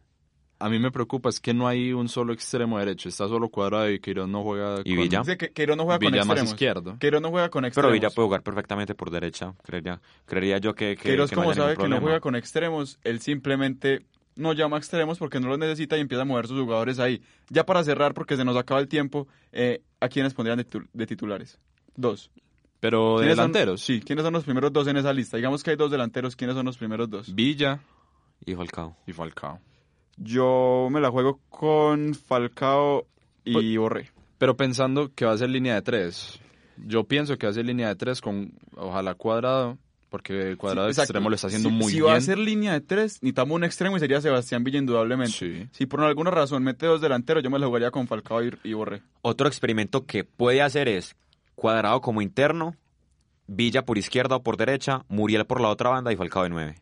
a 0.64 0.68
mí 0.70 0.78
me 0.78 0.90
preocupa 0.90 1.28
es 1.28 1.40
que 1.40 1.52
no 1.52 1.68
hay 1.68 1.92
un 1.92 2.08
solo 2.08 2.32
extremo 2.32 2.78
derecho, 2.78 3.08
está 3.08 3.28
solo 3.28 3.48
cuadrado 3.48 3.90
y 3.90 3.98
Queiroz 4.00 4.28
no 4.28 4.42
juega 4.42 4.80
¿Y 4.84 4.94
con- 4.94 5.02
Villa? 5.04 5.18
dice 5.20 5.36
que 5.36 5.50
Queiroz 5.52 5.76
no 5.76 5.84
juega 5.84 5.98
con 5.98 6.10
Villa 6.12 6.24
más 6.24 6.30
extremos. 6.36 6.50
izquierdo. 6.52 6.98
Queiroz 6.98 7.20
no 7.22 7.30
juega 7.30 7.48
con 7.50 7.64
extremos. 7.64 7.88
Pero 7.88 7.92
Villa 8.00 8.10
puede 8.14 8.26
jugar 8.26 8.42
perfectamente 8.42 8.94
por 8.94 9.10
derecha, 9.10 9.54
creería, 9.62 10.00
creería 10.24 10.58
yo 10.58 10.74
que, 10.74 10.96
que, 10.96 11.02
Queiroz, 11.10 11.30
que 11.30 11.36
no 11.36 11.42
como 11.42 11.54
sabe 11.54 11.76
que 11.76 11.88
no 11.88 12.00
juega 12.00 12.20
con 12.20 12.34
extremos, 12.36 12.98
él 13.04 13.20
simplemente 13.20 14.06
no 14.36 14.52
llama 14.52 14.76
a 14.76 14.78
extremos 14.80 15.18
porque 15.18 15.38
no 15.38 15.48
los 15.48 15.58
necesita 15.58 15.96
y 15.96 16.00
empieza 16.00 16.22
a 16.22 16.24
mover 16.24 16.46
sus 16.48 16.60
jugadores 16.60 16.98
ahí. 16.98 17.22
Ya 17.50 17.64
para 17.66 17.84
cerrar, 17.84 18.14
porque 18.14 18.36
se 18.36 18.44
nos 18.44 18.56
acaba 18.56 18.80
el 18.80 18.88
tiempo, 18.88 19.28
eh, 19.52 19.82
¿a 20.00 20.08
quiénes 20.08 20.34
pondrían 20.34 20.58
de, 20.58 20.66
de 20.92 21.06
titulares? 21.06 21.60
Dos. 21.94 22.30
Pero 22.80 23.18
de 23.18 23.26
¿Quiénes 23.26 23.36
son- 23.36 23.52
delanteros, 23.52 23.80
sí, 23.80 24.00
¿quiénes 24.00 24.24
son 24.24 24.32
los 24.32 24.44
primeros 24.44 24.72
dos 24.72 24.86
en 24.88 24.96
esa 24.96 25.12
lista? 25.12 25.36
Digamos 25.36 25.62
que 25.62 25.70
hay 25.70 25.76
dos 25.76 25.90
delanteros, 25.90 26.34
¿quiénes 26.36 26.56
son 26.56 26.66
los 26.66 26.76
primeros 26.78 27.08
dos? 27.08 27.34
Villa 27.34 27.80
Y 28.44 28.54
Falcao. 28.54 28.96
y 29.06 29.12
Falcao. 29.12 29.60
Yo 30.16 30.88
me 30.90 31.00
la 31.00 31.10
juego 31.10 31.40
con 31.50 32.14
Falcao 32.14 33.06
y 33.44 33.52
Pues- 33.52 33.76
Borré. 33.78 34.10
Pero 34.38 34.56
pensando 34.56 35.10
que 35.14 35.24
va 35.24 35.32
a 35.32 35.38
ser 35.38 35.50
línea 35.50 35.74
de 35.74 35.82
tres, 35.82 36.38
yo 36.76 37.04
pienso 37.04 37.36
que 37.38 37.46
va 37.46 37.50
a 37.50 37.54
ser 37.54 37.64
línea 37.64 37.88
de 37.88 37.94
tres 37.96 38.20
con 38.20 38.52
ojalá 38.76 39.14
cuadrado, 39.14 39.78
porque 40.10 40.56
cuadrado 40.56 40.92
Sí, 40.92 41.00
extremo 41.00 41.28
lo 41.30 41.34
está 41.36 41.46
haciendo 41.46 41.68
si, 41.70 41.74
muy 41.74 41.92
si 41.92 42.00
bien. 42.00 42.06
va 42.12 42.16
a 42.16 42.20
ser 42.20 42.38
línea 42.38 42.72
de 42.72 42.80
tres, 42.80 43.14
necesitamos 43.22 43.54
un 43.56 43.64
extremo 43.64 43.96
y 43.96 44.00
sería 44.00 44.20
Sebastián 44.20 44.62
Villa 44.64 44.78
indudablemente. 44.78 45.32
Sí. 45.32 45.68
Si 45.72 45.86
por 45.86 46.00
alguna 46.02 46.30
razón 46.30 46.62
mete 46.62 46.86
dos 46.86 47.00
delanteros, 47.00 47.42
yo 47.42 47.50
me 47.50 47.58
la 47.58 47.66
jugaría 47.66 47.90
con 47.90 48.06
Falcao 48.06 48.42
y, 48.44 48.52
y 48.64 48.72
Borré. 48.74 49.02
Otro 49.22 49.48
experimento 49.48 50.04
que 50.04 50.24
puede 50.24 50.62
hacer 50.62 50.88
es 50.88 51.16
cuadrado 51.54 52.00
como 52.00 52.20
interno, 52.20 52.74
Villa 53.46 53.84
por 53.84 53.98
izquierda 53.98 54.36
o 54.36 54.42
por 54.42 54.56
derecha, 54.56 55.04
Muriel 55.08 55.46
por 55.46 55.60
la 55.60 55.68
otra 55.68 55.90
banda 55.90 56.12
y 56.12 56.16
Falcao 56.16 56.42
de 56.44 56.48
nueve. 56.50 56.74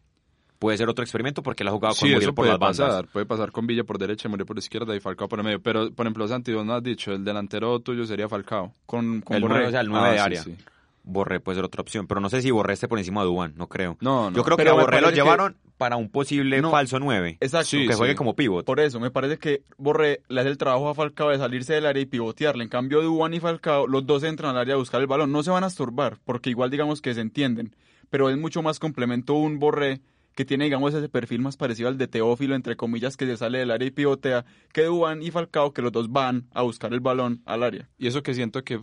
Puede 0.62 0.78
ser 0.78 0.88
otro 0.88 1.02
experimento 1.02 1.42
porque 1.42 1.62
él 1.64 1.68
ha 1.68 1.72
jugado 1.72 1.92
con 1.94 1.98
Sí, 1.98 2.04
Muriel 2.06 2.22
eso 2.22 2.28
por 2.34 2.42
puede 2.44 2.50
las 2.52 2.58
bandas. 2.60 2.78
pasar. 2.78 3.06
Puede 3.08 3.26
pasar 3.26 3.50
con 3.52 3.66
Villa 3.66 3.82
por 3.84 3.98
derecha, 3.98 4.28
Muriel 4.28 4.46
por 4.46 4.56
izquierda 4.58 4.94
y 4.96 5.00
Falcao 5.00 5.28
por 5.28 5.40
el 5.40 5.44
medio. 5.44 5.60
Pero, 5.60 5.92
por 5.92 6.06
ejemplo, 6.06 6.26
Santi, 6.28 6.52
vos 6.52 6.64
no 6.64 6.74
has 6.74 6.82
dicho, 6.82 7.12
el 7.12 7.24
delantero 7.24 7.80
tuyo 7.80 8.06
sería 8.06 8.28
Falcao. 8.28 8.72
Con, 8.86 9.20
con 9.22 9.36
El 9.36 9.42
Borré. 9.42 9.54
nueve, 9.54 9.68
o 9.68 9.70
sea, 9.72 9.80
el 9.80 9.88
nueve 9.88 10.06
Ah, 10.06 10.10
de 10.12 10.16
sí, 10.18 10.22
área. 10.24 10.42
sí. 10.44 10.56
Borré 11.04 11.40
puede 11.40 11.56
ser 11.56 11.64
otra 11.64 11.80
opción, 11.82 12.06
pero 12.06 12.20
no 12.20 12.30
sé 12.30 12.42
si 12.42 12.52
Borré 12.52 12.74
esté 12.74 12.86
por 12.86 12.96
encima 12.98 13.22
de 13.22 13.26
Dubán, 13.26 13.54
no 13.56 13.66
creo. 13.68 13.96
No, 14.00 14.30
no. 14.30 14.36
Yo 14.36 14.44
creo 14.44 14.56
que 14.56 14.68
a 14.68 14.72
Borré 14.72 15.00
lo 15.00 15.08
que- 15.08 15.16
llevaron 15.16 15.56
para 15.76 15.96
un 15.96 16.08
posible 16.10 16.60
No. 16.62 16.70
falso 16.70 17.00
9. 17.00 17.38
Exacto. 17.40 17.66
Sí, 17.70 17.88
que 17.88 17.94
juegue 17.94 18.12
sí. 18.12 18.16
como 18.16 18.36
pivot. 18.36 18.64
Por 18.64 18.78
eso, 18.78 19.00
me 19.00 19.10
parece 19.10 19.36
que 19.38 19.62
Borré 19.78 20.22
le 20.28 20.40
hace 20.42 20.50
el 20.50 20.58
trabajo 20.58 20.88
a 20.88 20.94
Falcao 20.94 21.30
de 21.30 21.38
salirse 21.38 21.74
del 21.74 21.86
área 21.86 22.00
y 22.00 22.06
pivotearle. 22.06 22.62
En 22.62 22.70
cambio, 22.70 23.02
Duan 23.02 23.34
y 23.34 23.40
Falcao, 23.40 23.88
los 23.88 24.06
dos 24.06 24.22
entran 24.22 24.52
al 24.52 24.58
área 24.58 24.74
a 24.74 24.78
buscar 24.78 25.00
el 25.00 25.08
balón. 25.08 25.32
No 25.32 25.42
se 25.42 25.50
van 25.50 25.64
a 25.64 25.66
estorbar, 25.66 26.18
porque 26.24 26.50
igual 26.50 26.70
digamos 26.70 27.02
que 27.02 27.14
se 27.14 27.20
entienden. 27.20 27.74
Pero 28.08 28.30
es 28.30 28.38
mucho 28.38 28.62
más 28.62 28.78
complemento 28.78 29.34
un 29.34 29.58
Borré 29.58 30.00
que 30.34 30.44
tiene, 30.44 30.64
digamos, 30.64 30.94
ese 30.94 31.08
perfil 31.08 31.40
más 31.40 31.56
parecido 31.56 31.88
al 31.88 31.98
de 31.98 32.08
Teófilo, 32.08 32.54
entre 32.54 32.76
comillas, 32.76 33.16
que 33.16 33.26
se 33.26 33.36
sale 33.36 33.58
del 33.58 33.70
área 33.70 33.86
y 33.86 33.90
pivotea, 33.90 34.44
que 34.72 34.84
Duan 34.84 35.22
y 35.22 35.30
Falcao, 35.30 35.72
que 35.72 35.82
los 35.82 35.92
dos 35.92 36.10
van 36.10 36.46
a 36.52 36.62
buscar 36.62 36.92
el 36.94 37.00
balón 37.00 37.42
al 37.44 37.62
área. 37.62 37.88
Y 37.98 38.06
eso 38.06 38.22
que 38.22 38.34
siento 38.34 38.62
que 38.64 38.80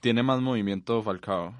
tiene 0.00 0.22
más 0.22 0.40
movimiento 0.40 1.02
Falcao. 1.02 1.54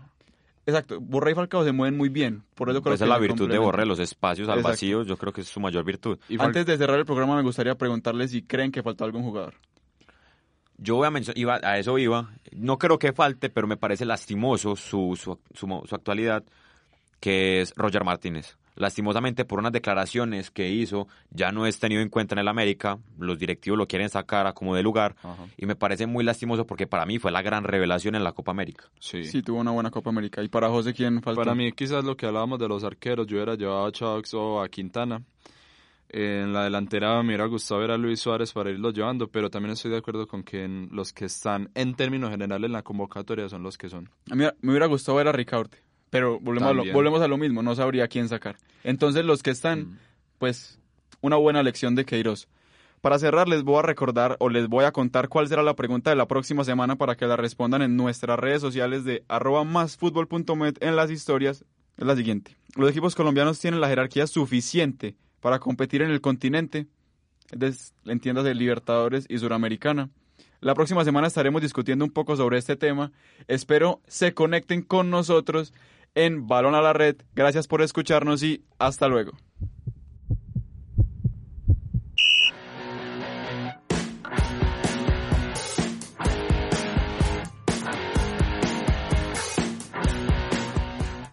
Exacto, 0.66 1.00
Borré 1.00 1.32
y 1.32 1.34
Falcao 1.34 1.64
se 1.64 1.72
mueven 1.72 1.96
muy 1.96 2.08
bien. 2.10 2.42
Por 2.54 2.70
eso 2.70 2.82
creo 2.82 2.94
Esa 2.94 3.04
que 3.04 3.08
es 3.10 3.14
la 3.14 3.18
virtud 3.18 3.48
de. 3.50 3.58
Borré, 3.58 3.86
los 3.86 3.98
espacios 3.98 4.48
al 4.48 4.58
Exacto. 4.58 4.72
vacío, 4.72 5.02
yo 5.04 5.16
creo 5.16 5.32
que 5.32 5.40
es 5.40 5.48
su 5.48 5.58
mayor 5.58 5.84
virtud. 5.84 6.18
Y 6.28 6.36
Fal- 6.36 6.46
Antes 6.46 6.66
de 6.66 6.76
cerrar 6.76 6.98
el 6.98 7.06
programa, 7.06 7.34
me 7.36 7.42
gustaría 7.42 7.74
preguntarles 7.76 8.30
si 8.30 8.42
creen 8.42 8.70
que 8.70 8.82
faltó 8.82 9.04
algún 9.04 9.22
jugador. 9.22 9.54
Yo 10.76 10.96
voy 10.96 11.06
a 11.06 11.10
mencionar, 11.10 11.38
iba, 11.38 11.60
a 11.62 11.78
eso 11.78 11.98
iba, 11.98 12.30
no 12.52 12.78
creo 12.78 12.98
que 12.98 13.12
falte, 13.12 13.50
pero 13.50 13.66
me 13.66 13.76
parece 13.76 14.04
lastimoso 14.06 14.76
su, 14.76 15.14
su, 15.20 15.38
su, 15.52 15.82
su 15.86 15.94
actualidad, 15.94 16.42
que 17.20 17.60
es 17.60 17.72
Roger 17.76 18.04
Martínez. 18.04 18.56
Lastimosamente 18.76 19.44
por 19.44 19.58
unas 19.58 19.72
declaraciones 19.72 20.50
que 20.50 20.70
hizo, 20.70 21.06
ya 21.30 21.52
no 21.52 21.66
es 21.66 21.78
tenido 21.78 22.00
en 22.00 22.08
cuenta 22.08 22.34
en 22.34 22.38
el 22.38 22.48
América, 22.48 22.98
los 23.18 23.38
directivos 23.38 23.76
lo 23.76 23.86
quieren 23.86 24.08
sacar 24.08 24.46
a 24.46 24.54
como 24.54 24.74
de 24.74 24.82
lugar, 24.82 25.16
Ajá. 25.22 25.44
y 25.58 25.66
me 25.66 25.76
parece 25.76 26.06
muy 26.06 26.24
lastimoso 26.24 26.66
porque 26.66 26.86
para 26.86 27.04
mí 27.04 27.18
fue 27.18 27.30
la 27.30 27.42
gran 27.42 27.64
revelación 27.64 28.14
en 28.14 28.24
la 28.24 28.32
Copa 28.32 28.52
América. 28.52 28.84
Sí. 28.98 29.24
Sí, 29.24 29.42
tuvo 29.42 29.60
una 29.60 29.70
buena 29.72 29.90
Copa 29.90 30.08
América. 30.08 30.42
¿Y 30.42 30.48
para 30.48 30.70
José 30.70 30.94
quién 30.94 31.20
faltó? 31.20 31.42
Para 31.42 31.54
mí 31.54 31.72
quizás 31.72 32.04
lo 32.04 32.16
que 32.16 32.24
hablábamos 32.24 32.58
de 32.58 32.68
los 32.68 32.82
arqueros, 32.82 33.26
yo 33.26 33.36
hubiera 33.36 33.54
llevado 33.54 33.84
a 33.84 33.92
Chaux 33.92 34.32
o 34.34 34.62
a 34.62 34.68
Quintana. 34.68 35.20
En 36.12 36.52
la 36.52 36.64
delantera 36.64 37.22
me 37.22 37.28
hubiera 37.28 37.46
gustado 37.46 37.80
ver 37.82 37.92
a 37.92 37.96
Luis 37.96 38.18
Suárez 38.18 38.52
para 38.52 38.70
irlo 38.70 38.90
llevando, 38.90 39.28
pero 39.28 39.48
también 39.48 39.74
estoy 39.74 39.92
de 39.92 39.98
acuerdo 39.98 40.26
con 40.26 40.42
que 40.42 40.64
en 40.64 40.88
los 40.90 41.12
que 41.12 41.26
están 41.26 41.70
en 41.74 41.94
términos 41.94 42.30
generales 42.30 42.66
en 42.66 42.72
la 42.72 42.82
convocatoria 42.82 43.48
son 43.48 43.62
los 43.62 43.78
que 43.78 43.88
son. 43.88 44.10
A 44.28 44.34
mí 44.34 44.44
me 44.60 44.70
hubiera 44.70 44.86
gustado 44.86 45.18
ver 45.18 45.28
a 45.28 45.32
Ricaurte, 45.32 45.78
pero 46.10 46.38
volvemos 46.40 46.70
a, 46.70 46.74
lo, 46.74 46.92
volvemos 46.92 47.22
a 47.22 47.28
lo 47.28 47.38
mismo, 47.38 47.62
no 47.62 47.74
sabría 47.74 48.08
quién 48.08 48.28
sacar. 48.28 48.56
Entonces 48.84 49.24
los 49.24 49.42
que 49.42 49.50
están, 49.50 49.80
Mm. 49.80 49.98
pues 50.38 50.78
una 51.20 51.36
buena 51.36 51.62
lección 51.62 51.94
de 51.94 52.04
Queiroz. 52.04 52.48
Para 53.00 53.18
cerrar 53.18 53.48
les 53.48 53.62
voy 53.62 53.78
a 53.78 53.82
recordar 53.82 54.36
o 54.40 54.50
les 54.50 54.68
voy 54.68 54.84
a 54.84 54.92
contar 54.92 55.28
cuál 55.28 55.48
será 55.48 55.62
la 55.62 55.74
pregunta 55.74 56.10
de 56.10 56.16
la 56.16 56.28
próxima 56.28 56.64
semana 56.64 56.96
para 56.96 57.16
que 57.16 57.26
la 57.26 57.36
respondan 57.36 57.80
en 57.80 57.96
nuestras 57.96 58.38
redes 58.38 58.60
sociales 58.60 59.04
de 59.04 59.24
arroba 59.28 59.64
másfutbol.met 59.64 60.82
en 60.82 60.96
las 60.96 61.10
historias. 61.10 61.64
Es 61.96 62.06
la 62.06 62.14
siguiente. 62.16 62.56
Los 62.76 62.90
equipos 62.90 63.14
colombianos 63.14 63.58
tienen 63.58 63.80
la 63.80 63.88
jerarquía 63.88 64.26
suficiente 64.26 65.16
para 65.40 65.58
competir 65.58 66.02
en 66.02 66.10
el 66.10 66.20
continente, 66.20 66.86
entiéndase 68.04 68.54
Libertadores 68.54 69.26
y 69.28 69.38
Suramericana. 69.38 70.10
La 70.60 70.74
próxima 70.74 71.04
semana 71.04 71.26
estaremos 71.26 71.62
discutiendo 71.62 72.04
un 72.04 72.10
poco 72.10 72.36
sobre 72.36 72.58
este 72.58 72.76
tema. 72.76 73.12
Espero 73.48 74.00
se 74.06 74.34
conecten 74.34 74.82
con 74.82 75.08
nosotros 75.08 75.72
en 76.14 76.46
Balón 76.46 76.74
a 76.74 76.82
la 76.82 76.92
Red. 76.92 77.16
Gracias 77.34 77.66
por 77.66 77.82
escucharnos 77.82 78.42
y 78.42 78.64
hasta 78.78 79.08
luego. 79.08 79.32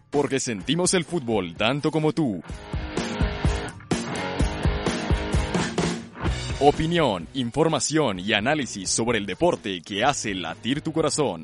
Porque 0.10 0.40
sentimos 0.40 0.96
el 0.96 1.04
fútbol 1.04 1.56
tanto 1.56 1.92
como 1.92 2.12
tú. 2.12 2.42
Opinión, 6.60 7.28
información 7.36 8.18
y 8.18 8.34
análisis 8.34 8.90
sobre 8.90 9.20
el 9.20 9.28
deporte 9.28 9.80
que 9.86 10.04
hace 10.04 10.34
latir 10.34 10.82
tu 10.82 10.92
corazón. 10.92 11.44